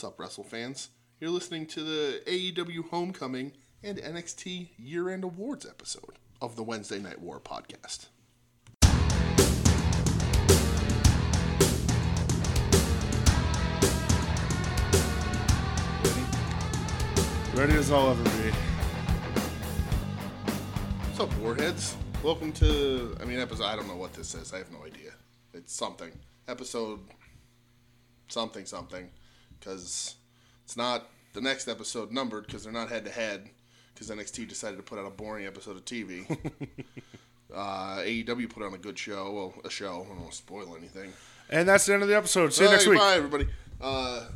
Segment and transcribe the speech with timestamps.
[0.00, 0.88] What's up, Wrestle fans?
[1.20, 3.52] You're listening to the AEW Homecoming
[3.82, 8.06] and NXT Year End Awards episode of the Wednesday Night War podcast.
[17.54, 18.52] Ready as I'll ever be.
[21.08, 21.94] What's up, Warheads?
[22.22, 24.54] Welcome to, I mean, episode, I don't know what this is.
[24.54, 25.10] I have no idea.
[25.52, 26.12] It's something.
[26.48, 27.00] Episode
[28.28, 29.10] something something.
[29.60, 30.16] Because
[30.64, 33.48] it's not the next episode numbered because they're not head to head
[33.94, 36.24] because NXT decided to put out a boring episode of TV.
[37.54, 39.30] uh, AEW put on a good show.
[39.30, 40.02] Well, a show.
[40.06, 41.12] I don't want to spoil anything.
[41.50, 42.52] And that's the end of the episode.
[42.52, 42.98] See you Bye, next week.
[42.98, 43.46] Bye, everybody.
[43.80, 44.26] Uh,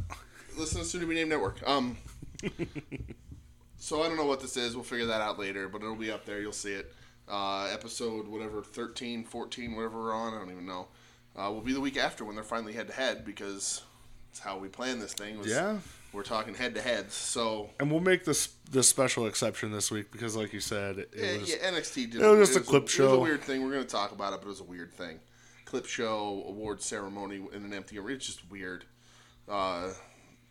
[0.59, 1.67] listen to Soon to Be Named Network.
[1.67, 1.97] Um,
[3.79, 4.75] so I don't know what this is.
[4.75, 6.41] We'll figure that out later, but it'll be up there.
[6.41, 6.93] You'll see it.
[7.27, 10.35] Uh, episode whatever 13, 14, whatever we're on.
[10.35, 10.89] I don't even know.
[11.37, 13.83] Uh, will be the week after when they're finally head to head because
[14.35, 15.39] it's how we planned this thing.
[15.39, 15.79] Was Yeah.
[16.13, 17.15] We're talking head to heads.
[17.15, 21.11] So And we'll make this this special exception this week because, like you said, it
[21.17, 22.21] yeah, was yeah, NXT did.
[22.21, 23.15] it was just a clip It was show.
[23.15, 23.63] a weird thing.
[23.63, 25.21] We're going to talk about it, but it was a weird thing.
[25.67, 28.17] Clip show, award ceremony in an empty arena.
[28.17, 28.85] It's just weird.
[29.49, 29.93] Uh,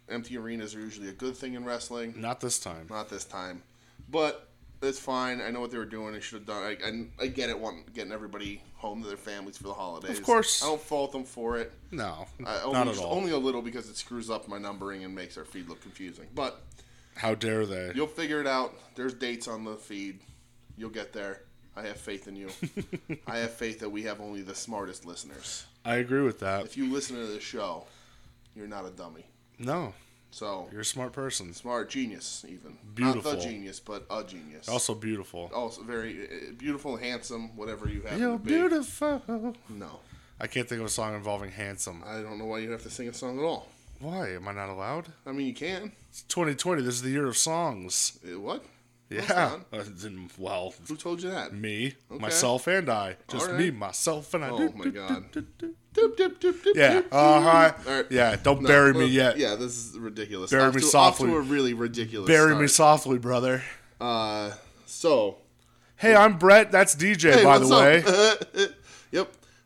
[0.08, 2.14] empty arenas are usually a good thing in wrestling.
[2.18, 2.88] not this time.
[2.90, 3.64] Not this time,
[4.10, 4.50] but
[4.84, 5.42] it's fine.
[5.42, 6.14] I know what they were doing.
[6.14, 6.64] They should have done.
[6.64, 7.60] I, I, I get it.
[7.60, 10.18] Want getting everybody home to their families for the holidays.
[10.18, 10.64] Of course.
[10.64, 11.72] I don't fault them for it.
[11.92, 13.14] No, I, only, not at all.
[13.16, 16.28] Only a little because it screws up my numbering and makes our feed look confusing.
[16.36, 16.62] But
[17.16, 17.92] How dare they?
[17.96, 18.74] You'll figure it out.
[18.96, 20.20] There's dates on the feed.
[20.78, 21.44] You'll get there.
[21.76, 22.50] I have faith in you.
[23.28, 25.66] I have faith that we have only the smartest listeners.
[25.86, 26.66] I agree with that.
[26.66, 27.86] If you listen to this show,
[28.56, 29.26] you're not a dummy.
[29.60, 29.94] No,
[30.34, 31.54] So you're a smart person.
[31.54, 33.32] smart, genius, even not Beautiful.
[33.34, 34.68] the genius, but a genius.
[34.68, 35.52] Also beautiful.
[35.54, 38.20] also very uh, beautiful, handsome, whatever you have.
[38.20, 39.22] You're beautiful.
[39.70, 40.00] No,
[40.40, 42.04] I can't think of a song involving handsome.
[42.04, 43.68] I don't know why you have to sing a song at all.
[44.00, 45.10] Why am I not allowed?
[45.28, 45.92] I mean, you can.
[46.10, 46.82] It's 2020.
[46.82, 48.20] This is the year of songs.
[48.26, 48.66] Uh, what?
[49.14, 49.60] Yeah.
[49.72, 49.80] Uh,
[50.38, 51.54] well, Who told you that?
[51.54, 52.22] me, Okay.
[52.22, 53.18] myself, and I.
[53.30, 54.50] Just All me, myself, and I.
[54.50, 55.32] Oh my God.
[55.32, 55.74] do, do, do.
[55.94, 57.02] Doop, doop, doop, doop, Yeah.
[57.02, 57.74] doop, Uh huh.
[57.88, 58.06] All right.
[58.10, 58.36] Yeah.
[58.42, 59.38] Don't No, bury me yet.
[59.38, 60.50] Yeah, this is ridiculous.
[60.50, 61.30] Bury off me to, softly.
[61.30, 62.28] Off to a really ridiculous.
[62.28, 63.00] Bury me start.
[63.02, 63.64] softly, brother.
[64.02, 64.52] Uh,
[64.88, 65.38] so.
[65.96, 66.72] Hey, I'm Brett.
[66.72, 68.04] That's DJ, Hey, by what's the way.
[68.04, 68.72] up?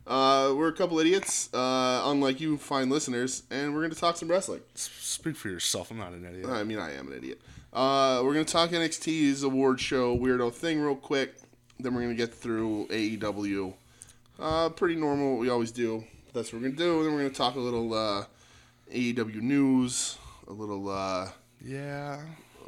[0.08, 4.16] Uh, we're a couple idiots, uh, unlike you fine listeners, and we're going to talk
[4.16, 4.60] some wrestling.
[4.74, 5.90] Speak for yourself.
[5.90, 6.46] I'm not an idiot.
[6.48, 7.40] I mean, I am an idiot.
[7.74, 11.34] Uh, we're going to talk NXT's award show weirdo thing real quick.
[11.78, 13.74] Then we're going to get through AEW.
[14.40, 16.02] Uh, pretty normal, what we always do.
[16.32, 17.04] That's what we're going to do.
[17.04, 18.24] Then we're going to talk a little uh,
[18.92, 20.16] AEW news,
[20.48, 21.28] a little uh,
[21.62, 22.20] Yeah.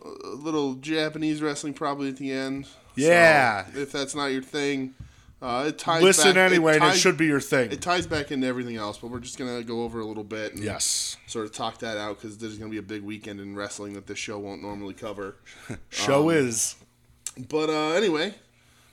[0.04, 2.66] a little Japanese wrestling probably at the end.
[2.96, 3.64] Yeah.
[3.72, 4.94] So, if that's not your thing,
[5.42, 6.02] uh, it ties.
[6.02, 7.72] Listen back, anyway, and it should be your thing.
[7.72, 10.54] It ties back into everything else, but we're just gonna go over a little bit.
[10.54, 11.16] And yes.
[11.26, 14.06] Sort of talk that out because there's gonna be a big weekend in wrestling that
[14.06, 15.36] this show won't normally cover.
[15.90, 16.76] Show Um, is.
[17.48, 18.34] But uh, anyway,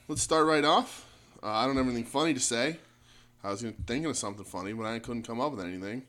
[0.07, 1.05] let's start right off.
[1.43, 2.77] Uh, I don't have anything funny to say.
[3.43, 6.03] I was thinking of something funny, but I couldn't come up with anything.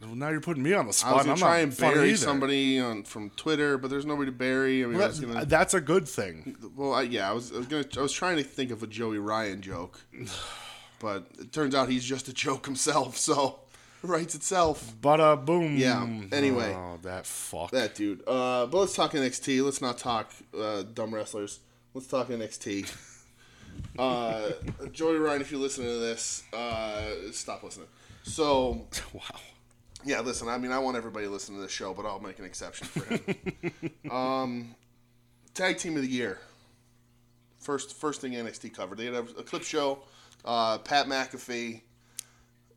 [0.00, 1.14] Well, now you're putting me on the I spot.
[1.14, 4.36] was and gonna I'm try and bury somebody on, from Twitter, but there's nobody to
[4.36, 4.84] bury.
[4.84, 5.46] I mean, I was gonna.
[5.46, 6.56] that's a good thing.
[6.76, 8.86] Well, I, yeah, I was, I was gonna, I was trying to think of a
[8.86, 9.98] Joey Ryan joke,
[11.00, 13.16] but it turns out he's just a joke himself.
[13.26, 13.60] So,
[14.04, 14.94] it writes itself.
[15.00, 15.76] But uh, boom.
[15.76, 16.74] Yeah, anyway.
[16.76, 17.70] Oh, that fuck.
[17.70, 18.20] That dude.
[18.26, 19.64] Uh, but let's talk NXT.
[19.64, 21.60] Let's not talk uh, dumb wrestlers.
[21.94, 22.94] Let's talk NXT.
[23.98, 24.52] Uh,
[24.92, 27.02] Joey Ryan, if you listen to this, uh,
[27.32, 27.88] stop listening.
[28.22, 29.22] So, wow.
[30.06, 30.48] Yeah, listen.
[30.48, 32.86] I mean, I want everybody to listen to this show, but I'll make an exception
[32.86, 33.80] for him.
[34.10, 34.74] um,
[35.52, 36.38] tag team of the year.
[37.58, 38.98] First, first thing NXT covered.
[38.98, 39.98] They had a, a clip show.
[40.44, 41.80] Uh, Pat McAfee.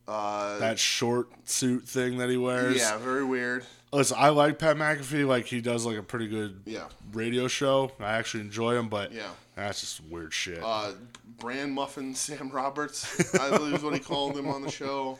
[0.07, 2.78] Uh, That short suit thing that he wears.
[2.78, 3.63] yeah, very weird.
[3.94, 5.28] Listen, I like Pat McAfee.
[5.28, 6.85] Like he does like a pretty good Yeah.
[7.13, 7.91] radio show.
[8.00, 9.29] I actually enjoy him, but Yeah.
[9.56, 10.59] that's just weird shit.
[10.63, 10.94] Uh,
[11.38, 15.19] Brand Muffin Sam Roberts, I believe is what he called him on the show.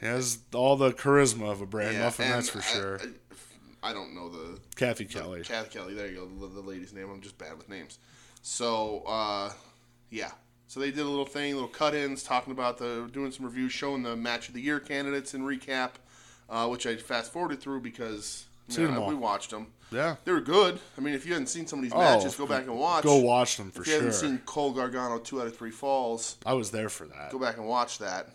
[0.00, 3.00] He has all the charisma of a brand Yeah, muffin, that's for I- sure.
[3.82, 5.42] I, I don't know the Cathy Kelley.
[5.42, 5.94] Cathy Kelley.
[5.94, 7.08] There you go, the, the lady's name.
[7.10, 7.98] I'm just bad with names.
[8.42, 9.52] So, uh,
[10.10, 10.32] yeah.
[10.68, 14.02] So they did a little thing, little cut-ins, talking about the doing some reviews, showing
[14.02, 15.90] the match of the year candidates in recap,
[16.50, 19.68] uh, which I fast forwarded through because you Seen know, we watched them.
[19.92, 20.16] yeah.
[20.24, 20.80] They were good.
[20.98, 23.04] I mean, if you hadn't seen some of these Oh, matches, go back and watch.
[23.04, 23.94] Go watch them for sure.
[23.94, 24.20] If you sure.
[24.22, 27.30] hadn't seen Cole Gargano two out of three falls, I was there for that.
[27.30, 28.30] go back and watch that.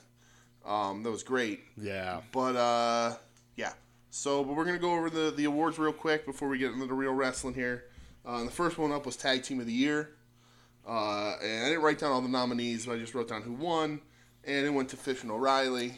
[0.65, 1.61] Um, that was great.
[1.77, 2.21] Yeah.
[2.31, 3.15] But uh,
[3.55, 3.73] yeah.
[4.09, 6.85] So, but we're gonna go over the the awards real quick before we get into
[6.85, 7.85] the real wrestling here.
[8.25, 10.11] Uh, the first one up was Tag Team of the Year.
[10.87, 13.53] Uh, and I didn't write down all the nominees, but I just wrote down who
[13.53, 14.01] won,
[14.43, 15.93] and it went to Fish and O'Reilly.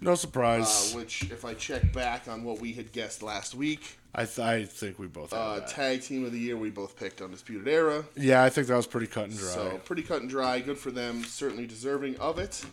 [0.00, 0.92] No surprise.
[0.92, 4.38] uh, which, if I check back on what we had guessed last week, I th-
[4.40, 8.04] I think we both uh, tag team of the year, we both picked Undisputed Era.
[8.16, 9.48] yeah, I think that was pretty cut and dry.
[9.48, 10.58] So pretty cut and dry.
[10.60, 11.22] Good for them.
[11.24, 12.64] Certainly deserving of it.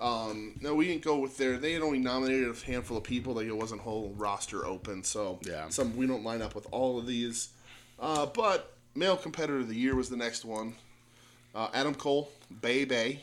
[0.00, 1.58] Um, no, we didn't go with their.
[1.58, 3.34] They had only nominated a handful of people.
[3.34, 5.04] Like it wasn't whole roster open.
[5.04, 5.68] So Yeah.
[5.68, 7.50] some we don't line up with all of these.
[7.98, 10.74] Uh, but male competitor of the year was the next one.
[11.54, 12.30] Uh, Adam Cole,
[12.62, 13.20] Bay Bay.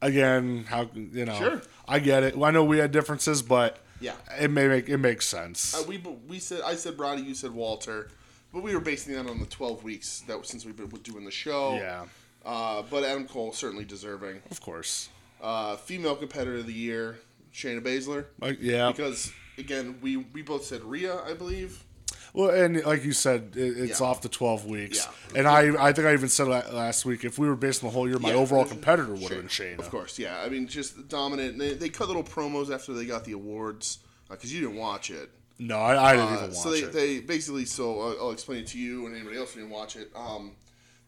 [0.00, 1.38] Again, how you know?
[1.38, 1.62] Sure.
[1.86, 2.34] I get it.
[2.40, 4.14] I know we had differences, but Yeah.
[4.40, 5.74] it may make it makes sense.
[5.74, 8.08] Uh, we we said I said Roddy, you said Walter,
[8.52, 11.30] but we were basing that on the twelve weeks that since we've been doing the
[11.30, 11.74] show.
[11.74, 12.06] yeah,
[12.46, 14.40] Uh, but Adam Cole certainly deserving.
[14.50, 15.08] of course.
[15.44, 17.18] Uh, female competitor of the year,
[17.52, 18.24] Shayna Baszler.
[18.40, 18.90] Like, yeah.
[18.90, 21.84] because again we we both said Rhea, I believe.
[22.32, 24.06] Well, and like you said, it, it's Yeah.
[24.06, 25.06] off the twelve weeks.
[25.32, 25.38] Yeah.
[25.38, 27.92] And I, I think I even said la- last week if we were basing the
[27.92, 28.36] whole year, my Yeah.
[28.36, 29.78] overall competitor would have been Shayna.
[29.78, 30.40] Of course, yeah.
[30.44, 31.58] I mean, just dominant.
[31.58, 33.98] They, they cut little promos after they got the awards
[34.28, 35.30] because you didn't watch it.
[35.60, 36.92] No, I, I didn't Uh, even watch so they, it.
[36.92, 39.94] they basically so I'll, I'll explain it to you and anybody else who didn't watch
[39.94, 40.10] it.
[40.16, 40.52] Um,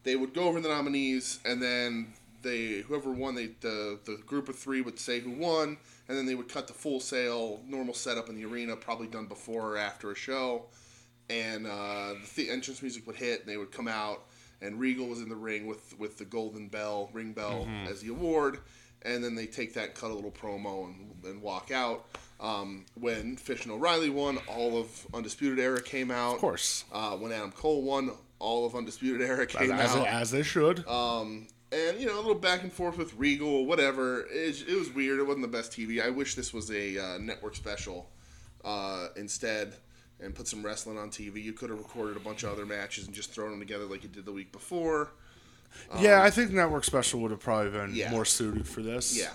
[0.03, 4.47] they would go over the nominees and then they whoever won they the the group
[4.49, 7.93] of three would say who won and then they would cut the full sale normal
[7.93, 10.65] setup in the arena probably done before or after a show.
[11.29, 14.23] And uh, the th- entrance music would hit and they would come out
[14.61, 17.87] and Regal was in the ring with with the golden bell ring bell Mm-hmm.
[17.91, 18.59] as the award
[19.03, 22.05] and then they take that cut a little promo and, and walk out.
[22.39, 26.35] Um, when Fish and O'Reilly won all of Undisputed Era came out.
[26.35, 30.05] Of course, uh, when Adam Cole won all of Undisputed Era came as, out.
[30.07, 30.87] as they should.
[30.87, 34.21] um, and you know a little back and forth with Regal, whatever.
[34.31, 35.19] It, it was weird.
[35.19, 36.03] It wasn't the best TV.
[36.03, 38.09] I wish this was a uh, network special
[38.63, 39.73] uh, instead,
[40.19, 41.43] and put some wrestling on TV.
[41.43, 44.03] You could have recorded a bunch of other matches and just thrown them together like
[44.03, 45.11] you did the week before.
[45.99, 48.11] yeah, I think network special would have probably been um, yeah.
[48.11, 49.17] more suited for this.
[49.17, 49.31] Yeah,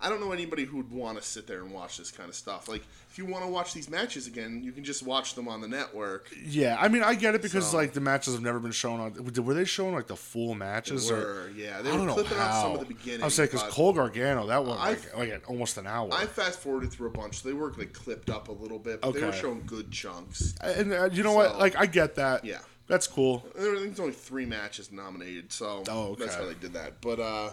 [0.00, 2.34] I don't know anybody who would want to sit there and watch this kind of
[2.34, 2.68] stuff.
[2.68, 5.60] Like if you want to watch these matches again, you can just watch them on
[5.60, 6.28] the network.
[6.44, 9.00] Yeah, I mean, I get it because So- like the matches have never been shown
[9.00, 9.44] on.
[9.44, 11.16] Were they showing like the full matches or?
[11.16, 13.22] Were, yeah, they I were clipping out some of the beginning.
[13.22, 16.10] I was saying because Cole Gargano that one like, like almost an hour.
[16.12, 17.40] I fast forwarded through a bunch.
[17.42, 20.54] So They were like clipped up a little bit, but they were showing good chunks.
[20.60, 21.58] and uh, you know what?
[21.58, 22.44] Like I get that.
[22.44, 22.58] Yeah.
[22.86, 23.46] that's cool.
[23.56, 26.24] There's only three matches nominated, so Oh, okay.
[26.24, 27.00] that's why they did that.
[27.00, 27.50] But uh,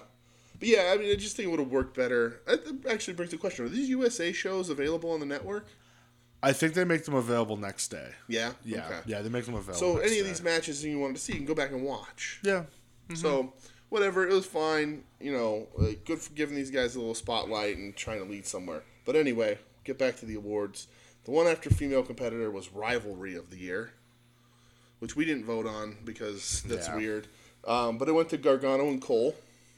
[0.61, 2.39] but yeah, I mean, I just think it would have worked better.
[2.47, 5.65] It actually brings the question: Are these USA shows available on the network?
[6.43, 8.11] I think they make them available next day.
[8.29, 8.99] Yeah, Yeah, Okay.
[9.05, 9.79] yeah, they make them available.
[9.79, 10.29] So any of day.
[10.31, 12.39] these matches that you wanted to see, you can go back and watch.
[12.41, 12.63] yeah,
[13.13, 13.53] So
[13.89, 15.03] whatever, it was fine.
[15.19, 18.47] You know, uh, good for giving these guys a little spotlight and trying to lead
[18.47, 18.81] somewhere.
[19.05, 20.87] But anyway, get back to the awards.
[21.25, 23.91] The one after female competitor was rivalry of the year,
[24.99, 26.95] which we didn't vote on because that's Yeah.
[26.95, 27.27] weird.
[27.65, 29.35] Um, but it went to Gargano and Cole.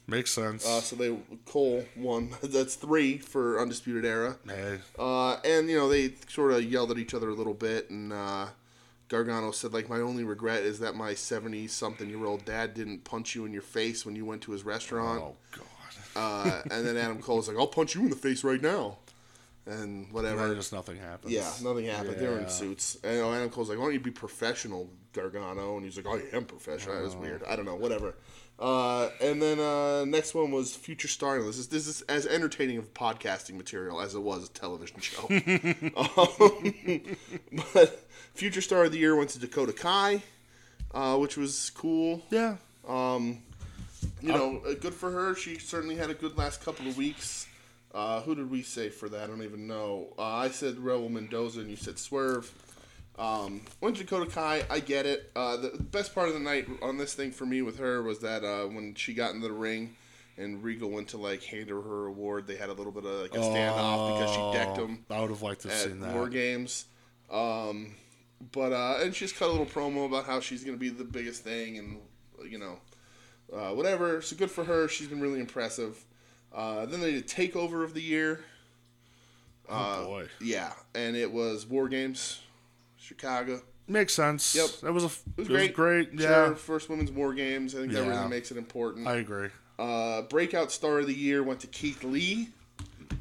[0.08, 0.66] Makes sense.
[0.66, 1.16] Uh, so they
[1.46, 2.30] Cole won.
[2.44, 4.38] That's three for Undisputed Era.
[4.48, 7.90] hey, Uh, and you know they sort of yelled at each other a little bit,
[7.90, 8.48] and uh,
[9.10, 13.54] Gargano said like, "My only regret is that my seventy-something-year-old dad didn't punch you in
[13.54, 15.64] your face when you went to his restaurant." oh god,
[16.16, 18.98] Uh, and then Adam Cole's like, "I'll punch you in the face right now,"
[19.66, 20.54] and whatever.
[20.56, 21.34] just nothing happens.
[21.34, 22.18] Yeah, nothing happened.
[22.20, 22.98] They were in suits.
[23.04, 25.78] And Adam Cole's like, why don't you be professional, Gargano?
[25.78, 26.96] And he's like, I am professional.
[26.96, 27.44] That was weird.
[27.48, 28.14] I don't know, whatever.
[28.60, 31.42] Uh, and then uh, next one was Future Star.
[31.42, 35.24] This is this is as entertaining of podcasting material as it was a television show.
[35.98, 37.16] um,
[37.74, 40.22] but Future Star of the Year went to Dakota Kai,
[40.94, 42.22] uh, which was cool.
[42.30, 42.58] yeah.
[42.88, 43.40] Um,
[44.22, 45.36] you know, uh, good for her.
[45.36, 47.48] She certainly had a good last couple of weeks.
[47.94, 49.24] Uh, who did we say for that?
[49.24, 50.08] I don't even know.
[50.18, 52.52] Uh, I said Rebel Mendoza, and you said Swerve.
[53.18, 54.64] Um, went to Dakota Kai.
[54.70, 55.32] I get it.
[55.36, 58.20] Uh, the best part of the night on this thing for me with her was
[58.20, 59.96] that uh, when she got into the ring
[60.38, 63.22] and Regal went to like hand her her award, they had a little bit of
[63.22, 66.16] like a standoff because she decked him I would have liked to have seen that.
[66.16, 66.86] War Games.
[67.32, 67.96] Um,
[68.52, 71.44] but uh, and she's cut a little promo about how she's gonna be the biggest
[71.44, 72.00] thing, and
[72.50, 72.80] you know,
[73.56, 74.22] uh, whatever.
[74.22, 74.88] So good for her.
[74.88, 76.04] She's been really impressive.
[76.54, 78.44] Uh, then they did Takeover of the Year.
[79.70, 82.42] Uh, oh boy, Yeah, and it was War Games,
[83.20, 83.62] Chicago.
[83.88, 84.56] makes sense.
[84.56, 84.70] Yep.
[84.82, 85.74] that was a It was it was great.
[85.74, 86.10] great.
[86.20, 87.76] Sure, Yeah, first women's War Games.
[87.76, 88.10] I think that Yeah.
[88.18, 89.08] really makes it important.
[89.08, 89.50] I agree.
[89.78, 92.50] Uh, breakout star of the year went to Keith Lee.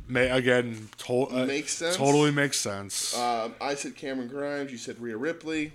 [0.08, 1.96] May again, to- uh, Makes sense.
[1.96, 3.16] Totally makes sense.
[3.16, 4.70] Um, I said Cameron Grimes.
[4.70, 5.72] You said Rhea Ripley.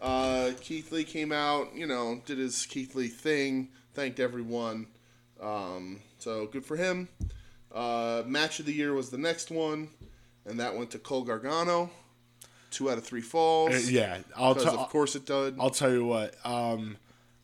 [0.00, 4.88] Uh, Keith Lee came out, you know, did his Keith Lee thing, thanked everyone.
[5.40, 7.08] Um, so good for him.
[7.72, 9.88] Uh, match of the year was the next one,
[10.44, 11.90] and that went to Cole Gargano.
[12.72, 13.72] Two out of three falls.
[13.74, 14.80] Uh, yeah, I'll because tell.
[14.80, 15.54] of course it did.
[15.60, 16.34] I'll tell you what.
[16.44, 16.96] Um,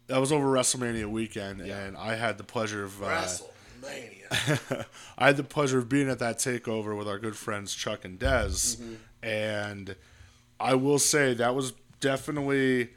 [0.08, 4.84] that was over WrestleMania weekend, and I had the pleasure of uh, WrestleMania.
[5.18, 8.18] I had the pleasure of being at that takeover with our good friends Chuck and
[8.18, 8.94] Dez, Mm-hmm.
[9.22, 9.96] and
[10.58, 12.88] I will say that was definitely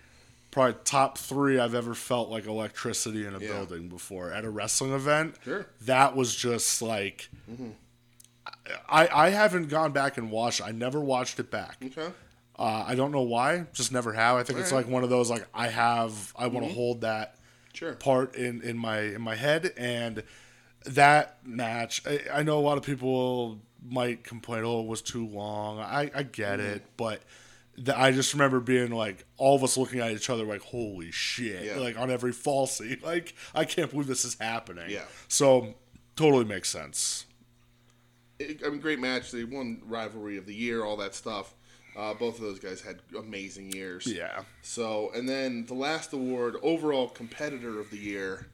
[0.52, 3.48] probably top three I've ever felt like electricity in a Yeah.
[3.54, 5.36] building before at a wrestling event.
[5.44, 5.66] Sure.
[5.82, 7.30] That was just like.
[8.88, 10.62] I, I haven't gone back and watched.
[10.62, 11.78] I never watched it back.
[11.84, 12.10] Okay.
[12.60, 13.66] Uh, I don't know why.
[13.74, 14.36] Just never have.
[14.38, 14.86] I think it's Alright.
[14.86, 16.34] like one of those like I have.
[16.36, 17.36] I want to hold that
[17.74, 17.94] Sure.
[17.94, 20.24] part in in my in my head and
[20.86, 25.26] that match I, I know a lot of people might complain oh it was too
[25.26, 26.68] long i i get Mm-hmm.
[26.74, 27.22] it but
[27.78, 31.12] the, i just remember being like all of us looking at each other like holy
[31.12, 31.78] shit Yeah.
[31.78, 35.06] like on every falsy like i can't believe this is happening Yeah.
[35.30, 35.76] so
[36.18, 37.26] totally makes sense
[38.66, 39.32] I mean, great match.
[39.32, 41.54] They won rivalry of the year, all that stuff.
[41.96, 44.08] Uh, both of those guys had amazing years.
[44.08, 48.48] yeah So, and then the last award, overall competitor of the year,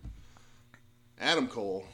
[1.20, 1.86] Adam Cole.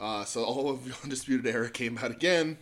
[0.00, 2.56] Uh, so all of the Undisputed Era came out again.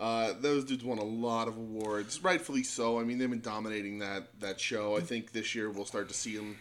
[0.00, 2.98] Uh, those dudes won a lot of awards, rightfully so.
[2.98, 4.96] I mean, they've been dominating that that show.
[4.96, 6.56] I think this year we'll start to see them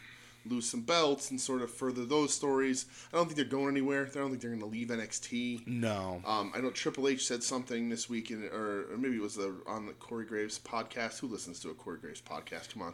[0.46, 2.86] lose some belts and sort of further those stories.
[3.14, 4.10] I don't think they're going anywhere.
[4.14, 5.68] I don't think they're going to leave NXT.
[5.68, 9.22] no Um, I know Triple H said something this week, in, or, or maybe it
[9.22, 11.20] was the, on the Corey Graves podcast.
[11.20, 12.74] Who listens to a Corey Graves podcast?
[12.74, 12.94] Come on.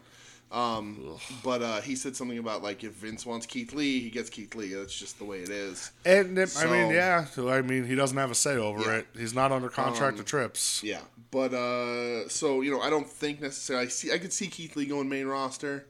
[0.50, 4.30] Um, but uh, he said something about like if Vince wants Keith Lee, he gets
[4.30, 4.74] Keith Lee.
[4.74, 5.92] That's just the way it is.
[6.06, 8.98] and it, i mean yeah so, i mean he doesn't have a say over Yeah.
[9.00, 11.02] it he's not under contract Um, to trips Yeah,
[11.32, 13.88] but uh, so you know, I don't think necessarily.
[13.88, 15.86] I see, I could see Keith Lee going main roster.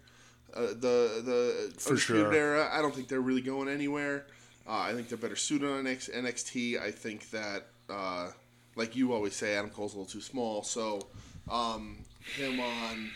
[0.57, 2.33] Uh, the the For sure.
[2.33, 2.69] Era.
[2.71, 4.25] I don't think they're really going anywhere.
[4.67, 6.81] Uh, I think they're better suited on NX- NXT.
[6.81, 8.31] I think that, uh,
[8.75, 10.63] like you always say, Adam Cole's a little too small.
[10.63, 11.07] So
[11.49, 11.99] um,
[12.35, 13.09] him on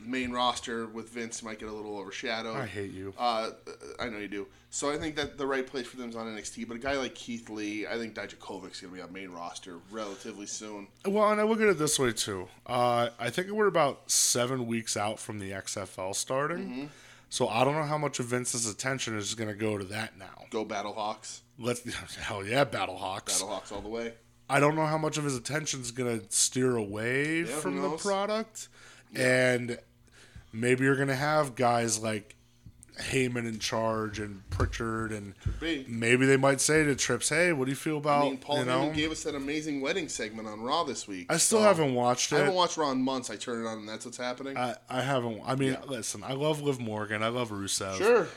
[0.00, 2.56] main roster with Vince might get a little overshadowed.
[2.56, 3.50] i hate you Uh,
[3.98, 4.46] I know you do.
[4.70, 6.68] So I think that the right place for them is on NXT.
[6.68, 9.78] But a guy like Keith Lee, I think Dijakovic's going to be on main roster
[9.90, 10.88] relatively soon.
[11.06, 12.48] Well, and I look at it this way too.
[12.66, 16.58] Uh, I think we're about seven weeks out from the XFL starting.
[16.58, 16.84] Mm-hmm.
[17.28, 20.18] So I don't know how much of Vince's attention is going to go to that
[20.18, 20.44] now.
[20.50, 21.40] Go Battlehawks.
[21.58, 21.82] Let's
[22.16, 23.40] hell yeah, Battlehawks.
[23.40, 24.12] Battlehawks all the way.
[24.48, 27.82] I don't know how much of his attention is going to steer away who from
[27.82, 28.68] the product,
[29.16, 29.78] and
[30.52, 32.34] maybe you're going to have guys like
[32.98, 35.34] Heyman in charge and Pritchard, and
[35.86, 38.58] maybe they might say to Trips, "Hey, what do you feel about I mean, Paul
[38.60, 41.26] you know?" Heyman gave us that amazing wedding segment on Raw this week.
[41.30, 42.36] I still so- haven't watched it.
[42.36, 43.28] I haven't watched Raw in months.
[43.28, 44.56] I turn it on and that's what's happening.
[44.56, 45.42] I, I haven't.
[45.44, 45.82] I mean, Yeah.
[45.86, 47.22] listen, I love Liv Morgan.
[47.22, 47.98] I love Rusev.
[47.98, 48.28] sure.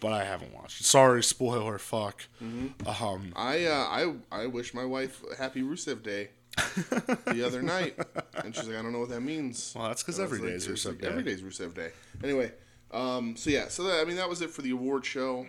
[0.00, 0.84] But I haven't watched it.
[0.86, 1.76] Sorry, spoiler.
[1.76, 2.24] Fuck.
[2.42, 2.88] Mm-hmm.
[3.04, 7.96] Um, I uh, I I wish my wife a happy Rusev Day the other night,
[8.44, 9.72] and she's like, I don't know what that means.
[9.76, 11.08] Well, that's because every like, day's Rusev Day.
[11.08, 11.90] Every day's Rusev Day.
[12.22, 12.52] Anyway,
[12.92, 15.46] um, so yeah, so that, I mean that was it for the award show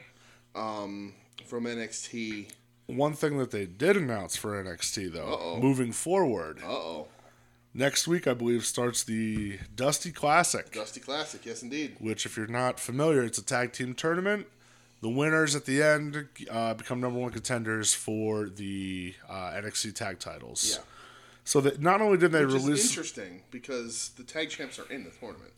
[0.56, 1.14] um,
[1.46, 2.52] from NXT.
[2.88, 5.60] one thing that they did announce for NXT though, Uh-oh.
[5.60, 7.08] moving forward, Uh oh,
[7.74, 10.72] next week I believe starts the Dusty Classic.
[10.72, 11.96] Dusty Classic, yes indeed.
[12.00, 14.48] Which, if you're not familiar, it's a tag team tournament.
[15.02, 20.20] The winners at the end uh, become number one contenders for the uh, NXT tag
[20.20, 20.78] titles.
[20.78, 20.84] Yeah.
[21.44, 24.90] So that not only did they Which is release, interesting because the tag champs are
[24.92, 25.54] in the tournament.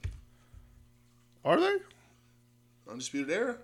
[1.44, 1.76] are they?
[2.90, 3.58] Undisputed Era.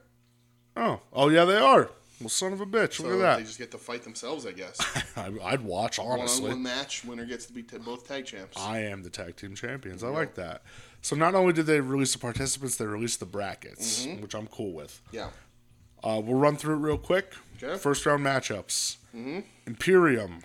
[0.75, 1.89] Oh, oh yeah, they are.
[2.19, 2.95] Well, son of a bitch!
[2.95, 3.37] So Look at that.
[3.37, 4.77] they just get to fight themselves, I guess.
[5.17, 6.43] I, I'd watch honestly.
[6.49, 7.05] One-on-one match.
[7.05, 8.57] Winner gets to be t- both tag champs.
[8.59, 10.03] I am the tag team champions.
[10.03, 10.61] I like that.
[11.01, 14.21] So not only did they release the participants, they released the brackets, Mm-hmm.
[14.21, 15.01] which I'm cool with.
[15.13, 15.29] yeah.
[16.03, 17.33] Uh, we'll run through it real quick.
[17.61, 17.77] Okay.
[17.77, 18.97] First round matchups:
[19.65, 20.39] Imperium,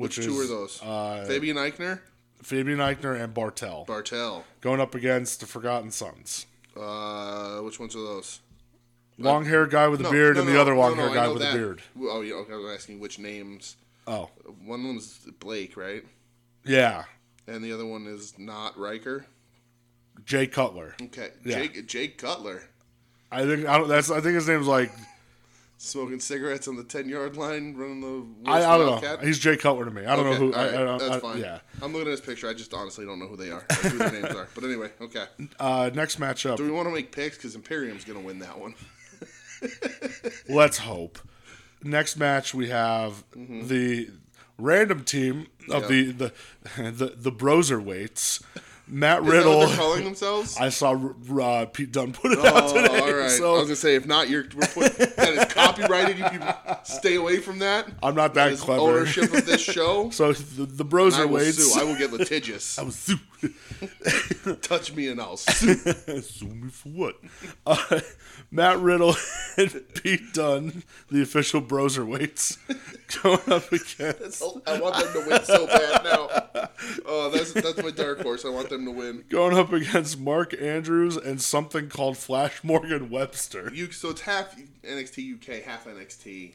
[0.00, 0.82] which, Which is two are those?
[0.82, 2.00] Uh, Fabian Aichner,
[2.42, 4.44] Fabian Aichner and Barthel Barthel.
[4.60, 6.46] going up against the Forgotten Sons.
[6.74, 8.40] Uh, which ones are those?
[9.18, 11.82] Long haired guy with a beard and the other long haired guy with a beard.
[12.00, 12.34] Oh, yeah.
[12.36, 13.76] Okay, I was asking which names.
[14.06, 14.30] Oh,
[14.64, 16.02] One of them is Blake, right?
[16.64, 17.04] yeah,
[17.46, 19.26] And the other one is not Ryker.
[20.24, 20.94] Jay Cutler.
[21.02, 21.56] Okay, Yeah.
[21.60, 22.62] Jake Jake Cutler
[23.30, 23.88] I think I don't.
[23.88, 24.90] That's I think his name's like
[25.80, 28.50] smoking cigarettes on the ten yard line, running the.
[28.50, 29.16] I, I don't know.
[29.18, 30.04] He's Jay Cutler to me.
[30.04, 30.54] I don't Okay, know who.
[30.54, 31.38] I, I don't, that's fine.
[31.38, 31.60] Yeah.
[31.82, 32.48] I'm looking at his picture.
[32.48, 34.48] I just honestly don't know who they are, like who their names are.
[34.54, 35.24] But anyway, okay.
[35.58, 36.56] Uh, next matchup.
[36.56, 37.36] Do we want to make picks?
[37.36, 38.74] Because Imperium's going to win that one.
[40.48, 41.18] Let's hope.
[41.82, 44.10] Next match we have the
[44.58, 46.32] random team of the the
[46.76, 48.42] the the Broserweights.
[48.90, 49.60] Matt Is that what Riddle.
[49.66, 50.56] they're calling themselves?
[50.58, 50.92] I saw
[51.40, 52.98] uh, Pete Dunne put it out Oh, today.
[53.00, 53.30] all right.
[53.30, 56.18] I was gonna say if not, you're we're put, that is copyrighted.
[56.18, 56.54] You people
[56.84, 57.88] stay away from that.
[58.02, 58.80] I'm not that clever.
[58.82, 60.10] ownership of this show.
[60.20, 61.52] So the, the I will Broserweights.
[61.74, 61.80] sue.
[61.80, 62.78] I will get litigious.
[62.78, 63.18] I was su-
[64.62, 65.74] Touch me and I'll sue.
[66.22, 67.16] Sue me for what?
[67.66, 68.00] Uh,
[68.50, 69.14] Matt Riddle
[69.56, 72.58] and Pete Dunne, the official Broserweights,
[73.22, 76.28] going up against I want them to win so bad now.
[77.06, 78.44] Oh, that's that's my dark horse.
[78.44, 79.24] I want them to win.
[79.28, 83.70] going up against Mark Andrews and something called Flash Morgan Webster.
[83.74, 86.54] You so it's half NXT UK, half NXT.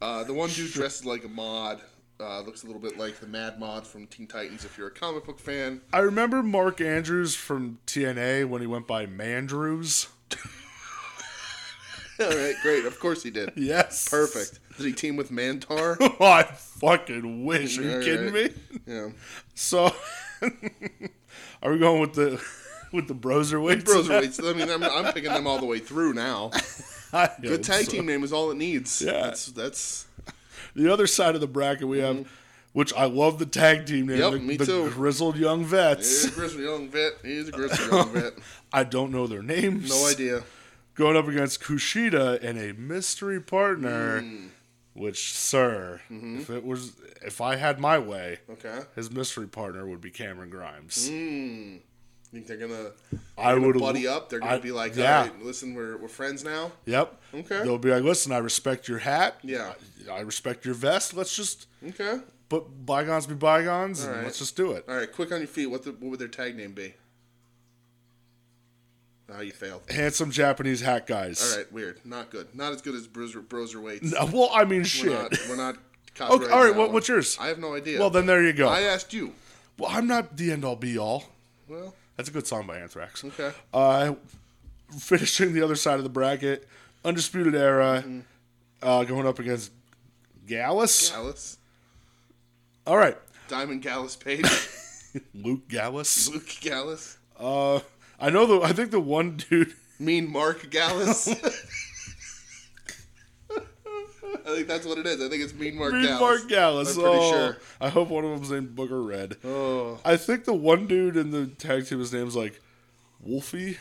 [0.00, 1.80] Uh, the one dude dresses like a mod.
[2.20, 4.64] Uh, looks a little bit like the Mad Mod from Teen Titans.
[4.64, 8.88] If you're a comic book fan, I remember Mark Andrews from TNA when he went
[8.88, 10.08] by Mandrews.
[12.20, 12.84] all right, great.
[12.84, 13.52] Of course he did.
[13.54, 14.08] Yes.
[14.08, 14.58] Perfect.
[14.76, 15.96] Did he team with Mantar?
[16.20, 17.78] I fucking wish.
[17.78, 18.52] Are you All kidding right.
[18.52, 18.62] me?
[18.86, 19.08] Yeah.
[19.54, 19.94] So,
[21.62, 22.42] are we going with the
[22.92, 23.84] with the Broserweights?
[23.84, 24.44] Broserweights.
[24.44, 26.50] I mean, I'm, I'm picking them all the way through now.
[27.12, 27.92] I Good tag so.
[27.92, 29.00] team name is all it needs.
[29.00, 29.22] Yeah.
[29.22, 30.07] That's that's
[30.78, 32.26] The other side of the bracket we have,
[32.72, 34.90] which I love the tag team name, Yep, the, me the too.
[34.90, 36.22] Grizzled Young Vets.
[36.24, 37.14] he's a grizzly young vet.
[37.24, 38.32] He's a grizzly young vet.
[38.72, 39.88] I don't know their names.
[39.90, 40.44] No idea.
[40.94, 44.48] Going up against Kushida and a mystery partner, Mm.
[44.94, 46.38] which, sir, Mm-hmm.
[46.40, 46.92] if it was,
[47.24, 48.80] if I had my way, Okay.
[48.94, 51.08] his mystery partner would be Cameron Grimes.
[51.10, 51.80] Mm.
[52.30, 52.90] Think they're gonna,
[53.38, 54.28] I gonna would buddy up?
[54.28, 55.20] They're gonna I- be like, yeah.
[55.20, 56.72] all right, listen, we're, we're friends now.
[56.84, 57.18] Yep.
[57.34, 57.62] Okay.
[57.64, 59.38] They'll be like, listen, I respect your hat.
[59.42, 59.72] Yeah.
[60.08, 61.14] I, respect your vest.
[61.14, 62.18] Let's just Okay.
[62.48, 64.24] put bygones be bygones and right.
[64.24, 64.84] let's just do it.
[64.88, 65.66] All right, quick on your feet.
[65.66, 66.94] What the, what would their tag name be?
[69.30, 69.82] Oh, you failed.
[69.90, 71.52] Handsome Japanese hat guys.
[71.52, 72.00] All right, weird.
[72.04, 72.54] Not good.
[72.54, 74.14] Not as good as Broser, Broser weights.
[74.14, 75.12] Uh, Well, I mean, We're shit.
[75.12, 75.32] not.
[75.48, 75.76] We're not.
[76.20, 76.74] Okay, all right.
[76.74, 77.36] What, what's yours?
[77.40, 78.00] I have no idea.
[78.00, 78.68] Well, then there you go.
[78.68, 79.34] I asked you.
[79.78, 81.26] well, I'm not the end all be all.
[81.68, 83.24] Well, That's a good song by Anthrax.
[83.24, 83.52] okay.
[83.72, 84.14] Uh,
[84.98, 86.66] finishing the other side of the bracket,
[87.04, 88.20] Undisputed Era, Mm-hmm.
[88.82, 89.70] uh, going up against
[90.48, 91.10] Gallus.
[91.10, 91.58] Gallus.
[92.86, 93.16] All right,
[93.48, 94.44] Diamond Gallus Page.
[95.34, 96.30] Luke Gallus.
[96.30, 97.18] Luke Gallus.
[97.38, 97.80] Uh,
[98.18, 98.60] I know the.
[98.62, 99.74] I think the one dude.
[100.00, 101.28] Mean Mark Gallus.
[103.50, 105.20] I think that's what it is.
[105.22, 106.20] I think it's Mean Mark Mean Gallus.
[106.20, 106.96] Mark Gallus.
[106.96, 107.56] I'm pretty oh, sure.
[107.80, 109.36] I hope one of them's named Booger Red.
[109.44, 112.60] Oh, I think the one dude in the tag team, his name's like
[113.20, 113.78] Wolfie.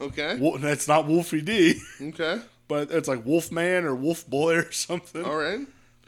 [0.00, 0.38] okay.
[0.40, 2.40] Well, it's not Wolfie D, Okay.
[2.68, 5.24] but it's like Wolfman or Wolf Boy or something.
[5.24, 5.60] All right.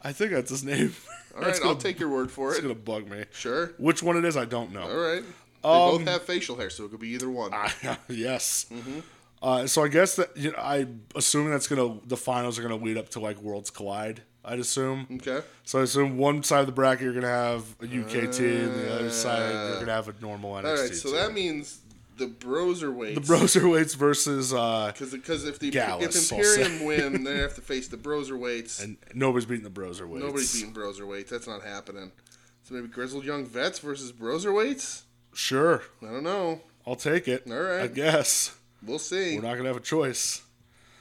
[0.03, 0.95] I think that's his name.
[1.37, 1.59] All right.
[1.65, 2.57] I'll take your word for it.
[2.57, 3.25] It's gonna bug me.
[3.33, 3.73] Sure.
[3.79, 4.83] Which one it is, I don't know.
[4.83, 5.23] All right.
[5.63, 7.53] They Um, both have facial hair, so it could be either one.
[8.09, 8.67] yes.
[8.73, 9.01] Mm-hmm.
[9.43, 10.87] Uh, so I guess that you know, I
[11.17, 14.23] assuming that's gonna the finals are gonna lead up to like Worlds Collide.
[14.45, 15.07] I'd assume.
[15.13, 15.41] Okay.
[15.65, 18.93] So I assume one side of the bracket you're gonna have a UK team, the
[18.95, 20.95] other side you're gonna have a normal NXT All right.
[20.95, 21.17] So team.
[21.19, 21.81] that means
[22.17, 23.27] the Bros are weights.
[23.29, 27.89] the Broserweights versus uh, Because if the Gallus, if Imperium win, they have to face
[27.89, 28.83] the Broser weights.
[28.83, 30.21] and nobody's beating the Broserweights.
[30.21, 31.31] Nobody's beating Broser weights.
[31.31, 32.13] That's not happening.
[32.65, 35.05] So maybe Grizzled Young Vets versus Broser weights.
[35.35, 36.61] Sure, I don't know.
[36.87, 37.45] I'll take it.
[37.51, 37.83] All right.
[37.83, 39.37] I guess We'll see.
[39.37, 40.43] we're not gonna have a choice.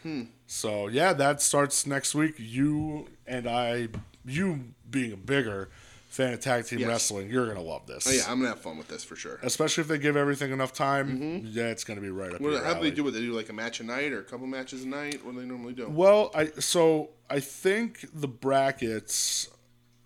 [0.03, 0.23] Hmm.
[0.47, 2.35] So yeah, that starts next week.
[2.37, 3.89] You and I,
[4.25, 5.69] you being bigger
[6.11, 6.89] fan of tag team Yes.
[6.89, 8.05] wrestling, you're gonna love this.
[8.05, 9.39] Oh, yeah, I'm gonna have fun with this for sure.
[9.43, 11.47] Especially if they give everything enough time, mm-hmm.
[11.47, 13.11] yeah, it's gonna be right up What, how do they do it?
[13.11, 15.25] They do like a match a night or a couple matches a night.
[15.25, 15.87] What do they normally do?
[15.87, 19.49] Well, I so I think the brackets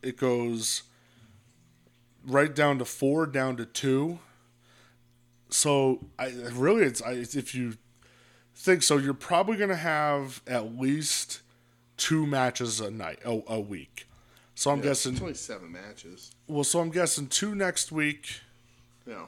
[0.03, 0.83] it goes
[2.23, 4.19] right down to four, down to two.
[5.49, 7.77] So I really, it's I, if you
[8.53, 11.41] think so, you're probably gonna have at least
[11.97, 14.07] two matches a night, a, a week.
[14.55, 15.19] So I'm It's guessing.
[15.21, 16.31] only seven matches.
[16.47, 18.39] Well, so I'm guessing two next week,
[19.05, 19.25] Yeah.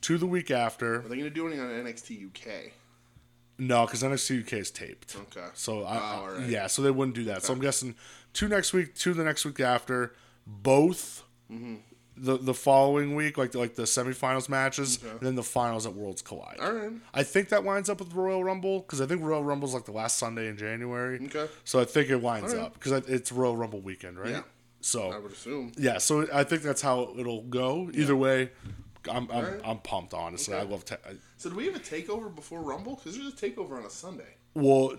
[0.00, 0.96] two the week after.
[0.96, 2.72] Are they gonna do anything on NXT UK?
[3.58, 5.16] No, because NXT UK is taped.
[5.16, 5.46] Okay.
[5.54, 6.48] So I, Oh, I- all right.
[6.48, 7.42] yeah, so they wouldn't do that.
[7.44, 7.94] So I'm guessing
[8.32, 10.14] two next week, two the next week after,
[10.46, 11.76] both Mm-hmm.
[12.16, 16.22] the the following week, like like the semifinals matches, and then the finals at Worlds
[16.22, 16.58] Collide.
[16.60, 16.90] All right.
[17.14, 19.92] I think that lines up with Royal Rumble because I think Royal Rumble's like the
[19.92, 21.20] last Sunday in January.
[21.26, 21.48] Okay.
[21.64, 22.66] So I think it lines All right.
[22.66, 24.30] up because it's Royal Rumble weekend, right?
[24.30, 24.42] Yeah.
[24.86, 25.72] So I would assume.
[25.76, 27.90] yeah, so I think that's how it'll go.
[27.92, 28.50] Either way,
[29.10, 29.60] I'm I'm, right.
[29.64, 30.14] I'm pumped.
[30.14, 30.62] Honestly, Okay.
[30.64, 30.84] I love.
[30.84, 30.96] Ta-
[31.38, 32.94] So do we have a takeover before Rumble?
[32.94, 34.36] Because there's a takeover on a Sunday.
[34.54, 34.94] Well,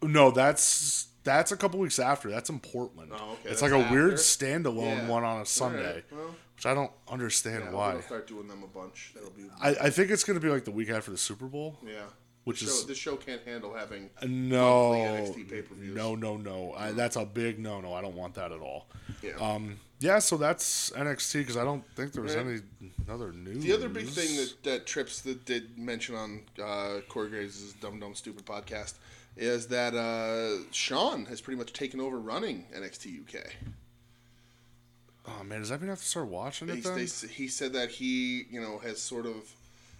[0.00, 2.30] no, that's that's a couple weeks after.
[2.30, 3.10] That's in Portland.
[3.12, 5.08] Oh, okay, It's that's like a weird standalone Yeah.
[5.08, 7.94] one on a Sunday, right, Well, which I don't understand yeah, why.
[7.94, 9.10] we'll start doing them a bunch.
[9.14, 9.42] That'll be.
[9.60, 11.78] I, I think it's going to be like the week after the Super Bowl.
[11.84, 12.02] yeah.
[12.46, 15.96] Which This is- show, this show can't handle having No, monthly NXT pay-per-views.
[15.96, 16.72] no, no, no.
[16.74, 17.92] I, that's a big no, no.
[17.92, 18.86] I don't want that at all.
[19.20, 19.32] Yeah.
[19.40, 22.46] Um, yeah, so that's NXT because I don't think there was Right.
[22.46, 22.60] any
[23.08, 23.64] other news.
[23.64, 27.98] The other big thing that, that Trips that did mention on uh, Corey Graves' Dumb
[27.98, 28.94] Dumb Stupid podcast
[29.36, 33.42] is that uh, Sean has pretty much taken over running NXT UK.
[35.28, 36.94] Oh man, does that mean I have to start watching They, it then?
[36.94, 39.34] they, he said that he, you know, has sort of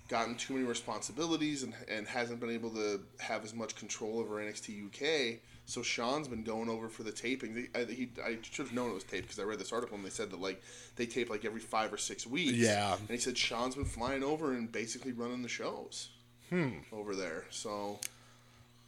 [0.08, 4.36] gotten too many responsibilities and, and hasn't been able to have as much control over
[4.36, 5.40] NXT UK.
[5.68, 7.66] So Sean's been going over for the taping.
[7.74, 10.04] I, he, I should have known it was taped because I read this article and
[10.06, 10.62] they said that like
[10.94, 12.52] they tape like every five or six weeks.
[12.52, 12.94] Yeah.
[12.96, 16.10] And he said Sean's been flying over and basically running the shows
[16.50, 16.78] Hmm.
[16.92, 17.44] over there.
[17.50, 17.98] So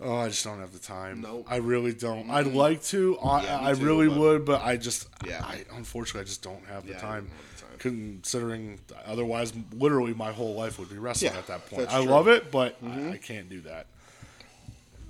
[0.01, 1.23] Oh, I just don't have the time.
[1.23, 1.47] Nope.
[1.51, 2.31] I really don't.
[2.31, 3.19] I'd like to.
[3.19, 5.43] I, Yeah, I too, really would, but I just, Yeah.
[5.45, 7.29] I unfortunately I just don't have the Yeah, time.
[7.71, 8.19] Don't have the time.
[8.21, 11.89] Considering otherwise, literally my whole life would be wrestling Yeah, at that point.
[11.89, 12.01] I true.
[12.03, 12.11] Mm-hmm.
[12.11, 13.87] love it, but I, I can't do that.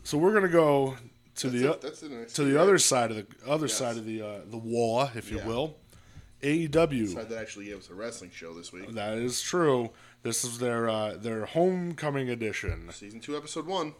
[0.04, 0.96] So we're gonna go
[1.36, 3.74] to that's the the next to the other side of the other Yes.
[3.76, 5.46] side of the uh, the wall, if you Yeah.
[5.46, 5.76] will.
[6.42, 7.06] AEW.
[7.06, 8.88] Decided that actually gave us a wrestling show this week.
[8.94, 9.90] That is true.
[10.22, 12.88] This is their uh, their homecoming edition.
[12.92, 13.94] Season two, episode one.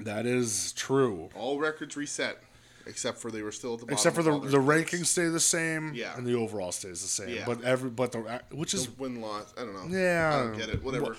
[0.00, 1.30] That is true.
[1.34, 2.42] All records reset,
[2.88, 3.94] except for they were still at the bottom.
[3.94, 6.16] Except for the the rankings stay the same, Yeah.
[6.16, 7.28] and the overall stays the same.
[7.28, 7.44] Yeah.
[7.46, 9.52] But every but the which is win loss.
[9.56, 9.96] I don't know.
[9.98, 10.82] Yeah, I don't get it.
[10.82, 11.16] Whatever.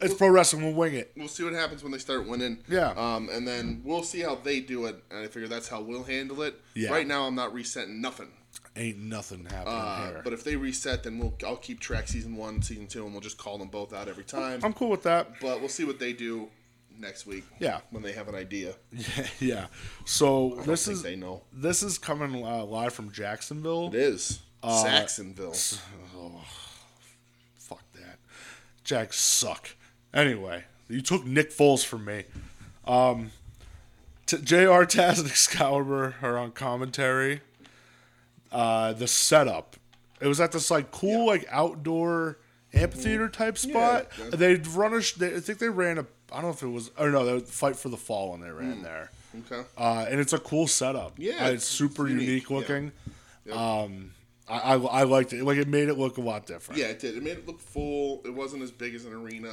[0.00, 0.62] it's pro wrestling.
[0.64, 1.12] We'll wing it.
[1.16, 2.58] We'll see what happens when they start winning.
[2.68, 2.90] Yeah.
[2.96, 6.04] Um, and then we'll see how they do it, and I figure that's how we'll
[6.04, 6.60] handle it.
[6.74, 6.90] Yeah.
[6.90, 8.28] Right now, I'm not resetting nothing.
[8.74, 10.20] Ain't nothing happening Uh, here.
[10.24, 13.20] but if they reset, then we'll I'll keep track season one, season two, and we'll
[13.22, 14.60] just call them both out every time.
[14.62, 15.40] I'm cool with that.
[15.40, 16.48] but we'll see what they do
[16.98, 17.44] next week.
[17.58, 17.80] Yeah.
[17.90, 18.74] When they have an idea.
[18.92, 19.66] Yeah, yeah.
[20.04, 21.42] So this is they know.
[21.52, 23.88] this is coming uh, live from Jacksonville.
[23.88, 25.78] It is Uh, Saxonville.
[27.58, 28.18] Fuck that.
[28.84, 29.70] Jags suck.
[30.14, 32.24] Anyway, you took Nick Foles from me.
[32.86, 33.32] Um,
[34.26, 34.84] t- Jr.
[34.86, 37.40] Taz and Excalibur are on commentary.
[38.52, 39.76] Uh, the setup.
[40.20, 42.38] It was at this like cool like outdoor
[42.72, 44.06] amphitheater type spot.
[44.18, 44.30] yeah.
[44.30, 45.02] They'd run a.
[45.02, 46.06] sh- They, I think they ran a.
[46.32, 46.90] I don't know if it was.
[46.98, 49.10] Oh no, would fight for the fall when they ran there.
[49.50, 49.62] Okay.
[49.76, 51.14] Uh, and it's a cool setup.
[51.18, 52.56] Yeah, Uh, it's- it's super unique, unique, yeah.
[52.56, 52.92] looking.
[53.44, 53.56] Yep.
[53.56, 54.12] Um,
[54.48, 55.44] I, I I liked it.
[55.44, 56.80] Like it made it look a lot different.
[56.80, 57.16] Yeah, it did.
[57.16, 58.22] It made it look full.
[58.24, 59.52] It wasn't as big as an arena.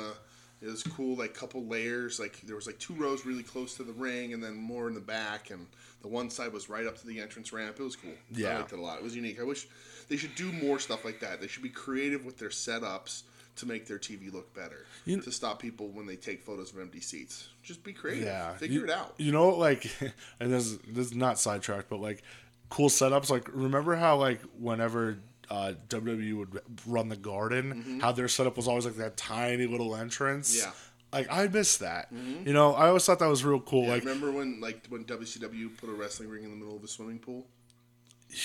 [0.62, 2.20] It was cool, like couple layers.
[2.20, 4.94] Like there was like two rows really close to the ring, and then more in
[4.94, 5.68] the back, and
[6.02, 7.76] the one side was right up to the entrance ramp.
[7.80, 8.14] It was cool.
[8.32, 8.98] Yeah, I liked it a lot.
[8.98, 9.40] It was unique.
[9.40, 9.68] I wish
[10.10, 11.42] they should do more stuff like that.
[11.42, 13.24] They should be creative with their setups
[13.58, 14.86] to make their TV look better.
[15.06, 17.50] You- to stop people when they take photos of empty seats.
[17.62, 18.26] Just be creative.
[18.26, 19.14] Yeah, Figure you, it out.
[19.18, 19.90] You know, like,
[20.40, 22.24] and this this is not sidetracked, but like,
[22.70, 23.30] cool setups.
[23.30, 28.68] Like, remember how like whenever uh, WWE would run the Garden, how their setup was
[28.68, 30.58] always like that tiny little entrance.
[30.58, 30.68] Mm-hmm.
[30.70, 30.74] Yeah.
[31.20, 32.08] Like I miss that.
[32.12, 33.88] You know, I always thought that was real cool.
[33.88, 36.88] like, Remember when like when WCW put a wrestling ring in the middle of a
[36.88, 37.46] swimming pool?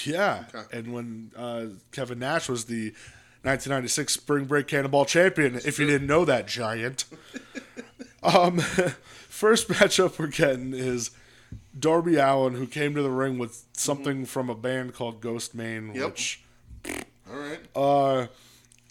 [0.05, 0.44] yeah.
[0.55, 0.79] Okay.
[0.79, 2.92] And when uh, Kevin Nash was the
[3.42, 7.05] 1996 Spring Break Cannonball Champion, if you didn't know that, giant.
[8.22, 8.59] um,
[9.29, 11.11] first matchup we're getting is
[11.79, 16.07] Darby Allin, who came to the ring with something from a band called Ghostemane, Yep.
[16.07, 16.42] which
[17.31, 17.61] All right.
[17.77, 18.27] uh,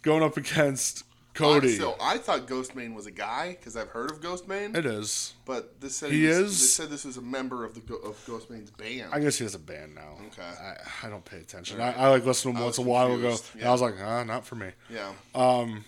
[0.01, 1.03] going up against
[1.37, 1.75] Cody.
[1.77, 5.33] So I thought Ghostemane was a guy because I've heard of Ghostemane, it is.
[5.45, 6.59] but this said He was, is?
[6.59, 9.09] This said this was a member of the of Ghostemane's band.
[9.13, 10.17] I guess he has a band now.
[10.27, 10.41] Okay.
[10.41, 11.79] I, I don't pay attention.
[11.81, 13.45] I, I like listened to him once a while ago, confused.
[13.53, 13.69] and Yeah.
[13.69, 14.71] I was like, ah, not for me.
[14.89, 15.11] yeah.
[15.35, 15.85] Um,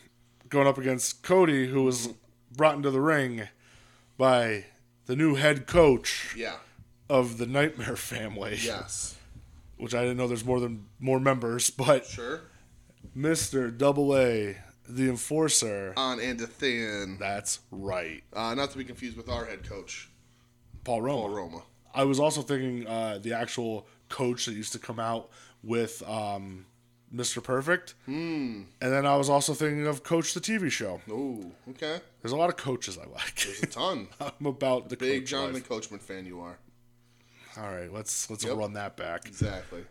[0.49, 2.09] going up against Cody, who was
[2.55, 3.47] brought into the ring
[4.17, 4.65] by
[5.05, 6.55] the new head coach yeah.
[7.09, 8.57] of the Nightmare family.
[8.61, 9.15] Yes.
[9.77, 12.41] Which I didn't know there's more than more members, but Sure.
[13.17, 13.75] Mr.
[13.75, 14.57] Double A,
[14.89, 15.93] the enforcer.
[15.97, 17.17] On and a thin.
[17.19, 18.23] That's right.
[18.33, 20.09] Uh, not to be confused with our head coach,
[20.83, 21.21] Paul Roma.
[21.21, 21.61] Paul Roma.
[21.93, 25.29] I was also thinking uh, the actual coach that used to come out
[25.63, 26.65] with um,
[27.13, 27.43] Mr.
[27.43, 27.95] Perfect.
[28.05, 28.63] Hmm.
[28.81, 31.01] And then I was also thinking of Coach the TV show.
[31.09, 31.51] Ooh.
[31.71, 31.99] Okay.
[32.21, 33.35] There's a lot of coaches I like.
[33.43, 34.07] There's a ton.
[34.21, 35.69] I'm about the Big coach Jonathan life.
[35.69, 36.57] Coachman fan you are.
[37.57, 38.55] All right, let's let's Yep.
[38.57, 39.25] run that back.
[39.25, 39.83] Exactly.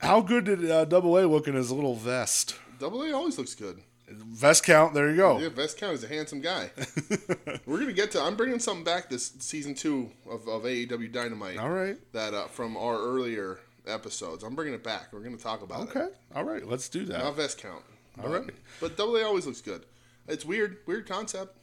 [0.00, 2.54] How good did uh, Double A look in his little vest?
[2.78, 3.80] Double A always looks good.
[4.10, 4.94] Vest count.
[4.94, 5.38] There you go.
[5.38, 6.70] Yeah, Vest Count is a handsome guy.
[7.66, 8.22] We're gonna get to.
[8.22, 11.58] I'm bringing something back this season two of, of AEW Dynamite.
[11.58, 11.96] All right.
[12.12, 14.44] That uh, from our earlier episodes.
[14.44, 15.12] I'm bringing it back.
[15.12, 15.96] We're gonna talk about it.
[15.96, 16.08] Okay.
[16.34, 16.66] All right.
[16.66, 17.18] Let's do that.
[17.18, 17.82] Not Vest Count.
[18.22, 18.50] All but, right.
[18.80, 19.84] But Double A always looks good.
[20.26, 20.78] It's weird.
[20.86, 21.56] Weird concept.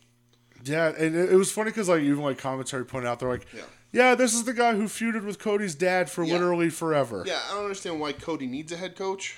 [0.63, 3.45] Yeah, and it, it was funny because like even like commentary pointed out, they're like,
[3.55, 3.61] Yeah.
[3.91, 4.15] yeah.
[4.15, 6.33] this is the guy who feuded with Cody's dad for Yeah.
[6.33, 7.23] literally forever.
[7.25, 9.37] Yeah, I don't understand why Cody needs a head coach.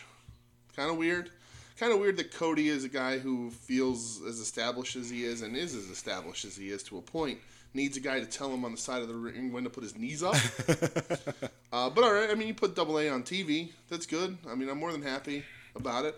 [0.76, 1.32] Kind of weird.
[1.80, 5.42] Kind of weird that Cody is a guy who feels as established as he is
[5.42, 7.40] and is as established as he is to a point.
[7.74, 9.84] Needs a guy to tell him on the side of the ring when to put
[9.84, 10.36] his knees up.
[11.72, 13.70] uh, but all right, I mean, you put Double A on TV.
[13.90, 14.38] That's good.
[14.50, 15.44] I mean, I'm more than happy
[15.76, 16.16] about it.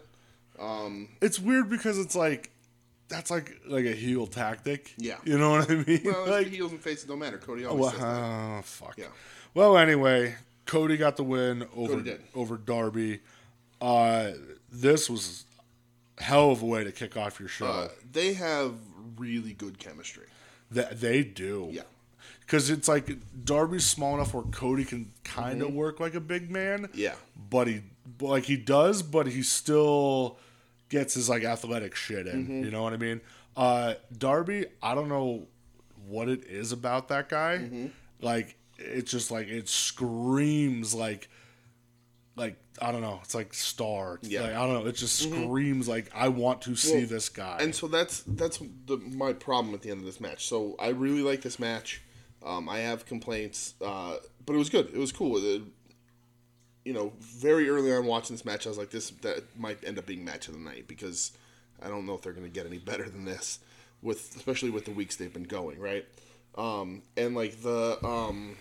[1.22, 2.52] It's weird because it's like
[3.08, 4.94] that's like like a heel tactic.
[4.98, 5.18] Yeah.
[5.24, 6.02] You know what I mean?
[6.06, 7.38] Well, like, heels and faces don't matter.
[7.38, 8.06] Cody always well, says that.
[8.06, 8.98] oh fuck.
[8.98, 9.08] Yeah.
[9.54, 12.04] Well, anyway, Cody got the win over
[12.36, 13.20] over Darby.
[13.82, 14.32] Uh,
[14.72, 15.46] this was
[16.20, 17.68] hell of a way to kick off your show.
[17.68, 18.74] Uh, they have
[19.18, 20.26] really good chemistry.
[20.72, 21.70] that they do.
[21.72, 21.82] Yeah.
[22.42, 26.50] Because it's like Darby's small enough where Cody can kind of work like a big
[26.50, 26.84] man.
[26.84, 27.00] Mm-hmm.
[27.00, 27.16] Yeah.
[27.50, 27.82] But he,
[28.20, 30.38] like he does, but he still
[30.90, 32.44] gets his like athletic shit in.
[32.44, 32.64] Mm-hmm.
[32.64, 33.22] You know what I mean?
[33.56, 35.48] Uh, Darby, I don't know
[36.08, 37.60] what it is about that guy.
[37.62, 37.88] Mm-hmm.
[38.22, 41.30] Like it's just like it screams like,
[42.36, 43.20] like I don't know.
[43.24, 44.16] It's like star.
[44.22, 44.40] It's Yeah.
[44.42, 44.48] Mm-hmm.
[44.50, 44.90] like, I don't know.
[44.90, 47.58] It just screams like I want to see Well, this guy.
[47.60, 50.48] And so that's that's the, my problem at the end of this match.
[50.48, 52.02] So I really like this match.
[52.46, 54.16] Um, I have complaints, uh,
[54.46, 54.88] but it was good.
[54.94, 55.38] It was cool.
[55.38, 55.64] It-
[56.86, 60.00] you know, very early on watching this match, I was like, this that might end
[60.00, 61.34] up being match of the night because
[61.84, 63.60] I don't know if they're going to get any better than this,
[64.02, 66.06] with especially with the weeks they've been going, right?
[66.56, 68.56] Um, and like the um,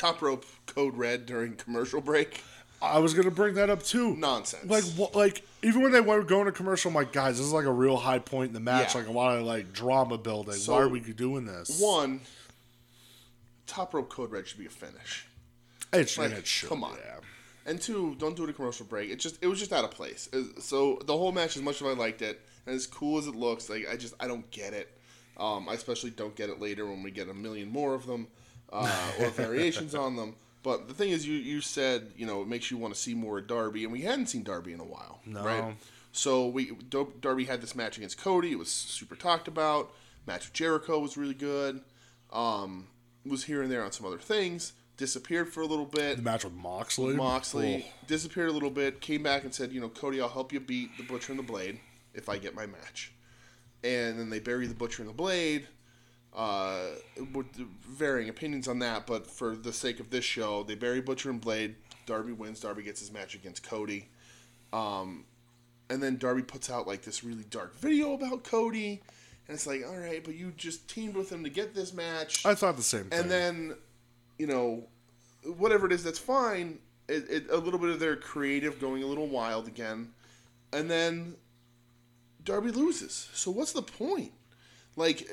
[0.00, 2.42] top rope code red during commercial break,
[2.80, 4.16] I was gonna bring that up too.
[4.16, 4.68] nonsense.
[4.70, 5.14] Like what?
[5.14, 7.72] Like even when they were going to commercial, I'm like, guys, this is like a
[7.72, 8.94] real high point in the match.
[8.94, 9.02] Yeah.
[9.02, 10.54] Like a lot of like drama building.
[10.54, 11.78] So, Why are we doing this?
[11.80, 12.22] one,
[13.66, 15.26] top rope code red should be a finish.
[15.92, 16.96] It's, Like, it should, come on.
[17.04, 17.16] yeah.
[17.66, 19.10] And two, don't do it a commercial break.
[19.10, 20.28] It just it was just out of place.
[20.32, 23.26] It- So the whole match, as much as I liked it, and as cool as
[23.26, 24.88] it looks, like I just I don't get it.
[25.36, 28.26] Um, I especially don't get it later when we get a million more of them
[28.72, 30.34] uh, or variations on them.
[30.62, 33.14] But the thing is, you you said you know it makes you want to see
[33.14, 35.42] more of Darby, and we hadn't seen Darby in a while, No.
[35.44, 35.74] right?
[36.12, 36.72] So we
[37.20, 38.52] Darby had this match against Cody.
[38.52, 39.92] It was super talked about.
[40.26, 41.80] Match with Jericho was really good.
[42.32, 42.88] Um,
[43.26, 44.72] was here and there on some other things.
[44.96, 46.16] Disappeared for a little bit.
[46.18, 47.14] The match with Moxley.
[47.14, 47.92] Moxley Oh.
[48.06, 50.94] disappeared a little bit, came back and said, you know, Cody, I'll help you beat
[50.98, 51.80] the Butcher and the Blade
[52.12, 53.12] if I get my match.
[53.82, 55.68] And then they bury the Butcher and the Blade.
[56.32, 56.90] Uh,
[57.32, 61.30] with varying opinions on that, but for the sake of this show, they bury Butcher
[61.30, 61.74] and Blade.
[62.06, 62.60] Darby wins.
[62.60, 64.08] Darby gets his match against Cody.
[64.72, 65.24] Um,
[65.88, 69.02] and then Darby puts out like this really dark video about Cody.
[69.48, 72.46] And it's like, all right, but you just teamed with him to get this match.
[72.46, 73.18] I thought the same thing.
[73.18, 73.74] And then,
[74.38, 74.84] you know,
[75.56, 76.78] whatever it is, that's fine.
[77.08, 80.12] It, it, a little bit of their creative going a little wild again,
[80.72, 81.34] and then
[82.44, 83.28] Darby loses.
[83.34, 84.30] So what's the point?
[85.00, 85.26] Like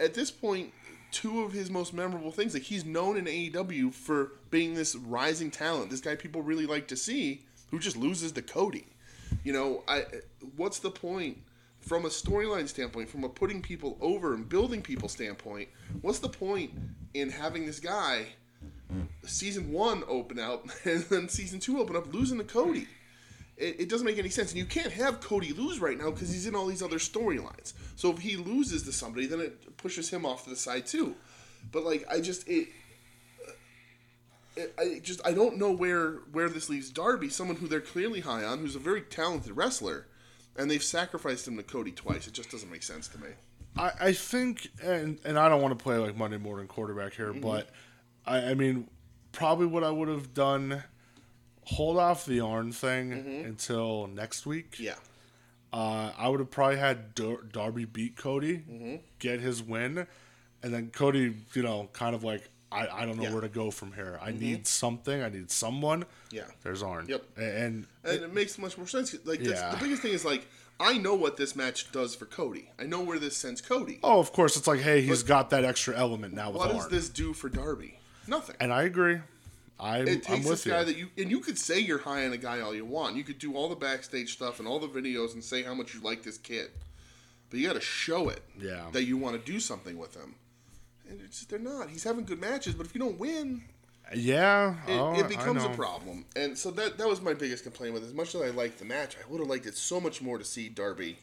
[0.00, 0.72] at this point,
[1.12, 2.54] two of his most memorable things.
[2.54, 5.90] Like he's known in AEW for being this rising talent.
[5.90, 8.86] This guy people really like to see, who just loses to Cody.
[9.44, 10.06] You know, I
[10.56, 11.38] what's the point?
[11.80, 15.68] From a storyline standpoint, from a putting people over and building people standpoint,
[16.00, 16.72] what's the point
[17.14, 18.26] in having this guy
[19.24, 22.88] season one open up and then season two open up losing to Cody?
[23.56, 24.50] It, it doesn't make any sense.
[24.50, 27.74] And you can't have Cody lose right now because he's in all these other storylines.
[27.96, 31.14] So if he loses to somebody, then it pushes him off to the side too.
[31.70, 32.68] But like, I just it.
[34.56, 38.20] it I just I don't know where where this leaves Darby, someone who they're clearly
[38.20, 40.06] high on, who's a very talented wrestler,
[40.56, 42.26] and they've sacrificed him to Cody twice.
[42.26, 43.28] It just doesn't make sense to me.
[43.76, 47.30] I, I think, and and I don't want to play like Monday morning quarterback here,
[47.32, 47.40] Mm-hmm.
[47.40, 47.70] but
[48.26, 48.88] I, I mean,
[49.32, 50.82] probably what I would have done,
[51.64, 54.72] hold off the Arn thing until next week.
[54.72, 54.82] Mm-hmm.
[54.84, 54.94] Yeah.
[55.72, 58.96] Uh, I would have probably had Dar- Darby beat Cody, Mm-hmm.
[59.18, 60.06] get his win,
[60.62, 63.28] and then Cody, you know, kind of like I, I don't know Yeah.
[63.28, 63.32] Mm-hmm.
[63.34, 64.18] where to go from here.
[64.22, 65.22] I need something.
[65.22, 66.04] I need someone.
[66.30, 66.44] Yeah.
[66.62, 67.06] There's Arn.
[67.08, 67.22] Yep.
[67.36, 69.14] And, and it makes much more sense.
[69.24, 69.70] Like Yeah.
[69.72, 70.46] the biggest thing is like
[70.80, 72.70] I know what this match does for Cody.
[72.78, 74.00] I know where this sends Cody.
[74.02, 76.76] oh, of course, it's like, hey, he's got that extra element now with what Arn.
[76.78, 77.98] does this do for Darby?
[78.26, 78.56] Nothing.
[78.58, 79.18] And I agree.
[79.80, 80.84] I'm, it I'm takes with this guy you.
[80.86, 83.16] that you and you could say you're high on a guy all you want.
[83.16, 85.94] You could do all the backstage stuff and all the videos and say how much
[85.94, 86.70] you like this kid,
[87.50, 88.42] but you got to show it.
[88.60, 88.86] Yeah.
[88.92, 90.36] That you want to do something with him.
[91.08, 91.90] And it's, they're not.
[91.90, 93.62] He's having good matches, but if you don't win,
[94.14, 94.76] yeah.
[94.86, 96.26] it, oh, it becomes a problem.
[96.36, 98.06] And so that that was my biggest complaint with it.
[98.06, 100.38] As much as I liked the match, I would have liked it so much more
[100.38, 101.18] to see Darby.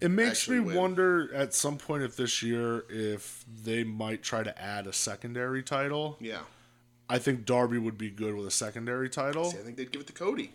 [0.00, 0.76] It makes me win.
[0.76, 5.62] wonder at some point if this year if they might try to add a secondary
[5.62, 6.16] title.
[6.20, 6.40] Yeah.
[7.08, 9.50] I think Darby would be good with a secondary title.
[9.50, 10.52] See, I think they'd give it to Cody.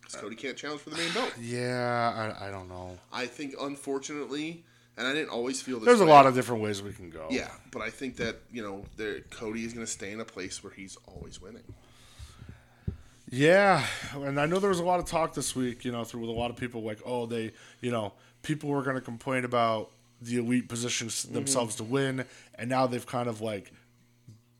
[0.00, 1.32] Because Cody can't challenge for the main belt.
[1.40, 2.98] Yeah, I, I don't know.
[3.12, 4.64] I think, unfortunately,
[4.96, 7.26] and I didn't always feel this There's a lot of different ways we can go.
[7.30, 10.24] Yeah, but I think that you know, there, Cody is going to stay in a
[10.24, 11.62] place where he's always winning.
[13.30, 16.20] Yeah, and I know there was a lot of talk this week, you know, through
[16.20, 18.12] with a lot of people like, oh, they, you know,
[18.42, 19.90] people were going to complain about
[20.20, 21.34] the elite positions Mm-hmm.
[21.34, 22.24] themselves to win,
[22.56, 23.72] and now they've kind of like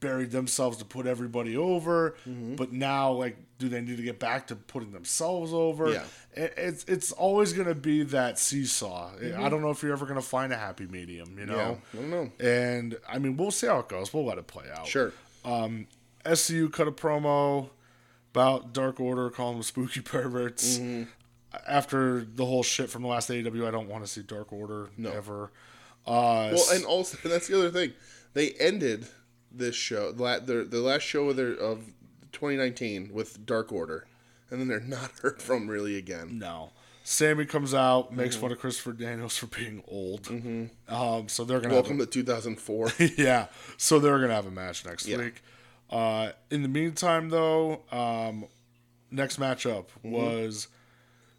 [0.05, 2.15] buried themselves to put everybody over.
[2.29, 2.57] Mm-hmm.
[2.57, 5.91] But now, like, do they need to get back to putting themselves over?
[5.91, 6.05] Yeah.
[6.35, 9.13] It, it's it's always going to be that seesaw.
[9.39, 11.79] I don't know if you're ever going to find a happy medium, you know.
[11.97, 11.97] Mm-hmm.
[11.97, 12.33] Yeah, I don't know.
[12.47, 14.13] And I mean, we'll see how it goes.
[14.13, 14.87] We'll let it play out.
[14.87, 15.13] Sure.
[15.45, 15.87] Um,
[16.25, 17.71] SCU cut a promo.
[18.33, 20.81] about Dark Order, calling them spooky perverts.
[21.69, 24.91] After the whole shit from the last AEW, I don't want to see Dark Order
[25.07, 25.53] ever.
[26.07, 27.93] Uh, Well, and also that's the other thing.
[28.35, 29.07] They ended
[29.57, 31.93] this show, the the last show of their of
[32.33, 34.07] 2019 with Dark Order,
[34.51, 36.39] and then they're not heard from really again.
[36.39, 36.71] No.
[37.07, 38.17] Sammy comes out, Mm-hmm.
[38.17, 40.27] makes fun of Christopher Daniels for being old.
[40.89, 42.93] Um, so they're gonna Welcome to 2004.
[43.19, 43.49] yeah.
[43.77, 45.19] So they're gonna have a match next Yeah.
[45.19, 45.43] week.
[45.91, 48.47] Uh, in the meantime, though, um,
[49.11, 50.13] next matchup Mm-hmm.
[50.13, 50.69] was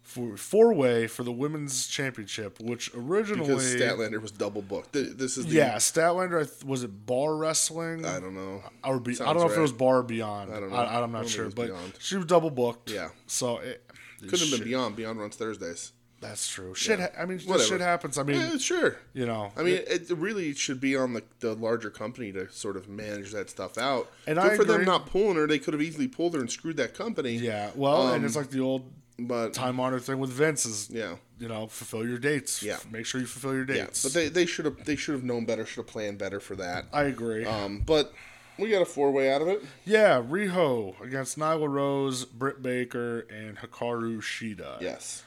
[0.06, 4.92] for four way for the women's championship, which originally because Statlander was double booked.
[4.92, 8.62] This is the, yeah, Statlander was it bar wrestling I don't know.
[8.84, 10.54] or be, I don't know if it was bar or beyond.
[10.54, 10.76] I don't know.
[10.76, 11.92] I, I am not think sure, but Beyond.
[11.98, 12.90] she was double booked.
[12.90, 13.08] Yeah.
[13.26, 13.84] So it,
[14.20, 14.96] Couldn't have been Beyond.
[14.96, 15.92] Beyond runs Thursdays.
[16.20, 16.74] That's true.
[16.74, 16.98] Shit.
[16.98, 17.08] Yeah.
[17.14, 18.16] Ha- I mean, shit happens.
[18.16, 18.96] I mean, Yeah, sure.
[19.12, 19.52] you know.
[19.56, 23.32] I mean, it really should be on the, the larger company to sort of manage
[23.32, 24.10] that stuff out.
[24.26, 25.46] And Good I for them not pulling her.
[25.46, 27.32] They could have easily pulled her and screwed that company.
[27.34, 30.90] Yeah, well, and Um, it's like the old But time honored thing with Vince is,
[30.90, 32.62] yeah, you know, fulfill your dates.
[32.62, 32.76] Yeah.
[32.90, 33.84] Make sure you fulfill your yeah.
[33.86, 34.02] dates.
[34.02, 35.64] But they, they should have they should have known better.
[35.64, 36.84] Should have planned better for that.
[36.92, 37.44] I agree.
[37.46, 38.12] Um, but
[38.58, 39.64] we got a four way out of it.
[39.84, 44.80] yeah, Riho against Nyla Rose, Britt Baker, and Hikaru Shida.
[44.80, 45.22] Yes,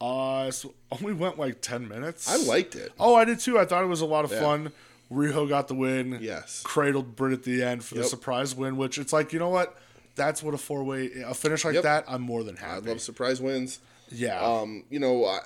[0.00, 2.28] Uh, so only went like 10 minutes.
[2.28, 2.92] I liked it.
[2.98, 3.58] Oh, I did too.
[3.58, 4.72] I thought it was a lot of fun.
[5.12, 6.18] Riho got the win.
[6.20, 6.62] Yes.
[6.64, 9.76] Cradled Britt at the end for the surprise win, which it's like, you know what?
[10.20, 11.82] That's what a four way, a finish like Yep.
[11.84, 12.88] that, I'm more than I happy.
[12.90, 13.78] love surprise wins.
[14.10, 14.38] yeah.
[14.40, 15.38] Um, you know, I,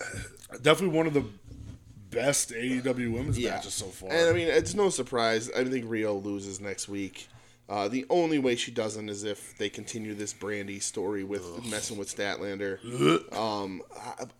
[0.62, 1.24] Definitely one of the
[2.10, 3.50] best AEW women's yeah.
[3.50, 4.10] matches so far.
[4.10, 5.50] And I mean, it's no surprise.
[5.56, 7.28] I think Riho loses next week.
[7.68, 11.96] Uh, the only way she doesn't is if they continue this Brandi story with messing
[11.96, 12.78] with Statlander.
[13.36, 13.80] um,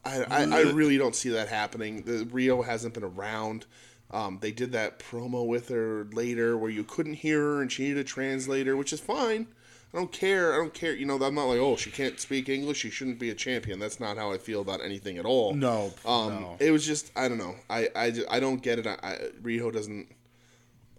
[0.05, 2.03] I, I, I really don't see that happening.
[2.03, 3.65] The Riho hasn't been around.
[4.11, 7.85] Um, they did that promo with her later where you couldn't hear her and she
[7.85, 9.47] needed a translator, which is fine.
[9.95, 10.53] I don't care.
[10.53, 10.93] I don't care.
[10.93, 12.79] You know, I'm not like, oh, she can't speak English.
[12.79, 13.79] She shouldn't be a champion.
[13.79, 15.55] That's not how I feel about anything at all.
[15.55, 16.57] No, Um, no.
[16.59, 17.55] it was just I don't know.
[17.71, 18.87] I I, I don't get it.
[18.89, 20.09] I, I Riho doesn't.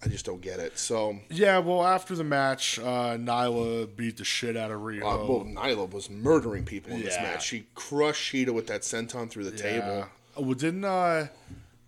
[0.03, 0.77] I just don't get it.
[0.77, 4.99] So, Yeah, well, after the match, uh, Nyla beat the shit out of Riho.
[5.01, 7.45] uh, well, Nyla was murdering people in this match.
[7.45, 9.87] She crushed Shida with that senton through the table.
[9.87, 10.05] Yeah.
[10.37, 11.27] Oh, well, didn't uh,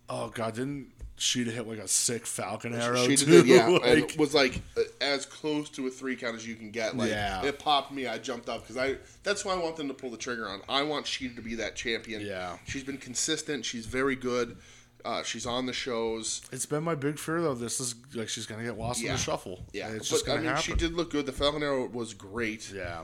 [0.09, 0.87] oh god, didn't
[1.17, 3.25] Shida hit like a sick Falcon arrow She too?
[3.43, 4.61] did, yeah, and it was like
[5.01, 6.95] as close to a three count as you can get.
[6.95, 7.43] Like Yeah.
[7.43, 8.05] it popped me.
[8.07, 8.97] I jumped up because I.
[9.23, 10.61] That's why I want them to pull the trigger on.
[10.69, 12.21] I want Shida to be that champion.
[12.25, 12.57] Yeah.
[12.67, 13.65] she's been consistent.
[13.65, 14.57] She's very good.
[15.05, 16.41] Uh, she's on the shows.
[16.51, 17.53] it's been my big fear though.
[17.55, 19.63] This is like she's gonna get lost in the shuffle.
[19.73, 20.63] Yeah, it's but just gonna I mean, happen.
[20.63, 21.25] she did look good.
[21.25, 22.71] The Falcon arrow was great.
[22.73, 23.03] yeah,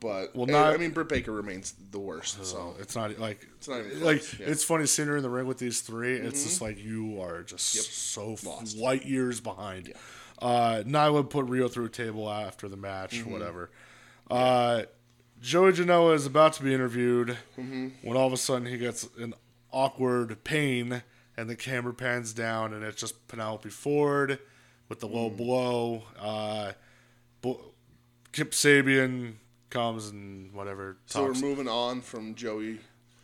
[0.00, 2.44] But Well, not- I mean, Britt Baker remains the worst.
[2.44, 4.40] So it's not like It's not even like close, yeah.
[4.40, 4.52] Mm-hmm.
[4.52, 7.42] it's funny seeing her in the ring with these 3 It's just like you are
[7.42, 7.64] just
[8.12, 8.76] so Lost.
[8.76, 9.92] light years behind.
[10.40, 13.30] Uh, Nyla put Riho through a table after the match, Mm-hmm.
[13.32, 13.70] whatever.
[14.30, 14.82] Uh,
[15.40, 17.88] Joey Janela is about to be interviewed Mm-hmm.
[18.06, 19.34] when all of a sudden he gets an
[19.72, 21.02] awkward pain,
[21.36, 24.38] and the camera pans down, and it's just Penelope Ford
[24.88, 25.14] with the Mm.
[25.14, 26.02] low blow.
[26.18, 26.72] Uh,
[28.32, 29.34] Kip Sabian
[29.74, 30.96] comes and whatever.
[31.06, 32.78] so we're moving on from Joey,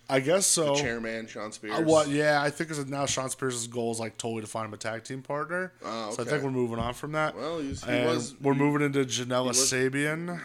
[0.09, 0.75] I guess so.
[0.75, 1.79] chairman Shawn Spears.
[1.79, 4.67] Uh, well, yeah, I think it's now Shawn Spears' goal is like totally to find
[4.67, 5.73] him a tag team partner.
[5.85, 6.31] Oh, So I okay.
[6.33, 7.37] think we're moving on from that.
[7.37, 10.41] Well, he's- he and was- we're moving into Janela was- Sabian.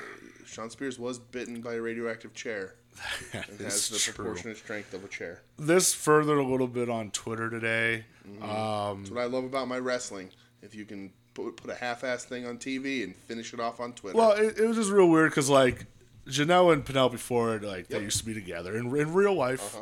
[0.46, 2.76] Shawn Spears was bitten by a radioactive chair.
[3.34, 4.14] and has the It's true.
[4.14, 5.42] proportionate strength of a chair.
[5.60, 8.06] This furthered a little bit on Twitter today.
[8.42, 10.30] Um, That's what I love about my wrestling.
[10.62, 13.92] If you can put, put a half-ass thing on TV and finish it off on
[13.92, 14.18] Twitter.
[14.18, 15.86] well, it, it was just real weird because like
[16.28, 18.04] Janela and Penelope Ford, like they Yep.
[18.04, 19.76] used to be together in, in real life.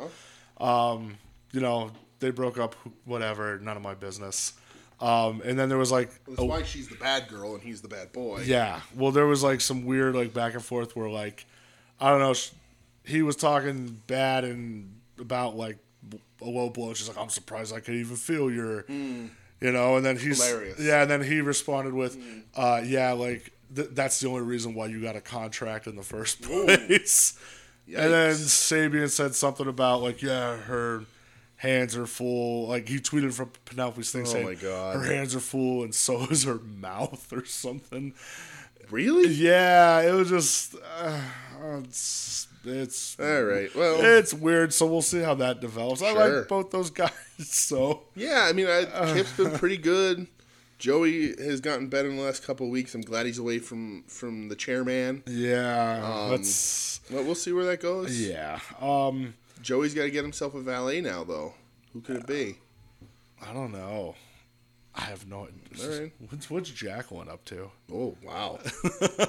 [0.60, 1.18] Um,
[1.52, 2.74] you know, they broke up.
[3.04, 4.52] Whatever, none of my business.
[5.00, 7.88] Um, and then there was like That's why she's the bad girl and he's the
[7.88, 8.42] bad boy.
[8.46, 8.80] Yeah.
[8.94, 11.46] Well, there was like some weird like back and forth where like
[12.00, 12.34] I don't know.
[12.34, 12.50] sh-
[13.04, 15.78] He was talking bad and about like
[16.40, 16.94] a low blow.
[16.94, 19.30] She's like, I'm surprised I could even feel your, you
[19.60, 19.96] know.
[19.96, 20.78] And then he's Hilarious.
[20.80, 21.02] yeah.
[21.02, 22.16] And then he responded with,
[22.54, 26.02] uh, yeah, like th- that's the only reason why you got a contract in the
[26.02, 27.38] first place.
[27.86, 28.32] And then.
[28.32, 31.04] Sabian said something about like, yeah, her
[31.56, 32.68] hands are full.
[32.68, 34.96] Like he tweeted from Penelope's thing saying, Oh my God.
[34.96, 38.14] her hands are full and so is her mouth or something.
[38.90, 39.28] Really?
[39.28, 41.20] Yeah, it was just uh,
[41.82, 43.74] it's it's All right.
[43.74, 44.72] Well, it's weird.
[44.74, 46.02] So we'll see how that develops.
[46.02, 47.10] I like both those guys.
[47.38, 48.46] So yeah.
[48.48, 50.26] I mean, I, Kip's been pretty good.
[50.84, 52.94] Joey has gotten better in the last couple weeks.
[52.94, 55.22] I'm glad he's away from from the chairman.
[55.26, 58.20] yeah, that's Well, we'll see where that goes.
[58.20, 58.60] yeah.
[58.82, 59.32] Um,
[59.62, 61.54] Joey's got to get himself a valet now, though.
[61.94, 62.58] Who could it be?
[63.40, 64.14] I don't know.
[64.94, 65.48] I have no.
[65.82, 66.12] Right.
[66.28, 67.70] What's what's Jacqueline up to?
[67.90, 68.58] Oh wow.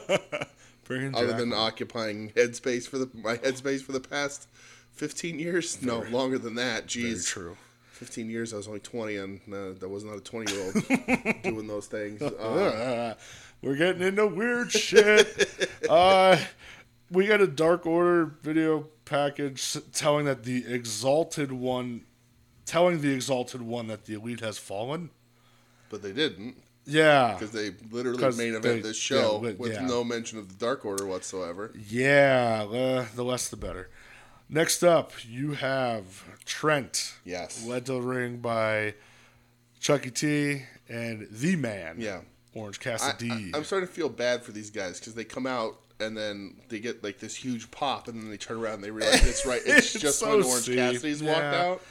[0.84, 4.50] Bringing other Jack than occupying headspace for the my headspace for the past
[4.92, 5.82] fifteen years.
[5.82, 6.92] no, longer than that.
[6.92, 7.56] Very Jeez, true.
[7.96, 8.54] Fifteen years.
[8.54, 10.74] I was only twenty, and uh, that was not a twenty year old
[11.44, 12.22] doing those things.
[12.22, 13.14] Uh, Uh,
[13.62, 15.70] we're getting into weird shit.
[15.90, 16.38] uh,
[17.10, 22.02] we got a Dark Order video package telling that the Exalted One,
[22.66, 25.10] telling the Exalted One that the Elite has fallen.
[25.90, 27.34] but they didn't Yeah.
[27.34, 29.86] because they literally main event this show yeah, with yeah.
[29.86, 31.72] no mention of the Dark Order whatsoever.
[31.88, 33.90] Yeah, uh, the less the better.
[34.50, 37.66] Next up, you have Trent, Yes.
[37.66, 38.94] led to the ring by
[39.80, 42.22] Chuckie T and the man, Yeah.
[42.54, 43.52] Orange Cassidy.
[43.54, 46.56] I, am starting to feel bad for these guys because they come out and then
[46.70, 49.46] they get like this huge pop, and then they turn around and they realize it's
[49.46, 49.62] right.
[49.66, 51.82] It's, It's just so when Orange steep, Cassidy's walked out.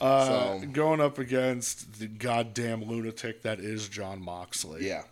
[0.00, 4.86] uh, so- going up against the goddamn lunatic that is Jon Moxley.
[4.86, 5.02] Yeah,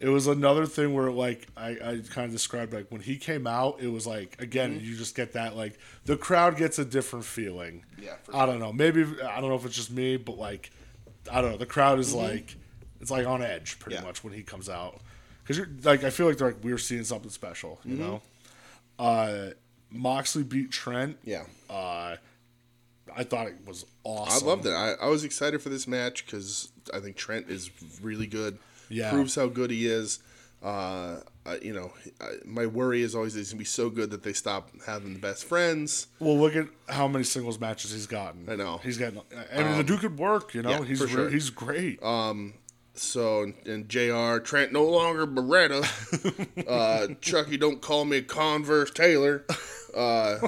[0.00, 3.46] it was another thing where like I, I kind of described like when he came
[3.46, 4.84] out it was like again Mm-hmm.
[4.84, 8.58] you just get that like the crowd gets a different feeling Yeah, for i don't
[8.58, 10.70] know maybe i don't know if it's just me but like
[11.32, 12.24] i don't know the crowd is Mm-hmm.
[12.26, 12.56] like
[13.00, 14.02] it's like on edge pretty Yeah.
[14.04, 15.00] much when he comes out
[15.42, 17.90] because you're like i feel like they're like we're seeing something special Mm-hmm.
[17.92, 18.22] you know
[18.98, 19.50] uh
[19.90, 21.44] moxley beat trent yeah.
[21.70, 22.16] uh
[23.14, 24.46] i thought it was awesome.
[24.46, 24.70] I loved it.
[24.72, 27.70] I, I was excited for this match because I think Trent is
[28.02, 28.58] really good.
[28.88, 29.10] Yeah.
[29.10, 30.18] proves how good he is.
[30.62, 31.20] Uh,
[31.62, 34.70] you know, I, my worry is always he's gonna be so good that they stop
[34.86, 36.08] having the best friends.
[36.18, 38.48] Well, look at how many singles matches he's gotten.
[38.50, 38.78] I know.
[38.82, 39.20] he's getting.
[39.54, 40.54] I mean, the dude could work.
[40.54, 41.28] You know, yeah, he's sure.
[41.28, 42.02] he's great.
[42.02, 42.54] Um,
[42.94, 44.38] So and, and Jr.
[44.38, 45.84] Trent no longer Beretta.
[46.68, 49.44] uh, Chuckie don't call me Converse Taylor.
[49.96, 50.38] Uh,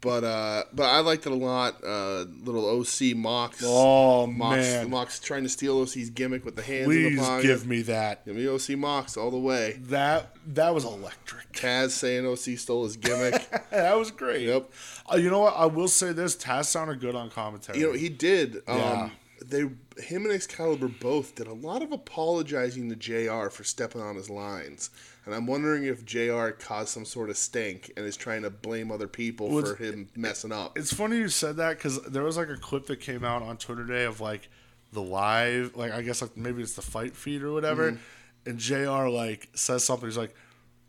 [0.00, 1.82] but uh, but I liked it a lot.
[1.84, 3.62] Uh, little OC Mox.
[3.64, 7.22] oh Mox, man, Mox trying to steal OC's gimmick with the hands in please the
[7.22, 7.42] pocket.
[7.46, 8.24] give me that.
[8.26, 9.78] Give me OC Mox all the way.
[9.82, 11.52] That that was electric.
[11.52, 13.48] Taz saying OC stole his gimmick.
[13.70, 14.42] that was great.
[14.46, 14.70] Yep.
[15.12, 15.54] Uh, you know what?
[15.56, 17.78] I will say this: Taz sounded good on commentary.
[17.78, 18.56] you know he did.
[18.66, 19.10] Um, Yeah.
[19.46, 23.50] They him and Excalibur both did a lot of apologizing to Jr.
[23.50, 24.90] for stepping on his lines,
[25.28, 26.48] and I'm wondering if Jr.
[26.50, 30.08] caused some sort of stink and is trying to blame other people Well, for him
[30.16, 30.78] messing up.
[30.78, 33.58] it's funny you said that because there was like a clip that came out on
[33.58, 34.48] Twitter today of like
[34.92, 38.50] the live, like I guess like maybe it's the fight feed or whatever, Mm-hmm.
[38.50, 39.08] and Jr.
[39.08, 40.08] like says something.
[40.08, 40.34] He's like,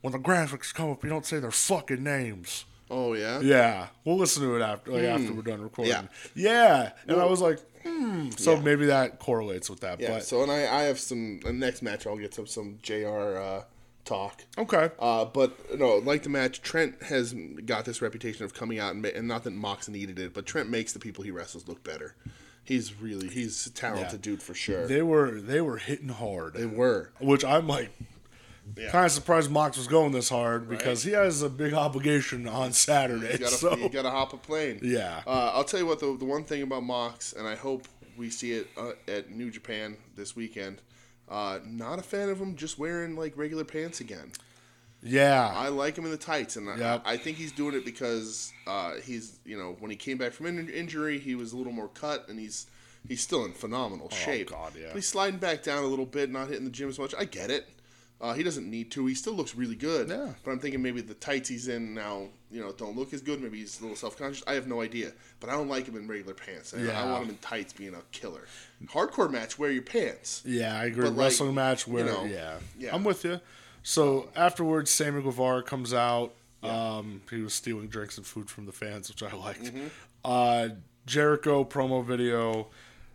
[0.02, 3.42] "When the graphics come up, you don't say their fucking names." Oh yeah.
[3.42, 5.94] Yeah, we'll listen to it after like after we're done recording.
[5.94, 6.04] Yeah.
[6.34, 8.30] yeah, and I was like, hmm.
[8.32, 8.62] So Yeah.
[8.62, 10.00] maybe that correlates with that.
[10.00, 10.12] Yeah.
[10.12, 13.38] but So and I, I have some the next match I'll get some some Jr.
[13.38, 13.64] Uh,
[14.06, 14.44] talk.
[14.58, 17.34] okay, Uh, but no, like the match, Trent has
[17.66, 20.46] got this reputation of coming out and, ma- and not that Mox needed it, but
[20.46, 22.16] Trent makes the people he wrestles look better.
[22.64, 24.32] He's really he's a talented Yeah.
[24.32, 24.88] dude for sure.
[24.88, 26.54] they were they were hitting hard.
[26.54, 27.12] They were.
[27.20, 27.92] which I'm like
[28.78, 28.92] Yeah.
[28.92, 32.72] kind of surprised Mox was going this hard because he has a big obligation on
[32.74, 33.32] Saturday.
[33.34, 34.80] You gotta, so you gotta hop a plane.
[34.84, 37.88] yeah, Uh, I'll tell you what, the, the one thing about Mox, and I hope
[38.18, 40.82] we see it uh, at New Japan this weekend,
[41.30, 44.32] uh, not a fan of him just wearing like regular pants again.
[45.02, 47.04] yeah, I like him in the tights, and Yep.
[47.06, 50.34] I, I think he's doing it because uh, he's, you know, when he came back
[50.34, 52.68] from in- injury, he was a little more cut, and he's
[53.08, 54.50] he's still in phenomenal shape.
[54.52, 54.88] Oh, God, yeah.
[54.88, 57.14] But he's sliding back down a little bit, not hitting the gym as much.
[57.18, 57.68] I get it.
[58.22, 59.06] Uh, he doesn't need to.
[59.06, 60.10] He still looks really good.
[60.10, 60.34] Yeah.
[60.44, 63.42] But I'm thinking maybe the tights he's in now, you know, don't look as good.
[63.42, 64.44] Maybe he's a little self conscious.
[64.46, 65.14] I have no idea.
[65.40, 66.74] But I don't like him in regular pants.
[66.74, 68.42] I, I want him in tights being a killer.
[68.88, 70.44] Hardcore match, wear your pants.
[70.46, 71.04] yeah, I agree.
[71.04, 72.58] But, like, Wrestling match where you know, yeah.
[72.78, 72.94] yeah.
[72.94, 73.40] I'm with you.
[73.84, 76.34] So afterwards, Sammy Guevara comes out.
[76.62, 79.64] Um, he was stealing drinks and food from the fans, which I liked.
[79.64, 79.88] Mm-hmm.
[80.26, 80.70] Uh,
[81.06, 82.68] Jericho promo video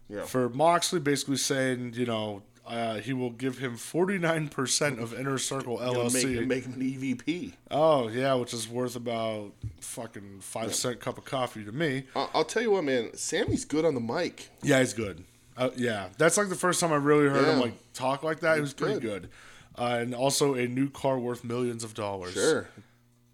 [0.09, 0.23] Yeah.
[0.23, 2.43] for Moxley, basically saying, you know.
[2.67, 6.39] Uh, he will give him 49% of Inner Circle LLC.
[6.39, 7.53] make, make him an EVP.
[7.71, 12.05] Oh yeah, which is worth about fucking five cent cup of coffee to me.
[12.17, 13.11] I'll tell you what, man.
[13.15, 14.49] Sammy's good on the mic.
[14.63, 15.25] Yeah, he's good.
[15.57, 18.55] Uh, yeah, that's like the first time I really heard him like talk like that.
[18.57, 19.23] He was pretty good.
[19.23, 19.31] good.
[19.77, 22.35] Uh, and also a new car worth millions of dollars.
[22.35, 22.69] Sure.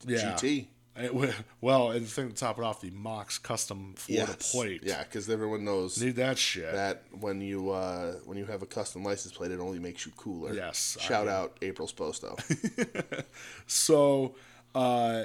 [0.07, 0.33] Yeah.
[0.33, 0.67] GT.
[0.97, 1.15] It
[1.61, 4.53] well, and the thing to top it off, the Mox custom Florida Yes.
[4.53, 4.83] plate.
[4.85, 6.73] Yeah, because everyone knows Need that shit.
[6.73, 10.13] that when you uh, when you have a custom license plate, it only makes you
[10.17, 10.53] cooler.
[10.53, 12.37] Yes, I Shout out April Sposto.
[13.67, 14.35] So,
[14.75, 15.25] uh,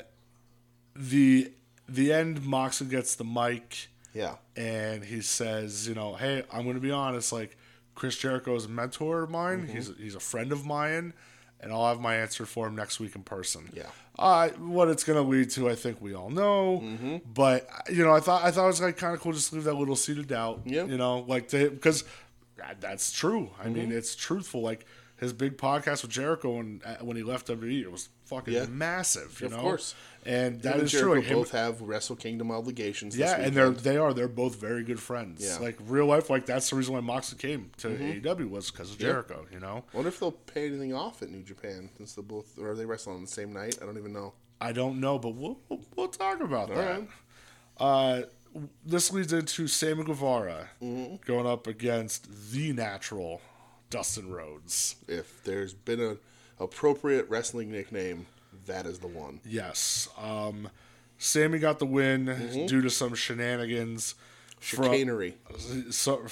[0.96, 1.52] the
[1.88, 3.90] the end, Moxley gets the mic.
[4.14, 4.36] yeah.
[4.56, 7.58] and he says, you know, hey, I'm going to be honest, like
[7.96, 9.64] Chris Jericho is a mentor of mine.
[9.64, 9.76] Mm-hmm.
[9.76, 11.14] He's he's a friend of mine,
[11.62, 13.70] and I'll have my answer for him next week in person.
[13.74, 13.88] Yeah.
[14.18, 16.82] Uh, what it's going to lead to, I think we all know.
[16.84, 17.18] Mm-hmm.
[17.34, 19.56] But you know, I thought I thought it was like kind of cool just to
[19.56, 20.62] leave that little seed of doubt.
[20.66, 20.86] Yeah.
[20.86, 22.04] You know, like to because
[22.80, 23.52] that's true.
[23.62, 23.98] I mean, Mm-hmm.
[23.98, 24.62] it's truthful.
[24.62, 24.86] Like
[25.18, 28.66] his big podcast with Jericho and uh, when he left WWE, it was fucking Yeah.
[28.66, 29.40] massive.
[29.40, 29.62] You Of know?
[29.62, 29.96] course.
[30.28, 31.14] and that is true.
[31.22, 33.16] Him- both have Wrestle Kingdom obligations.
[33.16, 35.44] yeah, and they're they are they're both very good friends.
[35.44, 35.58] Yeah.
[35.60, 38.28] Like real life, like that's the reason why Moxley came to Mm-hmm.
[38.28, 39.46] AEW was because of Jericho.
[39.52, 42.58] You know, I wonder if they'll pay anything off at New Japan since they both
[42.58, 43.78] or are they wrestling on the same night?
[43.82, 44.34] I don't even know.
[44.60, 46.78] I don't know, but we'll we'll, we'll talk about that.
[47.00, 47.08] right.
[47.78, 48.22] Uh,
[48.86, 51.18] this leads into Sammy Guevara Mm-hmm.
[51.26, 53.42] going up against the natural
[53.90, 54.96] Dustin Rhodes.
[55.08, 56.18] If there's been an
[56.60, 58.28] appropriate wrestling nickname,
[58.66, 59.40] that is the one.
[59.46, 60.08] Yes.
[60.18, 60.70] Um,
[61.18, 62.66] Sammy got the win Mm-hmm.
[62.68, 64.16] due to some shenanigans.
[64.60, 65.34] From, Chicanery.
[65.92, 66.26] so,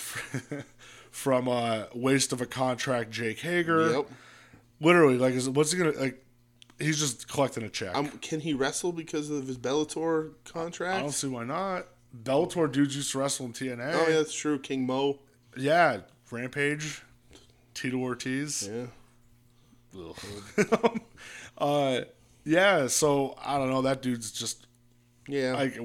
[1.12, 3.92] from uh, waste of a contract, Jake Hager.
[3.92, 4.10] Yep.
[4.82, 6.24] Literally, like, is, what's he gonna like?
[6.80, 7.96] He's just collecting a check.
[7.96, 10.98] Um, can he wrestle because of his Bellator contract?
[10.98, 11.86] I don't see why not.
[12.24, 13.94] Bellator dudes used to wrestle in TNA.
[13.94, 14.58] Oh, yeah, that's true.
[14.60, 15.20] King Mo.
[15.56, 16.00] Yeah,
[16.32, 17.04] Rampage,
[17.76, 18.68] Tito Ortiz.
[18.72, 18.86] Yeah.
[19.98, 21.00] Ugh.
[21.58, 22.02] uh,
[22.46, 22.88] yeah.
[22.88, 23.82] So I don't know.
[23.84, 24.68] That dude's just
[25.28, 25.54] Yeah.
[25.54, 25.80] like.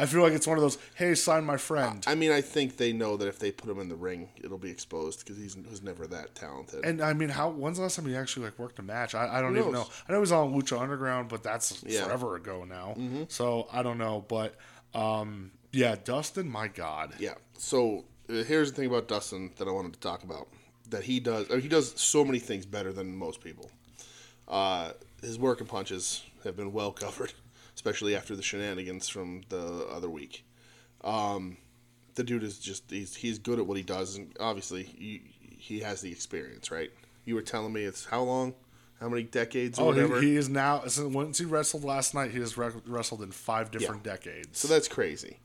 [0.00, 0.78] I feel like it's one of those.
[0.94, 2.04] Hey, sign my friend.
[2.06, 4.56] I mean, I think they know that if they put him in the ring, it'll
[4.58, 6.84] be exposed because he's was never that talented.
[6.84, 7.50] and I mean, how?
[7.50, 9.16] When's the last time he actually like worked a match?
[9.16, 9.88] I, I don't even know.
[10.08, 11.98] I know he was on Lucha Underground, but that's Yeah.
[12.00, 12.06] Mm-hmm.
[12.06, 12.96] forever ago now.
[13.28, 14.24] So I don't know.
[14.28, 14.54] But
[14.94, 16.48] um, yeah, Dustin.
[16.48, 17.14] My God.
[17.18, 17.34] yeah.
[17.56, 20.46] So uh, here's the thing about Dustin that I wanted to talk about.
[20.90, 23.70] That he does, he does so many things better than most people.
[24.46, 27.32] Uh, his work and punches have been well covered,
[27.74, 30.44] especially after the shenanigans from the other week.
[31.04, 31.58] Um,
[32.14, 35.22] the dude is just he's he's good at what he does, and obviously he,
[35.58, 36.90] he has the experience, right?
[37.24, 38.54] You were telling me it's how long,
[39.00, 40.20] how many decades, or Oh, whatever.
[40.20, 40.80] he, he is now.
[40.86, 44.58] Since once he wrestled last night, he has re- wrestled in five different decades.
[44.58, 45.38] So that's crazy.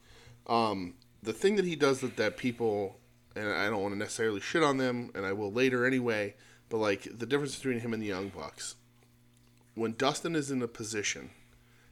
[0.48, 2.98] Um, the thing that he does that, that people,
[3.36, 6.36] and I don't want to necessarily shit on them, and I will later anyway,
[6.70, 8.76] but like the difference between him and the Young Bucks,
[9.76, 11.32] when Dustin is in a position,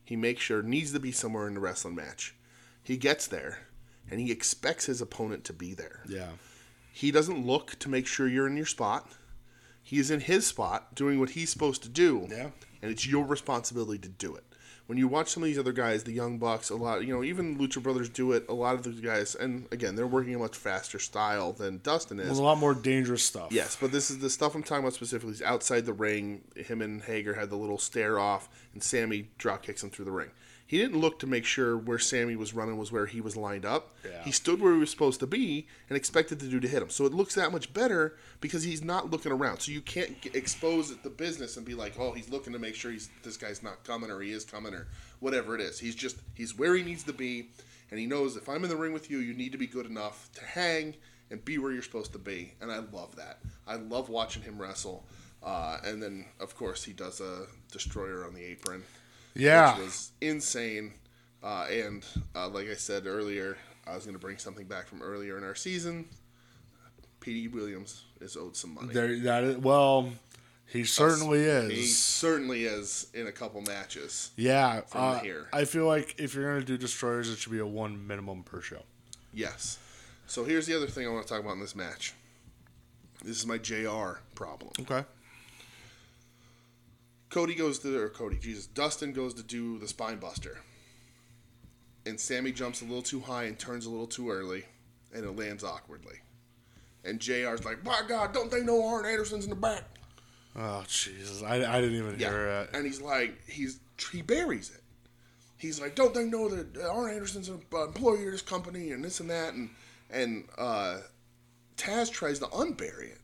[0.03, 2.35] he makes sure needs to be somewhere in the wrestling match.
[2.83, 3.59] He gets there,
[4.09, 6.01] and he expects his opponent to be there.
[6.07, 6.29] yeah.
[6.93, 9.09] He doesn't look to make sure you're in your spot.
[9.81, 12.27] He is in his spot doing what he's supposed to do.
[12.29, 12.49] Yeah.
[12.81, 14.43] And it's your responsibility to do it.
[14.87, 17.23] When you watch some of these other guys, the Young Bucks, a lot, you know,
[17.23, 18.45] even Lucha Brothers do it.
[18.49, 22.19] A lot of those guys, and again, they're working a much faster style than Dustin
[22.19, 22.25] is.
[22.25, 23.51] There's a lot more dangerous stuff.
[23.51, 25.33] Yes, but this is the stuff I'm talking about specifically.
[25.33, 26.41] Is outside the ring.
[26.55, 30.11] Him and Hager had the little stare off, and Sammy drop kicks him through the
[30.11, 30.31] ring.
[30.71, 33.65] He didn't look to make sure where Sammy was running was where he was lined
[33.65, 33.93] up.
[34.05, 34.23] Yeah.
[34.23, 36.89] He stood where he was supposed to be and expected the dude to hit him.
[36.89, 39.59] So it looks that much better because he's not looking around.
[39.59, 42.89] So you can't expose the business and be like, oh, he's looking to make sure
[42.89, 44.87] he's this guy's not coming or he is coming or
[45.19, 45.77] whatever it is.
[45.77, 47.49] He's just he's where he needs to be,
[47.89, 49.85] and he knows if I'm in the ring with you, you need to be good
[49.85, 50.95] enough to hang
[51.29, 52.53] and be where you're supposed to be.
[52.61, 53.39] And I love that.
[53.67, 55.05] I love watching him wrestle.
[55.43, 58.83] Uh, and then, of course, he does a destroyer on the apron,
[59.35, 59.75] Yeah.
[59.77, 60.93] which was insane.
[61.43, 62.05] Uh, and
[62.35, 63.57] uh, like I said earlier,
[63.87, 66.07] I was going to bring something back from earlier in our season.
[67.19, 68.93] Petey Williams is owed some money.
[68.93, 70.11] There, that is, well,
[70.67, 71.71] he certainly is.
[71.71, 74.31] He certainly is in a couple matches.
[74.37, 75.47] Yeah, from uh, here.
[75.51, 78.61] I feel like if you're gonna do destroyers, it should be a one minimum per
[78.61, 78.81] show.
[79.33, 79.77] Yes.
[80.27, 82.13] So here's the other thing I want to talk about in this match.
[83.23, 84.71] This is my JR problem.
[84.79, 85.03] Okay.
[87.31, 90.59] Cody goes to, or Cody, Jesus, Dustin goes to do the spine buster.
[92.05, 94.65] And Sammy jumps a little too high and turns a little too early,
[95.13, 96.15] and it lands awkwardly.
[97.03, 99.83] And JR's like, My God, don't they know Arn Anderson's in the back?
[100.55, 102.75] Oh Jesus, I, I didn't even hear that.
[102.75, 103.79] And he's like, he's
[104.11, 104.81] he buries it.
[105.57, 109.19] He's like, don't they know that Arn Anderson's an employee of this company and this
[109.19, 109.69] and that and
[110.09, 110.97] and uh,
[111.77, 113.21] Taz tries to unbury it,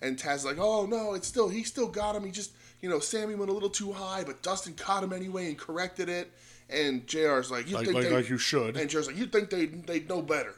[0.00, 2.24] and Taz's like, oh no, it's still he still got him.
[2.24, 5.48] He just you know Sammy went a little too high, but Dustin caught him anyway
[5.48, 6.30] and corrected it.
[6.68, 8.76] And Jr's like, you Like, think like, they, like you should.
[8.76, 10.54] and Jr's like, you think they they know better?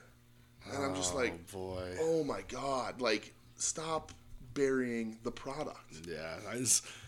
[0.72, 1.96] And I'm just oh, like, oh boy.
[2.00, 4.12] oh my god, like stop
[4.54, 6.06] burying the product.
[6.06, 6.36] Yeah,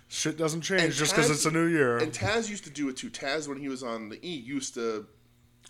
[0.08, 1.98] shit doesn't change And just because it's a new year.
[1.98, 3.10] And Taz used to do it too.
[3.10, 5.06] Taz, when he was on the E, used to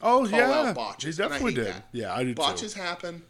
[0.03, 1.17] oh call yeah, out botches.
[1.17, 1.67] he definitely did.
[1.67, 1.89] that.
[1.93, 2.81] Yeah, I do Botches too.
[2.81, 3.23] happen.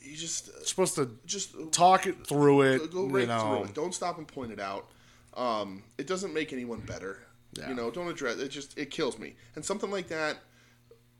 [0.00, 2.90] You just Supposed to just talk it through it.
[2.90, 3.40] go right you know.
[3.40, 3.74] through it.
[3.74, 4.88] Don't stop and point it out.
[5.34, 7.20] Um, it doesn't make anyone better.
[7.58, 7.68] Yeah.
[7.68, 8.48] You know, don't address it.
[8.48, 9.34] Just it kills me.
[9.56, 10.38] And something like that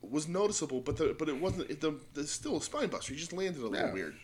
[0.00, 1.70] was noticeable, but the, but it wasn't.
[1.70, 3.12] It, the, the still a spine buster.
[3.12, 3.92] He just landed a little Yeah.
[3.92, 4.14] weird.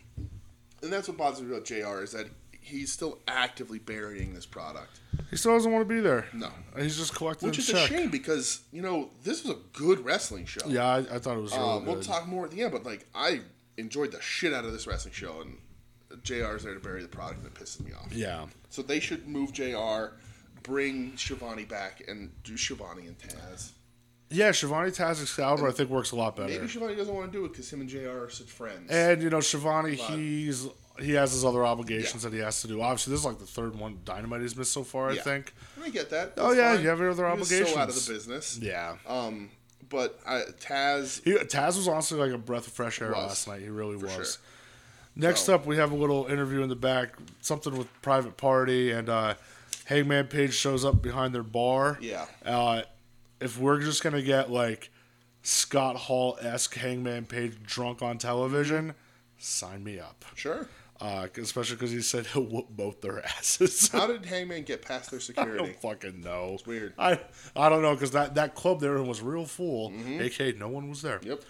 [0.81, 2.03] And that's what bothers me about Jr.
[2.03, 2.27] is that
[2.61, 4.99] he's still actively burying this product.
[5.29, 6.27] He still doesn't want to be there.
[6.33, 6.49] No.
[6.77, 10.45] He's just collecting Which is a shame because you know this was a good wrestling
[10.45, 10.61] show.
[10.67, 11.87] Yeah, I, I thought it was really good.
[11.87, 13.41] we'll talk more at the end, but like I
[13.77, 15.57] enjoyed the shit out of this wrestling show, and
[16.23, 18.11] JR's there to bury the product, and it pisses me off.
[18.13, 18.45] Yeah.
[18.69, 20.15] So they should move JR.
[20.63, 23.71] bring Schiavone back and do Schiavone and Taz.
[24.29, 26.49] Yeah, Schiavone Taz Excalibur I think works a lot better.
[26.49, 28.91] Maybe Schiavone doesn't want to do it because him and JR are such friends.
[28.91, 30.67] And you know, Schiavone, But- he's
[30.99, 32.29] he has his other obligations Yeah.
[32.29, 32.81] that he has to do.
[32.81, 35.09] Obviously, this is like the third one Dynamite he's missed so far.
[35.09, 35.21] I Yeah.
[35.21, 35.53] think.
[35.81, 36.33] I get that.
[36.35, 36.83] Oh, yeah, fine.
[36.83, 38.59] you have your other He was So out of the business.
[38.61, 38.97] Yeah.
[39.07, 39.49] Um,
[39.87, 41.23] but I, Taz.
[41.23, 43.17] He, Taz was honestly like a breath of fresh air Was.
[43.17, 43.61] last night.
[43.61, 44.11] He really was.
[44.11, 44.25] sure.
[45.19, 48.91] Next So- up, we have a little interview in the back, something with Private Party,
[48.91, 49.35] and uh,
[49.85, 51.97] Hangman Page shows up behind their bar.
[52.01, 52.25] Yeah.
[52.45, 52.83] Uh,
[53.39, 54.89] if we're just gonna get like
[55.43, 58.93] Scott Hall esque Hangman Page drunk on television,
[59.37, 60.25] sign me up.
[60.35, 60.67] Sure.
[61.01, 63.87] Uh, especially because he said he'll whoop both their asses.
[63.89, 65.53] How did Hangman get past their security?
[65.63, 66.51] I don't fucking know.
[66.55, 66.93] It's weird.
[66.99, 67.19] I
[67.55, 69.93] I don't know because that, that club there was real full.
[70.19, 71.21] AK, no one was there.
[71.23, 71.41] Yep.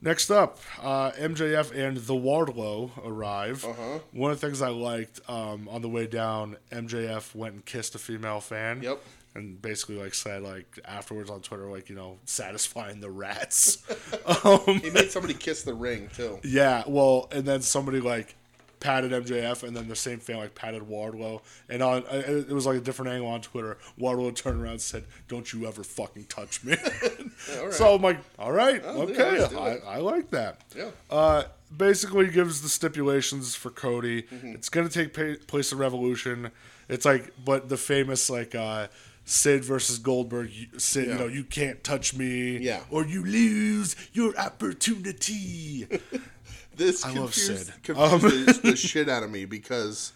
[0.00, 3.64] Next up, uh, MJF and the Wardlow arrive.
[3.64, 3.98] Uh-huh.
[4.12, 7.96] One of the things I liked um, on the way down, MJF went and kissed
[7.96, 8.80] a female fan.
[8.82, 9.02] Yep.
[9.34, 13.78] And basically, like said, like afterwards on Twitter, like you know, satisfying the rats.
[14.44, 16.38] um, He made somebody kiss the ring too.
[16.44, 18.36] yeah, well, and then somebody like
[18.80, 22.66] patted MJF, and then the same fan like patted Wardlow, and on uh, it was
[22.66, 23.76] like a different angle on Twitter.
[24.00, 26.76] Wardlow turned around and said, "Don't you ever fucking touch me."
[27.58, 27.72] all right.
[27.72, 29.76] So I'm like, "All right, Oh, okay, let's I.
[29.86, 30.90] I like that." Yeah.
[31.10, 31.44] Uh,
[31.76, 34.22] basically gives the stipulations for Cody.
[34.22, 34.48] Mm-hmm.
[34.54, 36.50] It's gonna take pa- place at Revolution.
[36.88, 38.54] It's like, but the famous like.
[38.54, 38.88] uh
[39.30, 40.50] Sid versus Goldberg.
[40.50, 41.12] you- Sid, Yeah.
[41.12, 42.80] you know, you can't touch me, Yeah.
[42.90, 45.86] or you lose your opportunity.
[46.78, 50.12] This I confused, confused the, the shit out of me because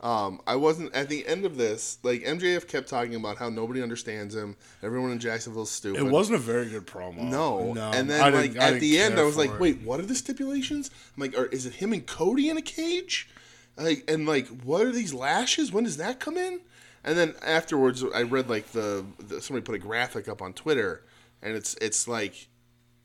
[0.00, 1.98] um, I wasn't at the end of this.
[2.02, 4.56] Like MJF kept talking about how nobody understands him.
[4.82, 6.00] Everyone in Jacksonville's stupid.
[6.00, 7.18] It wasn't a very good promo.
[7.18, 7.72] No.
[7.72, 7.90] no.
[7.92, 9.60] And then didn't- like at the end, I was like, it.
[9.60, 10.90] wait, what are the stipulations?
[11.16, 13.28] I'm like, "Or is it him and Cody in a cage?
[13.76, 15.72] Like, and like, what are these lashes?
[15.72, 16.60] When does that come in?
[17.04, 21.04] And then afterwards, I read like the, the somebody put a graphic up on Twitter,
[21.40, 22.48] and it's it's like,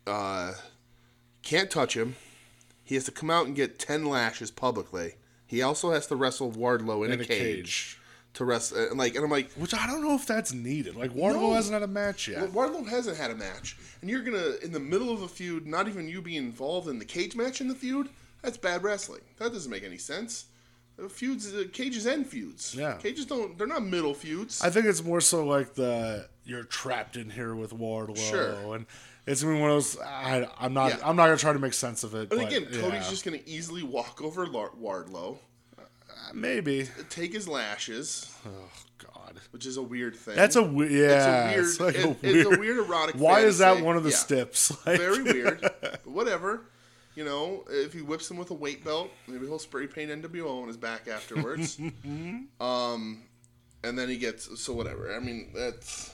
[0.07, 0.53] uh,
[1.43, 2.15] can't touch him.
[2.83, 5.15] He has to come out and get ten lashes publicly.
[5.45, 7.99] He also has to wrestle Wardlow in, in a, a cage, cage.
[8.35, 8.77] to wrestle.
[8.89, 10.95] And like, and I'm like, Which I don't know if that's needed.
[10.95, 11.53] Like Wardlow No.
[11.53, 12.51] hasn't had a match yet.
[12.51, 15.67] well, Wardlow hasn't had a match, and you're gonna in the middle of a feud,
[15.67, 18.09] not even you being involved in the cage match in the feud.
[18.41, 19.21] That's bad wrestling.
[19.37, 20.45] That doesn't make any sense.
[21.01, 22.73] Uh, Feuds, uh, cages end feuds.
[22.75, 22.97] Yeah.
[22.97, 23.57] cages don't.
[23.57, 24.61] They're not middle feuds.
[24.63, 28.75] I think it's more so like the you're trapped in here with Wardlow, Sure.
[28.75, 28.85] and
[29.27, 29.99] it's gonna be one of those.
[29.99, 30.91] I, I'm not.
[30.91, 30.97] Yeah.
[31.03, 32.19] I'm not gonna try to make sense of it.
[32.19, 32.81] and but, again, yeah.
[32.81, 35.37] Cody's just gonna easily walk over Wardlow,
[36.33, 36.87] maybe.
[37.09, 38.49] take his lashes, Oh
[38.97, 40.35] God, which is a weird thing.
[40.35, 41.51] that's a we- yeah.
[41.53, 44.15] weird- It's like it- it's a weird erotic Why is that one of the Yeah.
[44.15, 44.71] steps?
[44.85, 45.61] Like, very weird.
[45.81, 46.61] But whatever.
[47.13, 50.61] You know, if he whips him with a weight belt, maybe he'll spray paint NWO
[50.61, 51.77] on his back afterwards.
[52.61, 53.23] um,
[53.83, 55.13] and then he gets so whatever.
[55.13, 56.13] I mean, that's.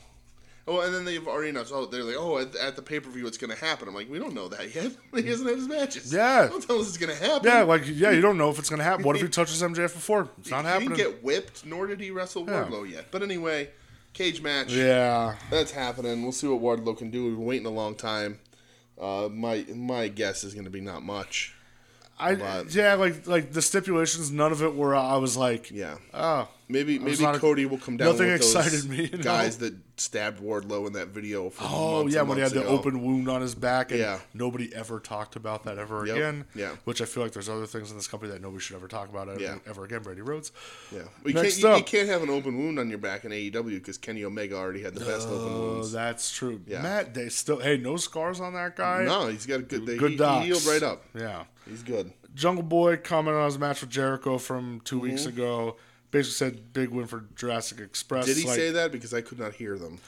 [0.69, 1.71] Oh, and then they've already announced.
[1.73, 3.87] Oh, they're like, oh, at, at the pay per view, it's going to happen.
[3.87, 4.91] I'm like, we don't know that yet.
[5.15, 6.13] he hasn't had his matches.
[6.13, 6.47] Yeah.
[6.47, 7.49] don't tell us it's going to happen.
[7.49, 9.05] yeah, like yeah, you don't know if it's gonna happen.
[9.05, 10.29] What if he touches MJF before?
[10.39, 10.89] It's not he happening.
[10.89, 12.65] didn't get whipped, nor did he wrestle Yeah.
[12.65, 13.05] Wardlow yet.
[13.11, 13.69] But anyway,
[14.11, 14.73] cage match.
[14.73, 16.21] yeah, That's happening.
[16.23, 17.23] We'll see what Wardlow can do.
[17.25, 18.39] We've been waiting a long time.
[18.99, 21.53] Uh, my my guess is going to be not much.
[22.19, 24.31] I But- yeah, like like the stipulations.
[24.31, 24.95] None of it were.
[24.95, 25.97] I was like, Yeah.
[26.13, 29.23] oh, Maybe maybe Cody will come down nothing excited me, you know?
[29.23, 31.51] guys that stabbed Wardlow in that video.
[31.61, 34.19] Oh yeah, when he had months the open wound on his back, and Yeah.
[34.33, 36.15] nobody ever talked about that ever Yep.
[36.15, 36.45] again.
[36.53, 36.71] Yeah.
[36.83, 39.07] which I feel like there's other things in this company that nobody should ever talk
[39.09, 39.55] about ever, Yeah.
[39.65, 40.01] ever again.
[40.03, 40.51] Brandi Rhodes.
[40.91, 43.23] Yeah, well, you, Next can't, you, you can't have an open wound on your back
[43.23, 45.93] in AEW because Kenny Omega already had the best open Oh, wounds.
[45.93, 46.59] that's true.
[46.67, 46.81] Yeah.
[46.81, 49.05] Matt, they still hey, no scars on that guy.
[49.05, 49.85] No, he's got a good.
[49.85, 51.05] They, good he, he healed right up.
[51.17, 51.45] Yeah.
[51.67, 52.11] He's good.
[52.35, 55.29] Jungle Boy commented on his match with Jericho from 2 weeks Mm-hmm.
[55.29, 55.75] ago.
[56.17, 58.25] Basically said big win for Jurassic Express.
[58.25, 58.91] Did he Like, say that?
[58.91, 59.99] Because I could not hear them.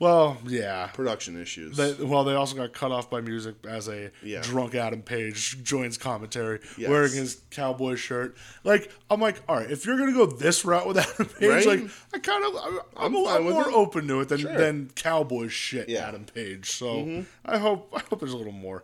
[0.00, 0.88] Well, yeah.
[0.88, 1.76] Production issues.
[1.76, 4.42] They, well, they also got cut off by music as a Yeah.
[4.42, 6.90] drunk Adam Page joins commentary Yes.
[6.90, 8.36] wearing his cowboy shirt.
[8.64, 11.64] Like, I'm like, all right, if you're gonna go this route with Adam Page, Right?
[11.66, 13.74] like, I kind of, I'm, I'm, I'm a fine lot more it.
[13.74, 14.50] open to it than, Sure.
[14.50, 14.58] Mm-hmm.
[14.60, 16.08] than cowboy shit Yeah.
[16.08, 16.70] Adam Page.
[16.72, 18.82] So I hope, I hope there's a little more.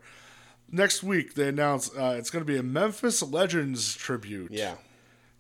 [0.70, 4.52] Next week they announce uh, it's going to be a Memphis Legends tribute.
[4.52, 4.74] yeah.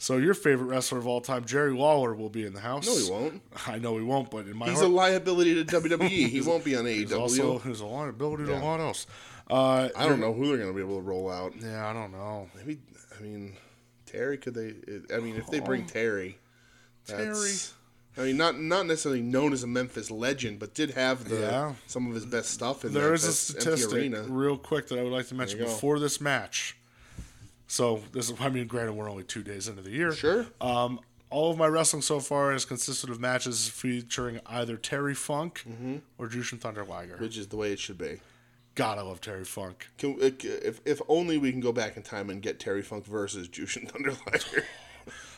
[0.02, 2.86] So your favorite wrestler of all time, Jerry Lawler, will be in the house.
[2.86, 3.42] No, he won't.
[3.66, 6.08] I know he won't, but in my He's heart, a liability to WWE.
[6.08, 6.94] he won't be on AEW.
[6.94, 9.06] He's also there's a liability to a lot else.
[9.50, 11.52] Uh, I don't know who they're going to be able to roll out.
[11.60, 12.48] Yeah, I don't know.
[12.56, 12.78] Maybe
[13.18, 13.56] I mean
[14.06, 14.38] Terry.
[14.38, 14.74] Could they?
[15.14, 16.38] I mean, if they bring Terry,
[17.06, 17.74] that's,
[18.16, 21.72] I mean, not not necessarily known as a Memphis legend, but did have the Yeah.
[21.86, 23.02] some of his best stuff in there.
[23.02, 26.76] There is a statistic, real quick, that I would like to mention before this match.
[27.70, 30.10] So this is, I mean, granted, we're only two days into the year.
[30.10, 30.44] Sure.
[30.60, 30.98] Um,
[31.30, 35.64] all of my wrestling so far has consisted of matches featuring either Terry Funk
[36.18, 37.16] or Jushin Thunder Liger.
[37.18, 38.20] which is the way it should be.
[38.74, 39.86] God, I love Terry Funk.
[39.98, 43.46] Can, if if only we can go back in time and get Terry Funk versus
[43.46, 44.64] Jushin Thunder Liger.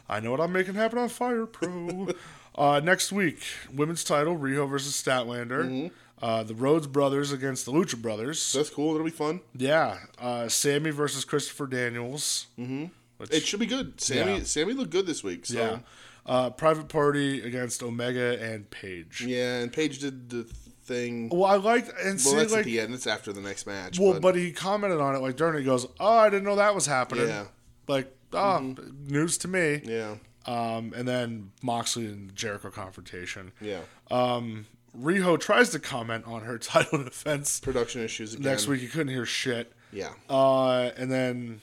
[0.09, 2.09] I know what I'm making happen on Fire Pro.
[2.55, 3.43] uh, next week,
[3.75, 5.67] women's title Riho versus Statlander.
[5.67, 5.89] Mm-hmm.
[6.23, 8.53] Uh, the Rhodes brothers against the Lucha brothers.
[8.53, 8.95] That's cool.
[8.95, 9.41] It'll be fun.
[9.57, 12.47] Yeah, uh, Sammy versus Christopher Daniels.
[12.59, 12.87] Mm-hmm.
[13.31, 14.01] It should be good.
[14.01, 14.43] Sammy Yeah.
[14.45, 15.47] Sammy looked good this week.
[15.47, 15.79] So Yeah.
[16.25, 19.25] Uh, Private Party against Omega and Page.
[19.27, 20.45] Yeah, and Page did the
[20.85, 21.29] thing.
[21.31, 22.95] Well, I liked and Well, see that's like at the end.
[22.95, 23.99] It's after the next match.
[23.99, 25.59] well, but, but he commented on it like during it.
[25.61, 27.47] He goes, "Oh, I didn't know that was happening." Yeah.
[27.89, 28.77] Like, oh,
[29.09, 29.83] news to me.
[29.85, 30.15] yeah,
[30.47, 33.51] Um, and then Moxley and Jericho confrontation.
[33.61, 33.81] yeah.
[34.11, 34.67] Um,
[34.99, 38.45] Riho tries to comment on her title defense Production issues again.
[38.45, 38.83] next week.
[38.83, 39.73] You couldn't hear shit.
[39.93, 41.61] Yeah, Uh, and then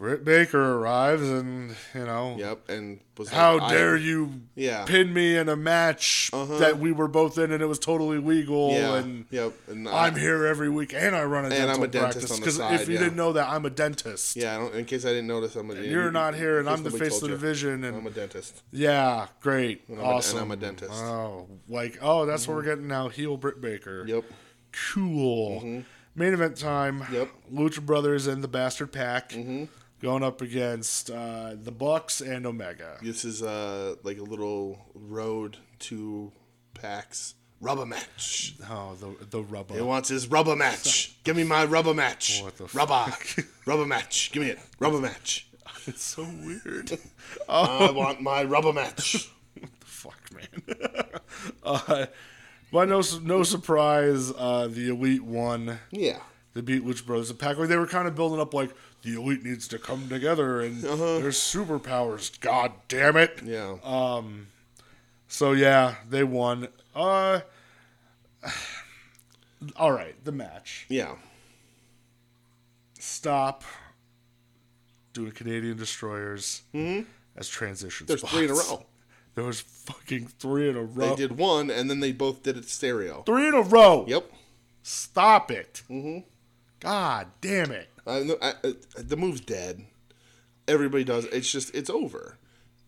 [0.00, 2.66] Britt Baker arrives, and you know, yep.
[2.70, 4.86] And was like, how dare you Yeah.
[4.86, 6.56] pin me in a match Uh-huh.
[6.56, 8.72] that we were both in, and it was totally legal.
[8.72, 9.52] Yeah, And yep.
[9.68, 12.30] And I- I'm here every week, and I run a dental I'm a dentist practice.
[12.30, 13.00] on the Because side, if you yeah.
[13.00, 14.36] didn't know that, I'm a dentist.
[14.36, 15.74] Yeah, I don't, in case I didn't notice, I'm a.
[15.74, 15.92] Dentist.
[15.92, 17.38] You're not here, and in I'm the nobody face of told the you.
[17.40, 18.62] division, and I'm a dentist.
[18.72, 20.38] yeah, great, I'm a- and awesome.
[20.38, 20.92] I'm a dentist.
[20.92, 21.04] Mm-hmm.
[21.10, 23.08] Oh, like oh, that's what we're getting now.
[23.10, 24.04] Heel Britt Baker.
[24.06, 24.24] Yep.
[24.94, 25.82] Cool.
[26.14, 27.00] Main event time.
[27.00, 27.14] Mm-hmm.
[27.14, 27.28] Yep.
[27.28, 27.58] Mm-hmm.
[27.58, 29.32] Lucha Brothers and the Bastard PAC
[30.00, 32.98] going up against uh, the Bucks and Omega.
[33.02, 36.32] This is uh like a little road to
[36.74, 38.56] PAC's rubber match.
[38.68, 39.74] Oh, the the rubber.
[39.74, 41.16] He wants his rubber match.
[41.24, 42.40] Give me my rubber match.
[42.42, 43.12] What the rubber,
[43.66, 44.32] rubber match.
[44.32, 44.58] Give me it.
[44.78, 45.48] Rubber match.
[45.86, 46.98] It's so weird.
[47.48, 49.30] I want my rubber match.
[49.58, 51.20] What the fuck, man.
[51.62, 52.06] uh,
[52.72, 55.78] but no, no surprise, uh, the Elite won.
[55.90, 56.18] Yeah.
[56.54, 57.28] They beat Lucha Brothers.
[57.28, 58.70] The Pack, like they were kind of building up, like
[59.02, 62.38] the Elite needs to come together and there's superpowers.
[62.40, 63.40] God damn it!
[63.44, 63.76] Yeah.
[63.82, 64.48] Um.
[65.28, 66.68] So yeah, they won.
[66.94, 67.40] Uh,
[69.76, 70.86] all right, the match.
[70.88, 71.14] yeah.
[72.98, 73.64] Stop
[75.12, 76.62] doing Canadian destroyers
[77.36, 78.08] as transition Mm-hmm.
[78.08, 78.34] There's spots.
[78.34, 78.86] three in a row.
[79.36, 81.10] There was fucking three in a row.
[81.10, 83.22] They did one, and then they both did it stereo.
[83.24, 84.04] three in a row.
[84.08, 84.28] Yep.
[84.82, 85.82] Stop it.
[85.88, 86.26] Mm-hmm.
[86.80, 87.89] God damn it.
[88.06, 89.84] I, know- I, I, the move's dead.
[90.68, 91.24] Everybody does.
[91.26, 92.38] It's just it's over.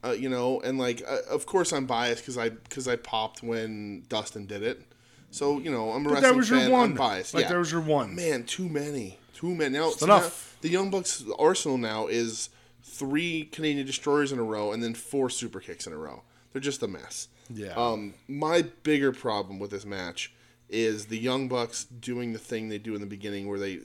[0.04, 3.42] Uh, you know, and like, uh, of course, I'm biased because I because I popped
[3.42, 4.82] when Dustin did it.
[5.30, 6.70] So you know, I'm a But wrestling that was your fan.
[6.70, 6.90] one.
[6.90, 7.34] I'm biased.
[7.34, 7.50] Like yeah.
[7.50, 8.14] that was your one.
[8.14, 9.18] Man, too many.
[9.34, 9.78] Too many.
[9.78, 10.56] Now, so enough.
[10.56, 12.50] now the Young Bucks arsenal now is
[12.82, 16.22] three Canadian destroyers in a row and then four super kicks in a row.
[16.52, 17.28] They're just a mess.
[17.48, 17.72] Yeah.
[17.74, 20.32] Um, my bigger problem with this match
[20.72, 23.80] is the Young Bucks doing the thing they do in the beginning where they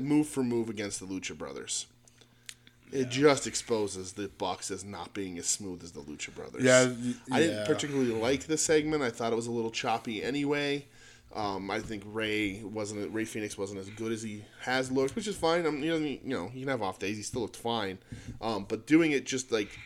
[0.00, 1.86] move for move against the Lucha Brothers.
[2.92, 6.64] It just exposes the Bucks as not being as smooth as the Lucha Brothers.
[6.64, 6.92] Yeah,
[7.30, 9.02] I didn't particularly like the segment.
[9.02, 10.86] I thought it was a little choppy anyway.
[11.34, 15.28] Um, I think Rey wasn't Rey Fenix wasn't as good as he has looked, which
[15.28, 15.64] is fine.
[15.64, 17.16] I'm, you know, you know, he can have off days.
[17.16, 17.98] He still looked fine.
[18.40, 19.78] Um, but doing it just like,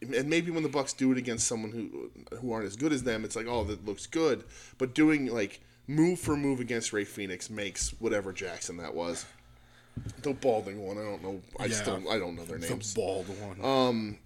[0.00, 3.02] and maybe when the Bucks do it against someone who who aren't as good as
[3.02, 4.44] them, it's like, oh, that looks good.
[4.78, 9.26] But doing like move for move against Rey Fenix makes whatever Jackson that was.
[10.22, 11.40] The balding one, I don't know.
[11.58, 11.74] I Yeah.
[11.74, 13.64] still I don't know their the names bald one.
[13.64, 14.18] Um,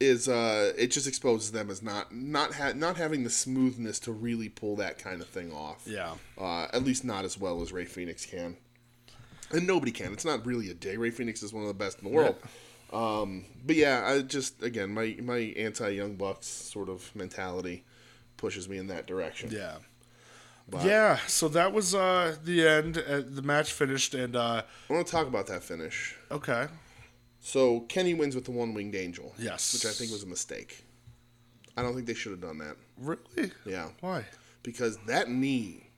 [0.00, 4.12] is uh it just exposes them as not not ha- not having the smoothness to
[4.12, 5.82] really pull that kind of thing off.
[5.86, 6.14] yeah.
[6.38, 8.56] Uh, at least not as well as Rey Fenix can.
[9.50, 10.12] And nobody can.
[10.12, 10.96] It's not really a day.
[10.96, 12.36] Rey Fenix is one of the best in the world.
[12.94, 17.84] Um, but yeah, I just again my my anti Young Bucks sort of mentality
[18.36, 19.50] pushes me in that direction.
[19.52, 19.76] Yeah.
[20.68, 22.96] But Yeah, so that was uh, the end.
[22.98, 26.16] Uh, the match finished, and uh, I want to talk about that finish.
[26.30, 26.68] okay,
[27.40, 29.34] So Kenny wins with the one winged angel.
[29.38, 29.74] Yes.
[29.74, 30.84] Which I think was a mistake.
[31.76, 32.76] I don't think they should have done that.
[32.98, 33.50] really?
[33.66, 33.88] Yeah.
[34.00, 34.24] Why?
[34.62, 35.90] because that knee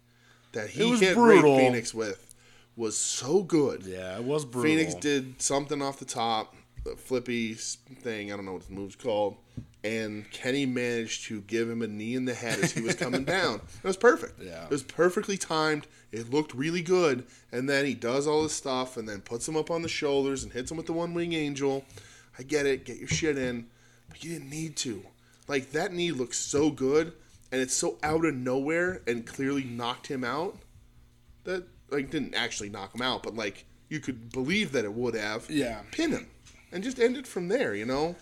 [0.53, 1.57] that he hit brutal.
[1.57, 2.35] Rey Fenix with
[2.77, 3.85] was so good.
[3.85, 4.71] Yeah, it was brutal.
[4.71, 6.55] Fenix did something off the top,
[6.97, 8.33] flippy thing.
[8.33, 9.37] I don't know what the move's called.
[9.83, 13.25] And Kenny managed to give him a knee in the head as he was coming
[13.37, 13.61] down.
[13.83, 14.41] It was perfect.
[14.43, 14.65] Yeah.
[14.65, 15.87] It was perfectly timed.
[16.13, 17.25] It looked really good.
[17.53, 20.43] And then he does all this stuff and then puts him up on the shoulders
[20.45, 21.85] and hits him with the one wing angel.
[22.39, 22.85] I get it.
[22.85, 23.67] Get your shit in.
[24.09, 25.03] But you didn't need to.
[25.49, 27.13] Like, that knee looks so good
[27.53, 30.57] and it's so out of nowhere and clearly knocked him out
[31.45, 35.15] that, like, didn't actually knock him out, but, like, you could believe that it would
[35.15, 35.83] have Yeah.
[35.93, 36.27] pin him
[36.73, 38.17] and just end it from there, you know?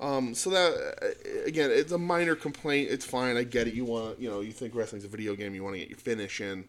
[0.00, 2.90] Um, so that uh, again, it's a minor complaint.
[2.90, 3.36] It's fine.
[3.36, 3.74] I get it.
[3.74, 5.54] You want, you know, you think wrestling's a video game.
[5.54, 6.64] You want to get your finish in.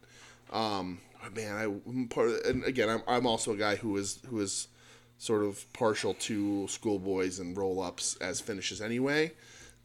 [0.52, 1.00] Um,
[1.36, 4.68] man, I part of, and again, I'm, I'm also a guy who is who is
[5.18, 9.32] sort of partial to schoolboys and roll ups as finishes anyway.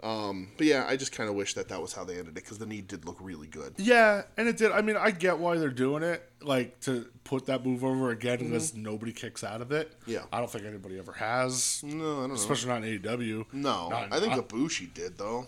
[0.03, 2.35] Um, but yeah, I just kind of wish that that was how they ended it
[2.35, 3.75] because the knee did look really good.
[3.79, 4.71] Yeah, and it did.
[4.71, 8.39] I mean, I get why they're doing it, like to put that move over again
[8.39, 9.93] because nobody kicks out of it.
[10.07, 10.23] Yeah.
[10.33, 12.35] I don't think anybody ever has, No, I don't know.
[12.35, 13.47] especially not in AEW.
[13.53, 15.47] No, Not- I think Ibushi did though.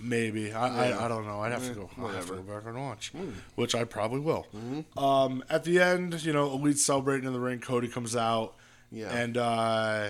[0.00, 0.98] Maybe I, Yeah.
[0.98, 1.40] I, I don't know.
[1.40, 1.88] I'd have to go.
[2.04, 3.12] I'd have to go back and watch,
[3.54, 4.48] which I probably will.
[4.96, 7.60] Um, at the end, you know, Elite celebrating in the ring.
[7.60, 8.56] Cody comes out,
[8.90, 9.14] Yeah.
[9.16, 10.08] and uh,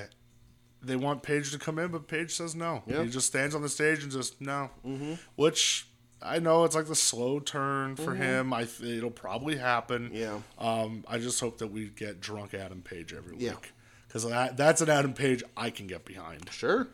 [0.83, 2.83] they want Page to come in, but Page says no.
[2.87, 3.05] Yep.
[3.05, 5.15] He just stands on the stage and just no, mm-hmm.
[5.37, 5.87] which.
[6.25, 8.53] I know it's like the slow turn for him.
[8.53, 10.11] I th- it'll probably happen.
[10.11, 10.17] Mm-hmm.
[10.17, 10.39] Yeah.
[10.57, 13.51] Um, I just hope that we get drunk Adam Page every Yeah.
[13.55, 13.73] week
[14.07, 16.49] because that, that's an Adam Page I can get behind.
[16.53, 16.87] Sure.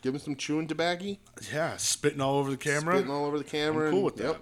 [0.00, 1.16] Give him some chewing tobacco.
[1.52, 2.94] Yeah, spitting all over the camera.
[2.94, 3.88] Spitting all over the camera.
[3.88, 4.40] I'm cool and- with that.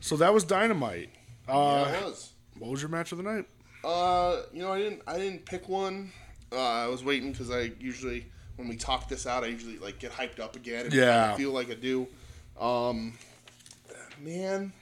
[0.00, 1.10] So that was Dynamite.
[1.48, 2.32] Uh, Yeah, it was.
[2.60, 3.46] What was your match of the night?
[3.82, 5.02] Uh, you know, I didn't.
[5.08, 6.12] I didn't pick one.
[6.54, 8.26] Uh, I was waiting because I usually,
[8.56, 10.86] when we talk this out, I usually like get hyped up again.
[10.86, 11.32] And Yeah.
[11.32, 12.06] I feel like I do.
[12.60, 13.18] Um,
[14.20, 14.72] man,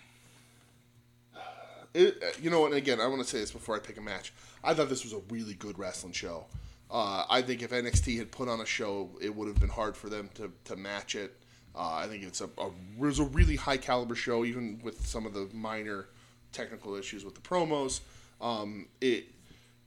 [1.94, 4.32] it, you know, and again, I want to say this before I pick a match.
[4.64, 6.46] I thought this was a really good wrestling show.
[6.90, 9.96] Uh, I think if NXT had put on a show, it would have been hard
[9.96, 11.34] for them to, to match it.
[11.74, 15.06] Uh, I think it's a, a it was a really high caliber show, even with
[15.06, 16.08] some of the minor
[16.52, 18.00] technical issues with the promos.
[18.42, 19.24] Um, it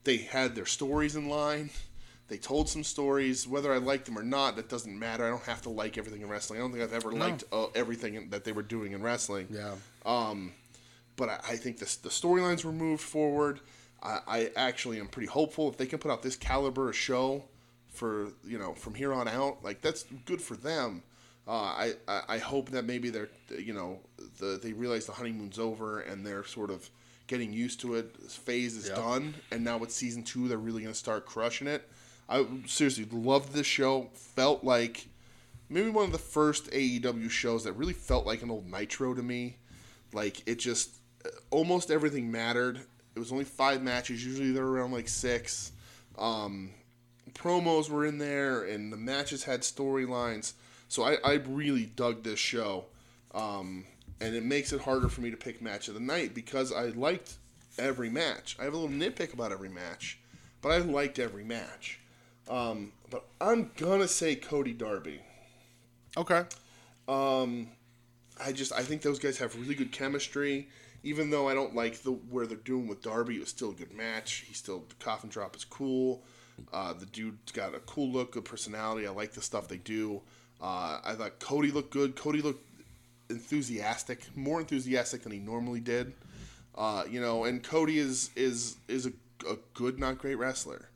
[0.06, 1.68] they had their stories in line.
[2.28, 3.46] They told some stories.
[3.46, 5.26] Whether I liked them or not, that doesn't matter.
[5.26, 6.58] I don't have to like everything in wrestling.
[6.58, 9.48] I don't think I've ever liked uh, everything in, that they were doing in wrestling
[9.50, 9.74] Yeah.
[10.04, 10.52] Um,
[11.16, 13.60] but I, I think this, the storylines were moved forward.
[14.02, 17.44] I, I actually am pretty hopeful if they can put out this caliber of show
[17.88, 19.64] for you know from here on out.
[19.64, 21.02] Like that's good for them.
[21.48, 24.00] Uh, I, I I hope that maybe they're you know
[24.38, 26.90] the they realize the honeymoon's over and they're sort of
[27.26, 28.20] getting used to it.
[28.22, 28.96] This phase is Yep.
[28.96, 31.88] done, and now with season two, they're really going to start crushing it.
[32.28, 34.10] I seriously loved this show.
[34.14, 35.08] Felt like
[35.68, 39.22] maybe one of the first AEW shows that really felt like an old Nitro to
[39.22, 39.56] me.
[40.12, 40.90] Like it just
[41.50, 42.80] almost everything mattered.
[43.14, 44.24] It was only five matches.
[44.24, 45.72] Usually they're around like six.
[46.18, 46.70] Um,
[47.32, 50.52] promos were in there, and the matches had storylines.
[50.88, 52.86] So I, I really dug this show,
[53.34, 53.84] um,
[54.20, 56.86] and it makes it harder for me to pick match of the night because I
[56.86, 57.36] liked
[57.78, 58.56] every match.
[58.58, 60.18] I have a little nitpick about every match,
[60.62, 62.00] but I liked every match.
[62.48, 65.20] Um, but I'm gonna say Cody Darby.
[66.16, 66.44] Okay.
[67.08, 67.68] Um,
[68.42, 70.68] I just I think those guys have really good chemistry.
[71.02, 73.74] Even though I don't like the where they're doing with Darby, it was still a
[73.74, 74.44] good match.
[74.46, 76.24] He still the coffin drop is cool.
[76.72, 79.06] Uh, the dude's got a cool look, good personality.
[79.06, 80.22] I like the stuff they do.
[80.60, 82.16] Uh, I thought Cody looked good.
[82.16, 82.64] Cody looked
[83.30, 86.12] enthusiastic, more enthusiastic than he normally did.
[86.74, 89.12] Uh, you know, and Cody is is is a,
[89.48, 90.90] a good, not great wrestler.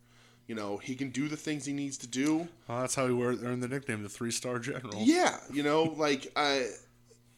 [0.47, 2.49] You know, he can do the things he needs to do.
[2.67, 4.95] Well, that's how he earned the nickname, the three star general.
[4.99, 6.67] Yeah, you know, like I,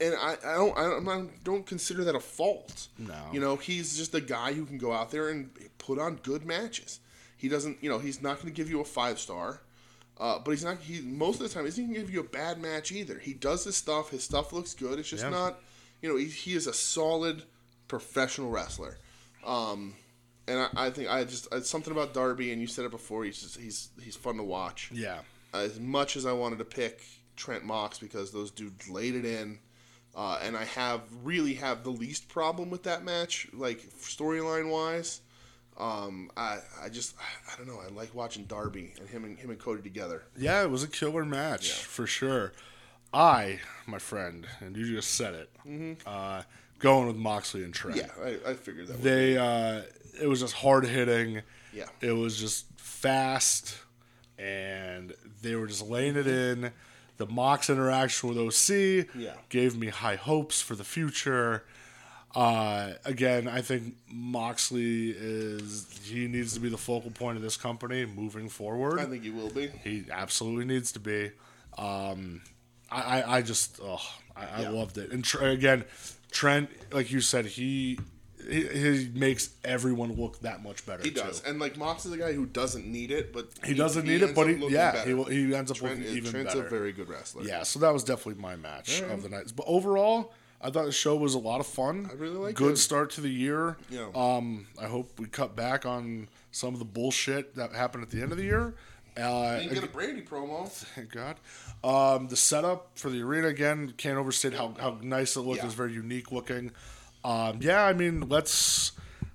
[0.00, 2.88] and I, I don't, I don't, I don't consider that a fault.
[2.98, 3.14] No.
[3.32, 6.44] you know, he's just a guy who can go out there and put on good
[6.44, 7.00] matches.
[7.36, 9.60] He doesn't, you know, he's not going to give you a five star,
[10.22, 10.78] uh, but he's not.
[10.78, 13.18] He most of the time isn't going to give you a bad match either.
[13.18, 14.10] He does his stuff.
[14.10, 14.98] His stuff looks good.
[14.98, 15.30] It's just Yeah.
[15.30, 15.60] not,
[16.00, 17.42] you know, he, he is a solid
[17.88, 18.98] professional wrestler.
[19.44, 19.96] Um,
[20.46, 23.24] and I, I think I just it's something about Darby, and you said it before.
[23.24, 25.18] He's just he's he's fun to watch Yeah.
[25.52, 27.02] as much as I wanted to pick
[27.36, 29.58] Trent Mox because those dudes laid it in,
[30.14, 35.20] uh, and I have really have the least problem with that match, like storyline wise.
[35.78, 37.14] Um, I I just
[37.50, 37.80] I, don't know.
[37.80, 40.22] I like watching Darby and him and him and Cody together.
[40.36, 42.52] Yeah, it was a killer match for sure.
[43.14, 45.50] I, my friend, and you just said it,
[46.06, 46.42] uh,
[46.78, 47.98] going with Moxley and Trent.
[47.98, 48.22] Mm-hmm.
[48.26, 48.94] Yeah, I, I figured that.
[48.94, 49.82] would They, uh,
[50.20, 51.42] it was just hard hitting.
[51.74, 51.88] Yeah.
[52.00, 53.76] It was just fast,
[54.38, 55.12] and
[55.42, 56.72] they were just laying it in.
[57.18, 59.34] The Mox interaction with OC Yeah.
[59.50, 61.64] gave me high hopes for the future.
[62.34, 67.56] Uh, again, I think Moxley is he needs to be the focal point of this
[67.56, 68.98] company moving forward.
[69.00, 69.68] I think he will be.
[69.84, 71.30] He absolutely needs to be.
[71.76, 72.40] Um,
[72.90, 74.00] I, I, I just, oh,
[74.36, 75.10] I, I loved it.
[75.12, 75.84] And Tr- again,
[76.30, 77.98] Trent, like you said, he,
[78.48, 81.02] he he makes everyone look that much better.
[81.02, 81.20] He too.
[81.20, 84.22] does, and like Mox is a guy who doesn't need it, but He doesn't need
[84.22, 85.24] it, but he, yeah, better.
[85.30, 86.66] he, he ends up Trent, looking even Trent's better.
[86.66, 87.44] a very good wrestler.
[87.44, 89.52] yeah, so that was definitely my match of the night.
[89.54, 90.32] But overall,
[90.62, 92.08] I thought the show was a lot of fun.
[92.10, 92.76] I really liked Good it.
[92.76, 93.76] start to the year.
[93.90, 94.08] Yeah.
[94.14, 98.22] Um, I hope we cut back on some of the bullshit that happened at the
[98.22, 98.74] end of the year.
[99.16, 100.68] Uh, Didn't get a Brandi promo.
[100.68, 101.36] Thank God.
[101.84, 105.58] Um, the setup for the arena again can't overstate how, how nice it looked.
[105.58, 105.64] Yeah.
[105.64, 106.70] It was very unique looking.
[107.24, 108.92] Um, yeah, I mean, let's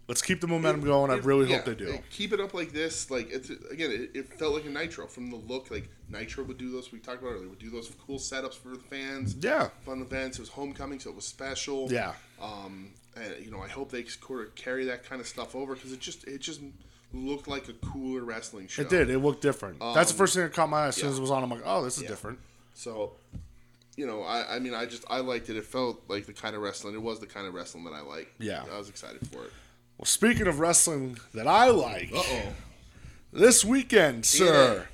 [0.08, 1.12] Let's keep the momentum going.
[1.12, 2.00] I really Yeah, hope they do.
[2.10, 3.12] keep it up like this.
[3.12, 5.70] Like it's again, it, it felt like a Nitro from the look.
[5.70, 6.92] Like Nitro would do those.
[6.94, 7.50] We talked about earlier.
[7.50, 9.36] Would do those cool setups for the fans.
[9.42, 9.70] Yeah.
[9.86, 10.38] fun events.
[10.38, 11.92] It was homecoming, so it was special.
[11.92, 12.14] Yeah.
[12.42, 15.76] Um, and you know, I hope they sort of carry that kind of stuff over
[15.76, 16.62] because it just it just
[17.14, 18.84] looked like a cooler wrestling show.
[18.84, 19.10] It did.
[19.10, 19.80] It looked different.
[19.80, 21.44] That's the first thing that caught my eye as soon as it was on.
[21.44, 22.10] I'm like, oh, this is Yeah.
[22.10, 22.40] different.
[22.76, 23.14] So,
[23.98, 25.58] you know, I, I mean, I just I liked it.
[25.58, 26.94] It felt like the kind of wrestling.
[26.96, 28.34] It was the kind of wrestling that I like.
[28.40, 28.64] Yeah.
[28.74, 29.52] I was excited for it.
[29.98, 32.42] Well, speaking of wrestling that I like, Uh oh,
[33.34, 34.88] this weekend, sir.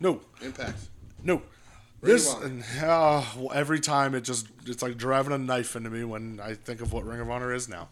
[0.00, 0.78] No, Impact.
[1.22, 1.42] no.
[2.00, 2.46] Ring This of Honor.
[2.46, 6.38] and uh, well, every time it just it's like driving a knife into me when
[6.40, 7.88] I think of what Ring of Honor is now.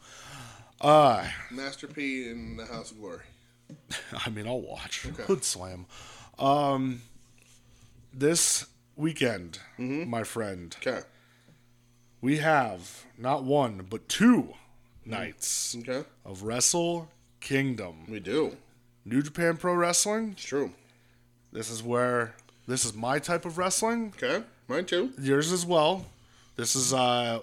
[0.80, 3.22] Uh, Master P in the House of Glory.
[4.24, 5.04] I mean, I'll watch.
[5.06, 5.24] Okay.
[5.24, 5.86] Hood Slam.
[6.38, 7.02] Um,
[8.12, 10.08] this weekend, Mm-hmm.
[10.08, 11.00] my friend, Okay.
[12.20, 14.54] we have not one but two
[15.06, 16.04] nights Okay.
[16.24, 17.08] of Wrestle
[17.40, 18.04] Kingdom.
[18.08, 18.56] We do.
[19.04, 20.30] New Japan Pro Wrestling.
[20.32, 20.72] It's true.
[21.52, 22.34] This is where
[22.66, 24.12] this is my type of wrestling.
[24.16, 24.44] Okay.
[24.68, 25.12] Mine too.
[25.20, 26.04] Yours as well.
[26.56, 27.40] This is uh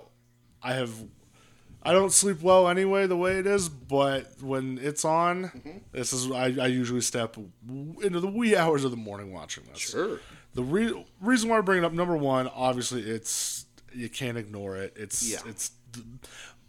[0.61, 0.91] I have
[1.85, 5.77] I don't sleep well anyway the way it is, but when it's on, Mm-hmm.
[5.91, 7.37] this is I, I usually step
[8.01, 9.79] into the wee hours of the morning watching this.
[9.79, 10.19] Sure.
[10.55, 14.75] The re- reason why I bring it up, number one, obviously it's you can't ignore
[14.77, 14.93] it.
[14.97, 15.39] It's Yeah.
[15.45, 15.71] it's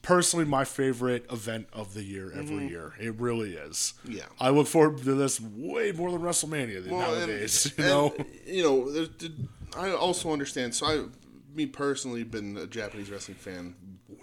[0.04, 2.92] personally my favorite event of the year every year.
[3.00, 3.94] It really is.
[4.04, 4.18] Mm-hmm.
[4.18, 4.24] Yeah.
[4.38, 7.72] I look forward to this way more than WrestleMania Well, nowadays.
[7.78, 8.14] and, you know,
[8.46, 8.98] you know,
[9.76, 10.74] I also understand.
[10.74, 11.04] So I,
[11.54, 13.74] me personally, been a Japanese wrestling fan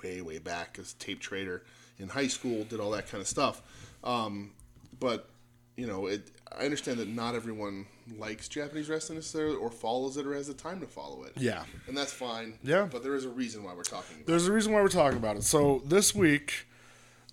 [0.04, 1.64] way, way back as tape trader
[1.98, 2.64] in high school.
[2.64, 3.62] Did all that kind of stuff.
[4.04, 4.52] Um,
[5.00, 5.30] but
[5.76, 6.30] you know, it.
[6.60, 7.86] I understand that not everyone
[8.18, 11.34] likes Japanese wrestling necessarily, or follows it, or has the time to follow it.
[11.38, 11.64] Yeah.
[11.88, 12.60] and that's fine.
[12.64, 12.88] Yeah.
[12.92, 14.18] but there is a reason why we're talking.
[14.18, 15.44] about There's a reason why we're talking about it.
[15.44, 16.68] So this week,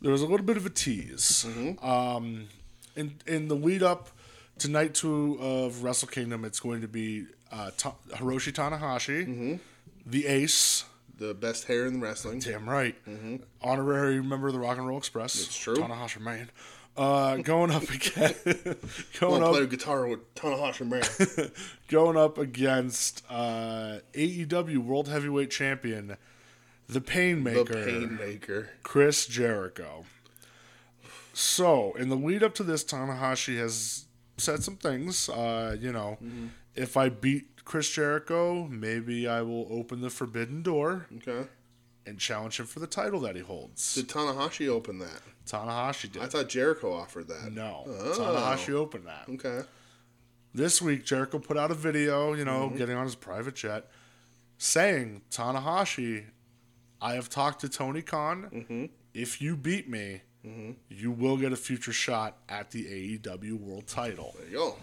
[0.00, 1.46] there was a little bit of a tease.
[1.82, 2.48] Um,
[2.96, 4.10] in in the lead up
[4.58, 9.58] to night two of Wrestle Kingdom, it's going to be uh, Ta- Hiroshi Tanahashi,
[10.06, 10.84] the Ace.
[11.18, 12.38] The best hair in the wrestling.
[12.38, 12.94] Damn right.
[13.60, 15.34] Honorary member of the Rock and Roll Express.
[15.34, 15.74] It's true.
[15.74, 16.48] Tanahashi man.
[16.98, 18.34] Uh, going up again,
[19.20, 21.50] going I'll play up, guitar with Tanahashi man.
[21.88, 26.16] going up against uh, AEW World Heavyweight Champion,
[26.88, 27.86] the the Painmaker.
[27.86, 28.68] Painmaker.
[28.82, 30.06] Chris Jericho.
[31.32, 35.28] So, in the lead up to this, Tanahashi has said some things.
[35.28, 36.18] Uh, you know,
[36.74, 41.48] if I beat Chris Jericho, maybe I will open the forbidden door Okay.
[42.08, 43.94] And challenge him for the title that he holds.
[43.94, 45.20] Did Tanahashi open that?
[45.46, 46.22] Tanahashi did.
[46.22, 47.52] I thought Jericho offered that.
[47.52, 48.14] no, Oh.
[48.18, 49.28] Tanahashi opened that.
[49.28, 49.66] Okay.
[50.54, 52.76] This week, Jericho put out a video, you know, mm-hmm.
[52.78, 53.88] getting on his private jet,
[54.56, 56.24] saying, Tanahashi,
[57.00, 58.48] I have talked to Tony Khan.
[58.52, 58.84] Mm-hmm.
[59.14, 60.72] If you beat me, mm-hmm.
[60.88, 62.84] you will get a future shot at the
[63.18, 64.34] AEW World title.
[64.38, 64.76] There you go.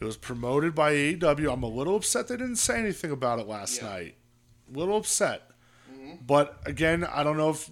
[0.00, 1.52] It was promoted by AEW.
[1.52, 3.88] I'm a little upset they didn't say anything about it last Yeah.
[3.88, 4.14] night.
[4.74, 5.51] A little upset.
[6.26, 7.68] But again, I don't know if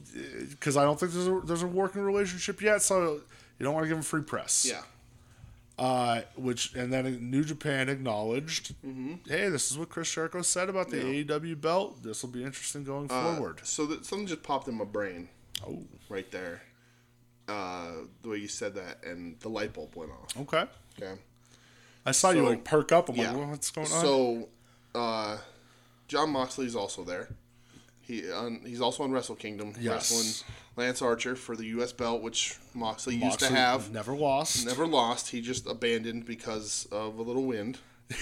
[0.51, 3.21] because I don't think there's a, there's a working relationship yet, so
[3.59, 4.67] you don't want to give him free press.
[4.69, 4.83] Yeah.
[5.79, 9.15] Uh, which and then New Japan acknowledged, Mm-hmm.
[9.31, 12.03] hey, this is what Chris Jericho said about the AEW belt.
[12.03, 13.61] This will be interesting going Uh, forward.
[13.65, 15.29] So that something just popped in my brain
[15.67, 16.63] Oh, right there.
[17.49, 20.37] Uh, the way you said that, and the light bulb went off.
[20.43, 20.65] okay.
[21.01, 21.19] Okay.
[22.07, 23.09] I saw you like perk up.
[23.09, 23.33] I'm Yeah.
[23.33, 24.01] like, what's going on?
[24.03, 24.49] So,
[24.95, 25.39] uh,
[26.09, 27.29] Jon Moxley is also there.
[28.11, 30.11] He on, he's also on Wrestle Kingdom Yes.
[30.11, 31.93] wrestling Lance Archer for the U.S.
[31.93, 33.93] belt, which Moxley, used to have.
[33.93, 35.29] never lost, Never lost.
[35.29, 37.79] He just abandoned because of a little wind.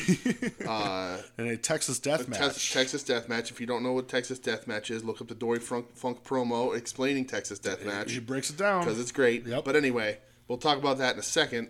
[0.68, 2.38] uh, in a Texas death match.
[2.38, 3.50] Tex- Texas Death Match.
[3.50, 6.22] If you don't know what Texas Death Match is, look up the Dory Funk, Funk
[6.24, 8.84] promo explaining Texas Death Match he breaks it down.
[8.84, 9.46] because it's great.
[9.46, 9.64] Yep.
[9.64, 11.68] But anyway, we'll talk about that in a second.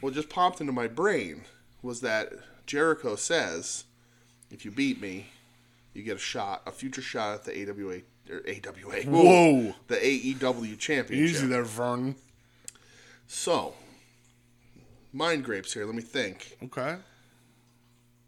[0.00, 1.42] What just popped into my brain
[1.80, 2.32] was that
[2.66, 3.84] Jericho says,
[4.50, 5.26] "If you beat me,
[5.94, 9.02] you get a shot, a future shot at the AWA or AWA.
[9.02, 9.74] Whoa.
[9.88, 12.16] the AEW championship." Easy there, Vern.
[13.26, 13.74] So,
[15.12, 15.86] mind grapes here.
[15.86, 16.56] Let me think.
[16.64, 16.96] Okay.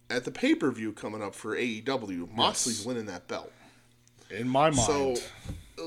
[0.09, 3.53] At the pay per view coming up for AEW, Moxley's winning that belt.
[4.31, 4.77] In my mind.
[4.77, 5.17] So,
[5.79, 5.83] uh,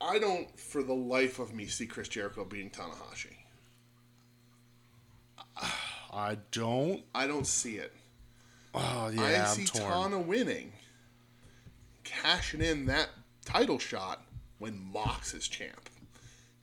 [0.00, 3.32] I don't, for the life of me, see Chris Jericho beating Tanahashi.
[6.12, 7.02] I don't.
[7.14, 7.92] I don't see it.
[8.74, 9.92] Oh yeah, I I'm see torn.
[9.92, 10.72] Tana winning,
[12.04, 13.08] cashing in that
[13.44, 14.22] title shot
[14.58, 15.88] when Mox is champ.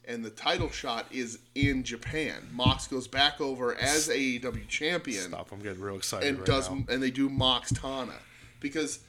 [0.06, 2.50] And the title shot is in Japan.
[2.52, 5.52] Mox goes back over as AEW champion Stop!
[5.52, 6.84] I'm getting real excited and right does now.
[6.90, 8.16] and they do Mox Tana
[8.60, 9.00] because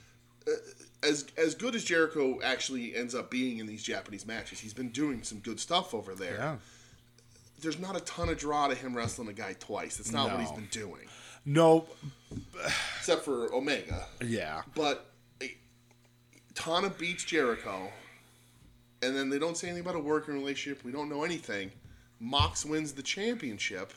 [0.47, 0.51] uh,
[1.03, 4.91] as as good as Jericho actually ends up being in these Japanese matches, he's been
[4.91, 6.37] doing some good stuff over there.
[6.37, 6.57] Yeah.
[7.62, 9.97] There's not a ton of draw to him wrestling a guy twice.
[9.97, 11.07] That's not what he's been doing,
[11.47, 11.87] No.
[12.99, 14.05] except for Omega.
[14.20, 14.62] Yeah.
[14.74, 15.11] But
[16.55, 17.90] Tana beats Jericho,
[19.03, 20.84] and then they don't say anything about a working relationship.
[20.84, 21.70] We don't know anything.
[22.20, 23.92] Mox wins the championship,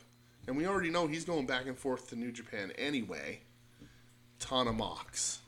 [0.47, 3.39] and we already know he's going back and forth to New Japan anyway.
[4.39, 5.39] Tana Mox.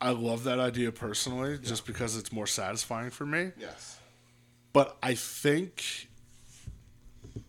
[0.00, 3.50] I love that idea personally, just because it's more satisfying for me.
[3.58, 3.98] Yes.
[4.72, 6.08] But I think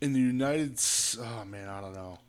[0.01, 0.79] in the United,
[1.19, 2.19] oh man, I don't know.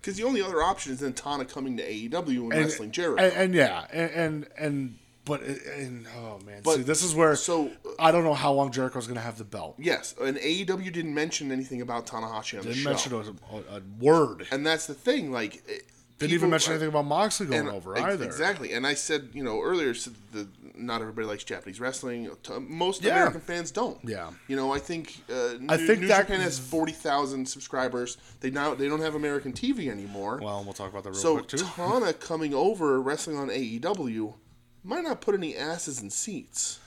[0.00, 3.22] Because the only other option is then Tana coming to AEW and, wrestling Jericho.
[3.22, 7.34] And, and yeah, and, and and but and oh man, But- see, this is where
[7.36, 9.76] so- I don't know how long Jericho's gonna have the belt.
[9.78, 12.88] yes, and AEW didn't mention anything about Tanahashi on the Didn't show.
[12.90, 13.12] mention
[13.50, 14.46] a, a, word.
[14.50, 15.30] and that's the thing.
[15.30, 15.78] Like, eh,
[16.18, 18.24] Didn't even mention anything about Moxley going And- over ex- either.
[18.26, 18.72] Exactly.
[18.74, 22.30] And I said, you know, earlier, said the, not everybody likes Japanese wrestling.
[22.60, 23.16] Most Yeah.
[23.16, 23.98] American fans don't.
[24.04, 24.30] Yeah.
[24.48, 28.16] You know, I think uh, I New, think New that- Japan has forty thousand subscribers.
[28.40, 30.40] They now they don't have American TV anymore.
[30.42, 31.58] Well, we'll talk about that real so quick too.
[31.58, 34.34] Tana coming over wrestling on AEW
[34.82, 36.80] might not put any asses in seats,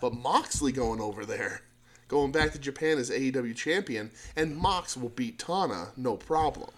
[0.00, 1.62] but Moxley going over there,
[2.08, 6.70] going back to Japan as AEW champion, and Mox will beat Tana no problem.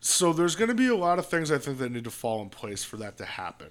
[0.00, 2.40] So there's going to be a lot of things I think that need to fall
[2.42, 3.68] in place for that to happen.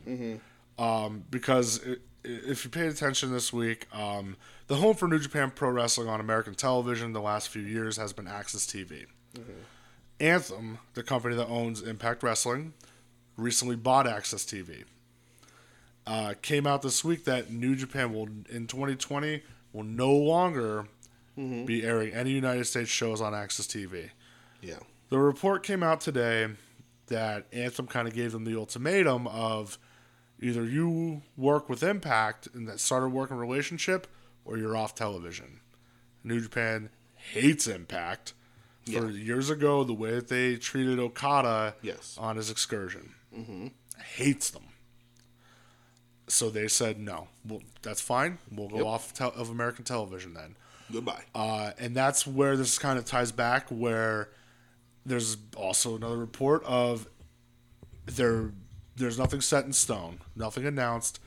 [0.77, 0.83] Mm-hmm.
[0.83, 1.79] Um, because
[2.23, 4.35] if you paid attention this week, um,
[4.67, 8.11] the home for New Japan Pro Wrestling on American television the last few years has
[8.13, 9.05] been Access TV.
[10.19, 12.73] Anthem, the company that owns Impact Wrestling,
[13.35, 14.83] recently bought Access TV.
[16.07, 19.43] Uh, came out this week that New Japan will in 2020
[19.73, 20.85] will no longer
[21.35, 24.09] be airing any United States shows on Access TV.
[24.61, 24.79] Yeah.
[25.09, 26.47] The report came out today
[27.07, 29.77] that Anthem kind of gave them the ultimatum of
[30.41, 34.07] either you work with Impact and that start a working relationship
[34.45, 35.59] or you're off television.
[36.23, 38.33] New Japan hates Impact.
[38.85, 42.15] For years ago, the way that they treated Okada Yes.
[42.17, 43.67] on his excursion, mm-hmm.
[44.15, 44.63] hates them.
[46.27, 47.29] So they said no.
[47.45, 48.37] Well, that's fine.
[48.51, 48.85] We'll go Yep.
[48.85, 50.55] off tel- of American television then.
[50.91, 51.23] Goodbye.
[51.35, 54.29] Uh, and that's where this kind of ties back where
[55.05, 57.07] there's also another report of
[58.05, 58.51] there
[58.95, 61.19] there's nothing set in stone nothing announced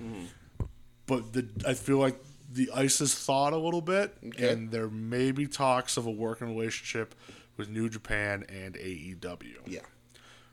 [1.06, 2.18] but the i feel like
[2.52, 4.52] the ice is thawed a little bit Okay.
[4.52, 7.14] and there may be talks of a working relationship
[7.56, 9.80] with new japan and aew yeah.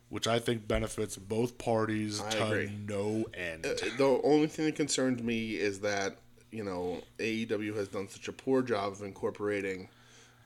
[0.10, 2.72] Which i think benefits both parties I to agree.
[2.88, 6.18] no end Uh, The only thing that concerns me is that
[6.52, 9.90] you know AEW has done such a poor job of incorporating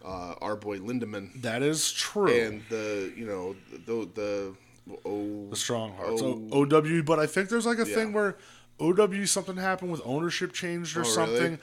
[0.03, 3.55] uh, our boy Lindaman that is true and the you know
[3.85, 4.55] the the
[5.05, 6.21] oh the strong hearts.
[6.23, 6.41] Oh.
[6.51, 7.95] O- OW, but I think there's like a Yeah.
[7.95, 8.35] thing where
[8.79, 11.59] OW something happened with ownership changed or Oh, really?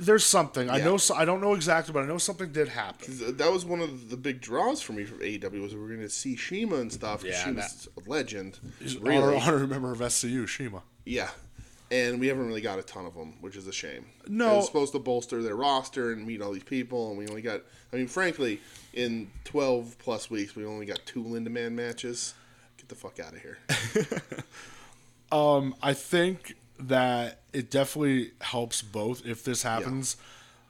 [0.00, 0.98] There's something I know.
[1.14, 3.36] I don't know exactly, but I know something did happen.
[3.36, 6.00] that was one of the big draws for me from AEW was we were going
[6.00, 7.24] to see CIMA and stuff.
[7.24, 8.58] Yeah, CIMA's a legend.
[8.80, 10.82] Honor, Really, honorary member of SCU, Shima.
[11.04, 11.30] yeah.
[11.90, 14.04] And we haven't really got a ton of them, which is a shame.
[14.26, 14.58] No.
[14.58, 17.62] it's supposed to bolster their roster and meet all these people, and we only got.
[17.94, 18.60] I mean, frankly,
[18.92, 22.34] in twelve plus weeks, we only got two Lindaman matches.
[22.76, 23.58] Get the fuck out of here.
[25.30, 30.16] Um, I think that it definitely helps both if this happens.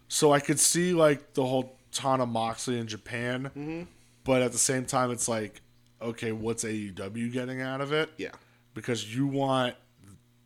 [0.08, 3.82] So I could see like the whole Tana Moxley in Japan, Mm-hmm.
[4.24, 5.60] but at the same time, it's like,
[6.00, 8.10] okay, what's AEW getting out of it?
[8.16, 8.30] Yeah.
[8.74, 9.74] because you want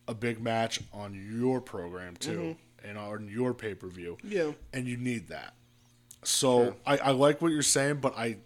[0.08, 2.88] a big match on your program too Mm-hmm.
[2.88, 4.18] and on your pay per view.
[4.24, 4.52] Yeah.
[4.72, 5.54] and you need that.
[6.24, 8.38] So I, I like what you're saying, but I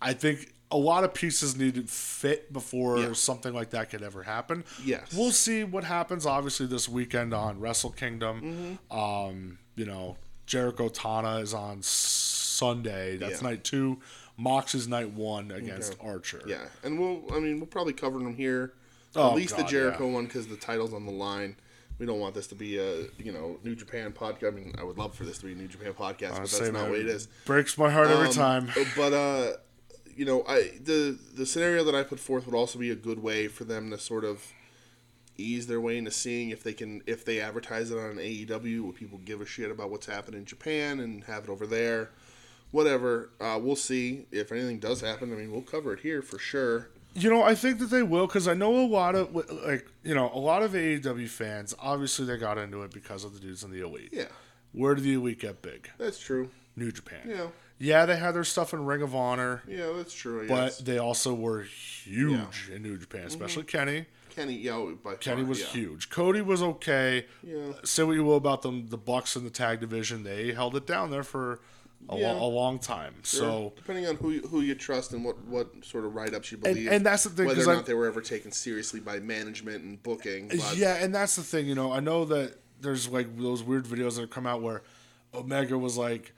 [0.00, 3.12] I think a lot of pieces need to fit before Yeah.
[3.12, 4.64] something like that could ever happen.
[4.84, 5.12] Yes.
[5.14, 6.26] we'll see what happens.
[6.26, 8.98] Obviously, this weekend on Wrestle Kingdom, Mm-hmm.
[8.98, 10.16] um, you know
[10.46, 13.16] Jericho Tana is on Sunday.
[13.16, 13.48] That's Yeah.
[13.48, 14.00] night two.
[14.36, 16.08] Mox is night one against Okay.
[16.08, 16.42] Archer.
[16.46, 17.22] Yeah, and we'll.
[17.32, 18.72] I mean, we'll probably cover them here.
[19.14, 20.14] Oh, At least the Jericho yeah.
[20.14, 21.56] one because the title's on the line.
[21.98, 24.48] We don't want this to be a you know New Japan podcast.
[24.48, 26.60] I mean, I would love for this to be a New Japan podcast, but that's
[26.72, 27.28] not what it is.
[27.44, 28.70] Breaks my heart every Um, time.
[28.96, 29.52] But uh,
[30.22, 33.20] you know, I the the scenario that I put forth would also be a good
[33.20, 34.52] way for them to sort of
[35.36, 38.92] ease their way into seeing if they can if they advertise it on AEW, will
[38.92, 42.10] people give a shit about what's happening in Japan and have it over there?
[42.70, 43.30] Whatever.
[43.40, 45.32] Uh, we'll see if anything does happen.
[45.32, 46.90] I mean, we'll cover it here for sure.
[47.14, 50.14] You know, I think that they will because I know a lot of like you
[50.14, 51.74] know a lot of AEW fans.
[51.80, 54.10] Obviously, they got into it because of the dudes in the elite.
[54.12, 54.28] Yeah.
[54.70, 55.90] Where did the elite get big?
[55.98, 56.50] That's true.
[56.76, 57.22] New Japan.
[57.26, 57.46] Yeah.
[57.82, 60.44] Yeah, they had their stuff in Ring of Honor, Yeah, that's true.
[60.44, 60.78] I but guess.
[60.78, 63.28] they also were huge in New Japan, mm-hmm.
[63.28, 64.06] especially Kenny.
[64.30, 65.66] Kenny, yeah, oh, by Kenny far, was yeah.
[65.66, 66.08] huge.
[66.08, 67.26] Cody was okay.
[67.42, 67.56] Yeah.
[67.56, 70.76] Uh, say what you will about them, the Bucks in the tag division, they held
[70.76, 71.58] it down there for
[72.08, 72.30] a, Yeah.
[72.32, 73.14] lo- a long time.
[73.24, 76.52] So depending on who you, who you trust and what, what sort of write ups
[76.52, 79.00] you believe, and that's the thing, whether or I- not they were ever taken seriously
[79.00, 80.48] by management and booking.
[80.48, 81.92] But yeah, and that's the thing, you know.
[81.92, 84.82] I know that there's like those weird videos that come out where
[85.34, 86.32] Omega was like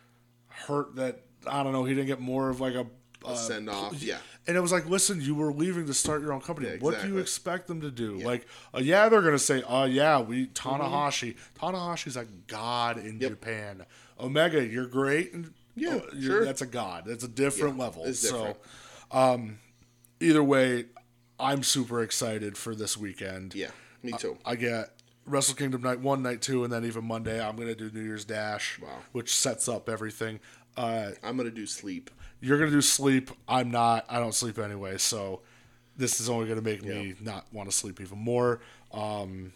[0.49, 2.87] hurt that I don't know he didn't get more of like a.
[3.25, 4.19] Uh, send off, yeah.
[4.47, 6.69] And it was like, listen, you were leaving to start your own company.
[6.69, 8.19] Yeah, What do you expect them to do?
[8.19, 11.35] Like, uh, yeah, they're gonna say, uh, yeah, we Tanahashi.
[11.35, 11.66] Mm-hmm.
[11.66, 13.87] Tanahashi's a god in Japan.
[14.21, 15.33] Omega, you're great.
[15.33, 16.45] And, Yeah, oh, sure.
[16.45, 17.05] That's a god.
[17.07, 18.05] That's a different Yeah, level.
[18.05, 18.57] it's so, different.
[19.11, 19.59] um,
[20.21, 20.85] either way,
[21.41, 23.55] I'm super excited for this weekend.
[23.55, 23.71] yeah,
[24.03, 24.37] me too.
[24.45, 24.91] I get
[25.25, 28.27] Wrestle Kingdom night one, night two, and then even Monday I'm gonna do New Year's
[28.27, 28.99] Dash, Wow.
[29.12, 30.41] which sets up everything.
[30.77, 32.11] Uh, I'm gonna do sleep.
[32.41, 33.31] you're gonna do sleep.
[33.49, 34.05] I'm not.
[34.09, 35.41] I don't sleep anyway, so
[35.97, 38.61] this is only gonna make me not want to sleep even more.
[38.93, 39.53] Um,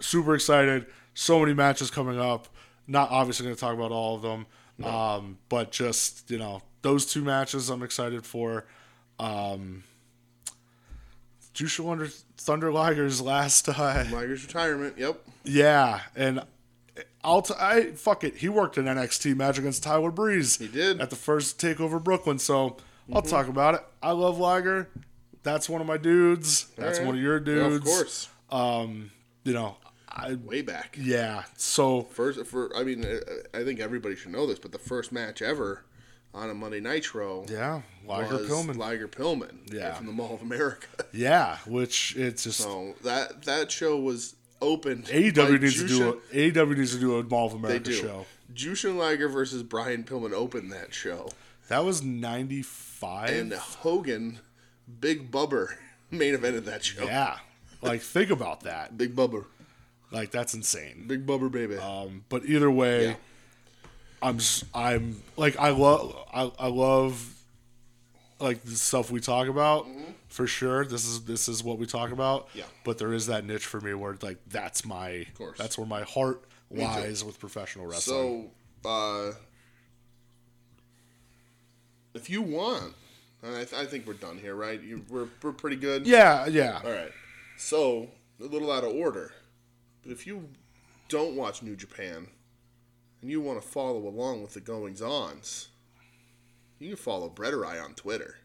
[0.00, 0.86] super excited.
[1.14, 2.48] So many matches coming up.
[2.86, 4.46] Not obviously gonna talk about all of them,
[4.84, 8.66] um, but just you know those two matches I'm excited for.
[9.18, 9.84] Um,
[11.54, 14.98] Thunder, Thunder Liger's last uh, Liger's retirement.
[14.98, 15.20] Yep.
[15.44, 16.42] yeah, and
[17.24, 18.36] I'll t- I fuck it.
[18.36, 20.58] He worked in NXT match against Tyler Breeze.
[20.58, 21.00] He did.
[21.00, 22.38] at the first Takeover Brooklyn.
[22.38, 22.76] So
[23.12, 23.80] I'll talk about it.
[24.02, 24.88] I love Liger.
[25.42, 26.66] That's one of my dudes.
[26.76, 27.06] That's Alright.
[27.06, 27.76] one of your Yeah, dudes.
[27.76, 28.28] of course.
[28.50, 29.10] Um,
[29.44, 29.76] you know,
[30.08, 30.96] I Way back.
[31.00, 31.44] yeah.
[31.56, 33.18] So First, for I mean, uh,
[33.52, 35.84] I think everybody should know this, but the first match ever
[36.32, 38.76] on a Monday Nitro yeah, Liger Pillman.
[38.76, 39.72] Liger Pillman.
[39.72, 39.94] Yeah.
[39.94, 40.86] From the Mall of America.
[41.12, 45.04] yeah, which it's just So that that show was opened.
[45.06, 48.26] AEW needs to do Jushin- a AEW needs to do a Mall of America show.
[48.54, 51.28] Jushin Liger versus Brian Pillman opened that show,
[51.68, 53.30] That was ninety five.
[53.30, 54.40] and Hogan,
[55.00, 55.68] Big Bubba,
[56.10, 57.04] main evented that show.
[57.04, 57.38] Yeah,
[57.82, 58.96] like think about that.
[58.96, 59.44] Big Bubba,
[60.10, 61.04] Like that's insane.
[61.06, 61.76] Big Bubba, baby.
[61.76, 63.14] Um, but either way, Yeah.
[64.22, 64.38] I'm
[64.74, 67.34] I'm like I love I, I love
[68.40, 69.86] like the stuff we talk about
[70.28, 70.84] for sure.
[70.84, 72.48] This is this is what we talk about.
[72.48, 72.58] Mm-hmm.
[72.58, 72.64] Yeah.
[72.84, 75.58] But there is that niche for me where like that's my course.
[75.58, 78.50] that's where my heart lies with professional wrestling.
[78.82, 79.32] So, uh,
[82.14, 82.94] if you want,
[83.42, 84.80] and I, th- I think we're done here, right?
[84.82, 86.06] You, we're we're pretty good.
[86.06, 86.80] yeah, yeah.
[86.84, 87.12] All right.
[87.56, 88.08] So
[88.40, 89.32] a little out of order,
[90.02, 90.48] but if you
[91.08, 92.26] don't watch New Japan
[93.20, 95.68] and you want to follow along with the goings ons,
[96.78, 98.36] you can follow Brett or I on Twitter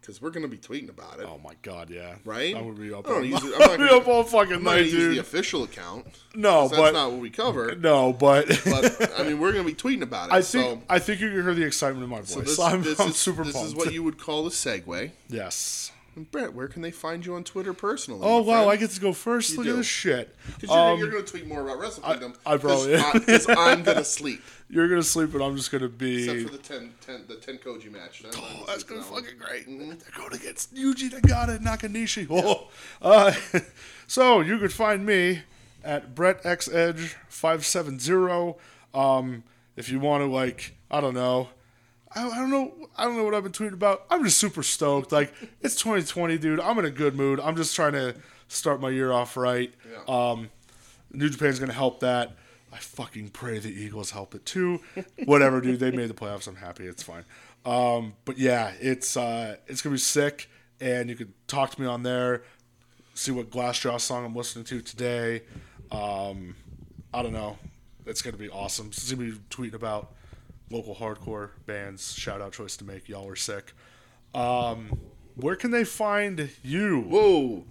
[0.00, 1.26] because we're gonna be tweeting about it.
[1.26, 2.16] Oh my god, yeah.
[2.26, 2.54] Right?
[2.54, 4.52] I'm gonna be up I don't use it- I'm not gonna be up all fucking
[4.56, 6.06] I'm night, gonna use the official account.
[6.34, 7.74] No, but that's not what we cover.
[7.78, 10.34] no, but, But I mean, we're gonna be tweeting about it.
[10.34, 12.32] I so, think I think you can hear the excitement in my voice.
[12.34, 13.68] so this, I'm, this I'm is, super This pumped.
[13.68, 15.10] is what you would call a segue.
[15.28, 15.90] yes.
[16.16, 18.20] And Brett, where can they find you on Twitter personally?
[18.22, 19.56] Oh wow, I get to go first.
[19.56, 19.76] Look at do.
[19.76, 20.34] this shit.
[20.60, 22.34] 'Cause you're, Um, you're going to tweet more about Wrestle Kingdom.
[22.46, 23.12] I probably am.
[23.14, 24.40] Because I'm going to sleep.
[24.70, 26.24] You're gonna sleep, and I'm just gonna be.
[26.28, 28.22] Except for the 10, 10, the TenKoji match.
[28.24, 29.22] I'm Oh, that's that one.
[29.22, 29.66] fucking great.
[29.66, 32.26] They're going against Yuji Nagata and Nakanishi.
[32.30, 32.68] Oh.
[33.02, 33.32] Uh,
[34.06, 35.42] so you could find me
[35.84, 38.56] at Brett X Edge five seven zero.
[38.94, 39.44] Um,
[39.76, 41.50] if you want to, like, I don't know.
[42.14, 42.88] I, I don't know.
[42.96, 44.04] I don't know what I've been tweeting about.
[44.10, 45.12] I'm just super stoked.
[45.12, 46.60] Like it's 2020, dude.
[46.60, 47.40] I'm in a good mood.
[47.40, 48.14] I'm just trying to
[48.48, 49.72] start my year off right.
[49.90, 50.30] Yeah.
[50.30, 50.50] Um,
[51.12, 52.36] New Japan's gonna help that.
[52.72, 54.80] I fucking pray the Eagles help it too.
[55.24, 55.78] Whatever, dude.
[55.78, 56.48] They made the playoffs.
[56.48, 56.86] I'm happy.
[56.86, 57.24] It's fine.
[57.64, 60.48] Um, but yeah, it's uh, it's gonna be sick,
[60.80, 62.42] and you can talk to me on there.
[63.14, 65.42] See what Glassjaw song I'm listening to today.
[65.92, 66.56] Um,
[67.12, 67.58] I don't know.
[68.06, 68.88] It's gonna be awesome.
[68.88, 70.12] It's gonna me tweeting about
[70.74, 72.12] local hardcore bands.
[72.14, 73.08] Shout out Choice to Make.
[73.08, 73.72] Y'all are sick.
[74.34, 74.98] Um,
[75.36, 77.00] where can they find you?
[77.02, 77.64] Whoa.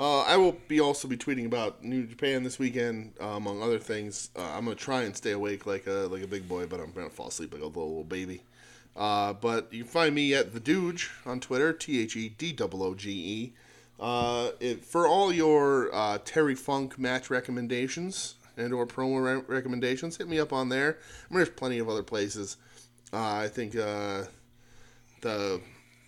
[0.00, 3.78] Uh, I will be also be tweeting about New Japan this weekend, uh, among other
[3.78, 4.30] things.
[4.36, 6.92] Uh, I'm gonna try and stay awake like a like a big boy, but I'm
[6.92, 8.42] gonna fall asleep like a little, little baby.
[8.96, 12.56] Uh, but you can find me at the Dooge on Twitter, T H E D
[12.60, 13.52] O O G E.
[14.00, 14.50] Uh,
[14.82, 20.38] for all your uh, Terry Funk match recommendations and or promo re- recommendations, hit me
[20.38, 20.98] up on there.
[21.30, 22.56] I mean, there's plenty of other places.
[23.12, 24.24] Uh, I think uh,
[25.22, 25.60] the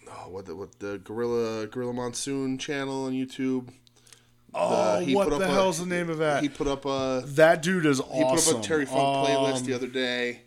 [0.09, 3.69] oh, what the what the Gorilla Gorilla Monsoon channel on YouTube.
[4.53, 6.43] Oh, he what the up a- the name of that?
[6.43, 8.17] He put up a that dude is awesome.
[8.17, 8.99] he put up a Terry Funk
[9.29, 10.43] playlist Um, the other day.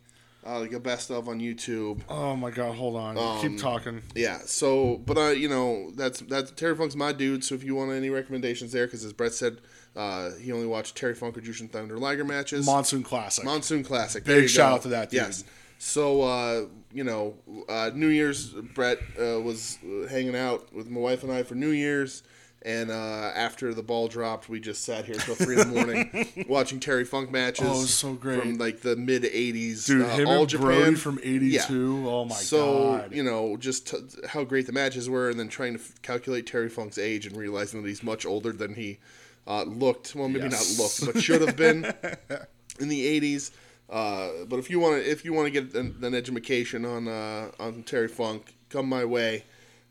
[0.45, 2.01] uh, like a best of on YouTube.
[2.09, 3.41] Oh my god, hold on.
[3.41, 4.01] Keep talking.
[4.13, 4.39] Yeah.
[4.45, 7.45] So, but uh, you know, that's that's Terry Funk's my dude.
[7.45, 9.59] So if you want any recommendations there, because as Brett said,
[9.95, 12.65] uh, he only watched Terry Funk or Jushin Thunder Liger matches.
[12.65, 13.45] Monsoon Classic.
[13.45, 14.23] Monsoon Classic.
[14.23, 14.75] Big There shout go.
[14.75, 15.17] out to that dude.
[15.21, 15.43] Yes.
[15.77, 17.35] So uh, you know,
[17.67, 19.77] uh, New Year's, Brett uh, was
[20.09, 22.23] hanging out with my wife and I for New Year's,
[22.61, 22.93] and uh,
[23.35, 27.03] after the ball dropped, we just sat here till three in the morning watching Terry
[27.03, 27.67] Funk matches.
[27.67, 28.39] Oh, it was so great.
[28.39, 29.85] from like the mid '80s.
[29.85, 31.49] Dude, uh, him all and Japan Brody from 82.
[31.51, 32.07] Yeah.
[32.09, 33.09] Oh my so god.
[33.09, 33.97] So you know just t-
[34.29, 37.35] how great the matches were, and then trying to f- calculate Terry Funk's age and
[37.35, 38.99] realizing that he's much older than he
[39.47, 40.15] uh, looked.
[40.15, 40.77] Well, maybe Yes.
[40.77, 41.85] not looked, but should have been
[42.79, 43.51] in the '80s.
[43.89, 47.07] Uh, but if you want to, if you want to get an, an education on
[47.07, 49.43] uh, on Terry Funk, come my way.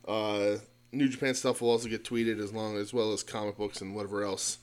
[0.08, 0.56] Uh,
[0.94, 3.94] New Japan stuff will also get tweeted as long as well as comic books and
[3.94, 4.58] whatever else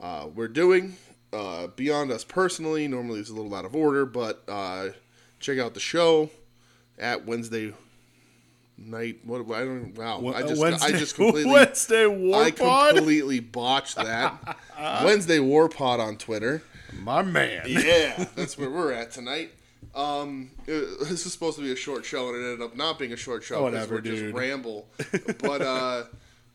[0.00, 0.96] uh, we're doing.
[1.32, 4.88] Uh, beyond us personally, normally it's a little out of order, but uh,
[5.40, 6.30] check out the show
[6.96, 7.72] at Wednesday
[8.78, 9.20] night.
[9.24, 10.32] What I don't wow.
[10.34, 12.96] I just Wednesday, I just completely Wednesday War I Pod?
[12.96, 14.56] completely botched that.
[15.04, 16.62] Wednesday War Pod on Twitter.
[17.00, 17.64] My man.
[17.66, 19.50] Yeah, that's where we're at tonight.
[19.94, 22.98] Um, it- this is supposed to be a short show, and it ended up not
[22.98, 24.34] being a short show because we're just dude.
[24.34, 24.86] ramble.
[25.40, 26.04] But uh,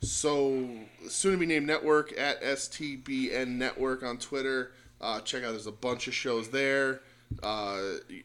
[0.02, 0.68] so
[1.08, 4.72] soon to be named network at STBN Network on Twitter.
[5.02, 5.52] Uh, check out.
[5.52, 7.02] There's a bunch of shows there.
[7.44, 7.82] Uh,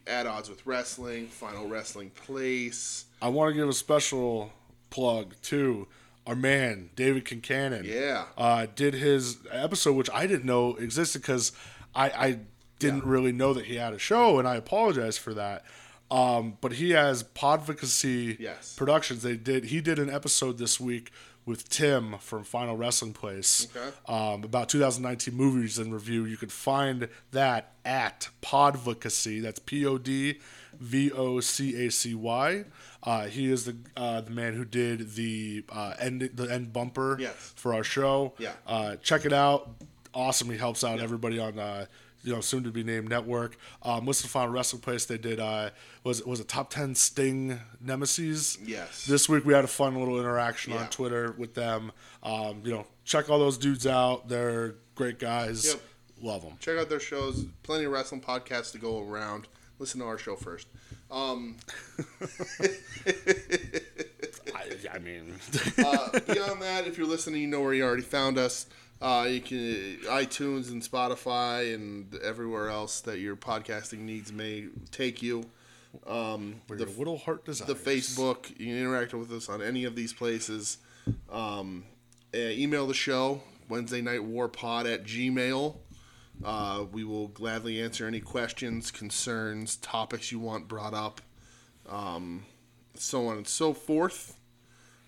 [0.07, 3.04] at odds with wrestling, Final Wrestling Place.
[3.21, 4.51] I want to give a special
[4.89, 5.87] plug to
[6.27, 7.83] our man David Kincannon.
[7.85, 8.25] Yeah.
[8.37, 11.51] uh, did his episode, which I didn't know existed because
[11.93, 12.39] I, I
[12.79, 15.63] didn't really know that he had a show, and I apologize for that.
[16.11, 18.75] Um, but he has Podvocacy Yes.
[18.75, 19.23] Productions.
[19.23, 19.65] They did.
[19.65, 21.11] He did an episode this week
[21.45, 23.95] with Tim from Final Wrestling Place Okay.
[24.07, 26.25] um, about 2019 movies in review.
[26.25, 29.41] You can find that at Podvocacy.
[29.41, 30.39] That's P O D
[30.79, 32.65] V O C A C Y.
[33.03, 37.17] Uh, he is the uh, the man who did the uh, end the end bumper
[37.19, 37.53] Yes.
[37.55, 38.33] for our show.
[38.39, 38.53] Yeah.
[38.67, 39.69] Uh, check it out.
[40.13, 40.49] Awesome.
[40.49, 41.85] He helps out everybody on uh,
[42.23, 43.57] you know soon to be named network.
[43.83, 45.39] Um, what's the final wrestling place they did?
[45.39, 45.69] Uh,
[46.03, 48.57] was was a top ten Sting Nemesis.
[48.65, 49.05] Yes.
[49.05, 50.79] This week we had a fun little interaction Yeah.
[50.83, 51.91] on Twitter with them.
[52.23, 54.27] Um, you know, check all those dudes out.
[54.29, 55.65] They're great guys.
[55.67, 55.81] Yep.
[56.21, 56.53] Love them.
[56.59, 57.45] Check out their shows.
[57.61, 59.47] Plenty of wrestling podcasts to go around.
[59.79, 60.67] Listen to our show first.
[61.11, 61.57] Um,
[64.55, 65.33] I, I mean,
[65.77, 68.67] uh, beyond that, if you're listening, you know where you already found us.
[69.01, 75.21] Uh, you can iTunes and Spotify and everywhere else that your podcasting needs may take
[75.21, 75.45] you.
[76.07, 77.67] Um, where the, little heart desires.
[77.67, 80.77] the Facebook, you can interact with us on any of these places.
[81.29, 81.85] Um,
[82.33, 85.75] uh, email the show Wednesday Night War Pod at Gmail.
[86.43, 91.21] Uh, we will gladly answer any questions, concerns, topics you want brought up,
[91.89, 92.45] um,
[92.95, 94.37] so on and so forth.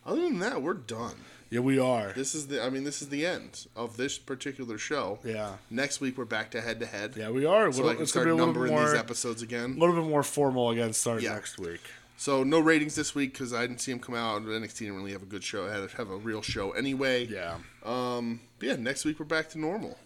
[0.06, 1.16] Other than that, we're done.
[1.50, 2.12] Yeah, we are.
[2.14, 2.62] This is the.
[2.64, 5.20] I mean, this is the end of this particular show.
[5.24, 5.58] Yeah.
[5.70, 7.14] Next week we're back to head to head.
[7.16, 7.72] Yeah, we are.
[7.72, 9.76] So Little- I can start be a little numbering more, these episodes again.
[9.78, 11.34] a little bit more formal again starting Yeah.
[11.36, 11.82] next week.
[12.18, 14.42] So no ratings this week because I didn't see them come out.
[14.42, 15.68] NXT didn't really have a good show.
[15.68, 17.26] I had to have a real show anyway.
[17.28, 17.58] Yeah.
[17.86, 18.42] Um.
[18.60, 18.76] yeah.
[18.76, 19.98] Next week we're back to normal,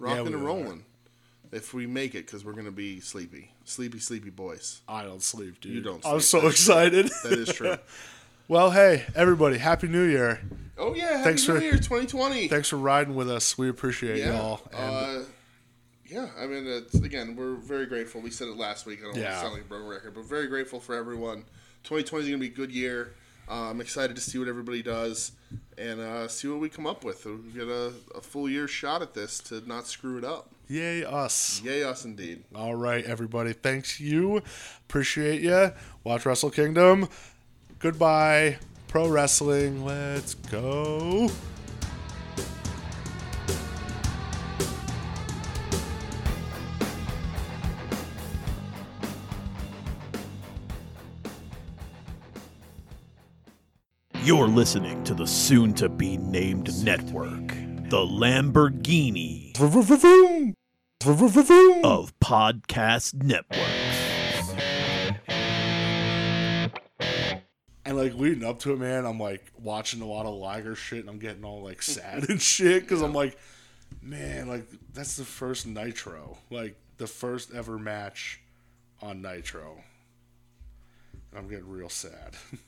[0.00, 0.38] rocking we and are.
[0.38, 0.84] rolling.
[1.52, 4.82] If we make it, because we're gonna be sleepy, sleepy, sleepy boys.
[4.88, 5.72] I don't sleep, dude.
[5.72, 6.14] You don't Sleep.
[6.14, 7.10] I'm so excited.
[7.24, 7.76] That is true.
[8.48, 10.40] well, hey, everybody, happy New Year.
[10.78, 11.08] oh yeah.
[11.18, 12.46] Happy Thanks New for- Year 2020.
[12.48, 13.58] Thanks for riding with us.
[13.58, 14.36] We appreciate yeah.
[14.36, 14.60] y'all.
[14.72, 15.24] And uh,
[16.06, 16.28] yeah.
[16.38, 18.20] I mean, it's, again, we're very grateful.
[18.20, 19.00] We said it last week.
[19.00, 19.34] I don't want Yeah.
[19.34, 21.38] to sound like a broken record, but very grateful for everyone.
[21.82, 23.14] 2020 is gonna be a good year.
[23.50, 25.32] Uh, I'm excited to see what everybody does
[25.76, 27.24] and uh, see what we come up with.
[27.24, 30.50] We get a, a full year shot at this to not screw it up.
[30.68, 31.60] yay, us.
[31.64, 32.44] Yay, us indeed.
[32.54, 33.52] All right, everybody.
[33.52, 34.40] Thanks you.
[34.88, 35.72] Appreciate you.
[36.04, 37.08] Watch Wrestle Kingdom.
[37.80, 38.58] Goodbye.
[38.86, 39.84] Pro wrestling.
[39.84, 41.30] Let's go.
[54.22, 57.48] You're listening to the soon to be named network,
[57.88, 59.54] the Lamborghini
[61.82, 63.64] of podcast networks.
[67.86, 71.00] And like leading up to it, man, I'm like watching a lot of Liger shit,
[71.00, 73.38] and I'm getting all like sad and shit because I'm like,
[74.02, 78.42] man, like that's the first Nitro, like the first ever match
[79.00, 79.78] on Nitro.
[81.30, 82.36] And I'm getting real sad.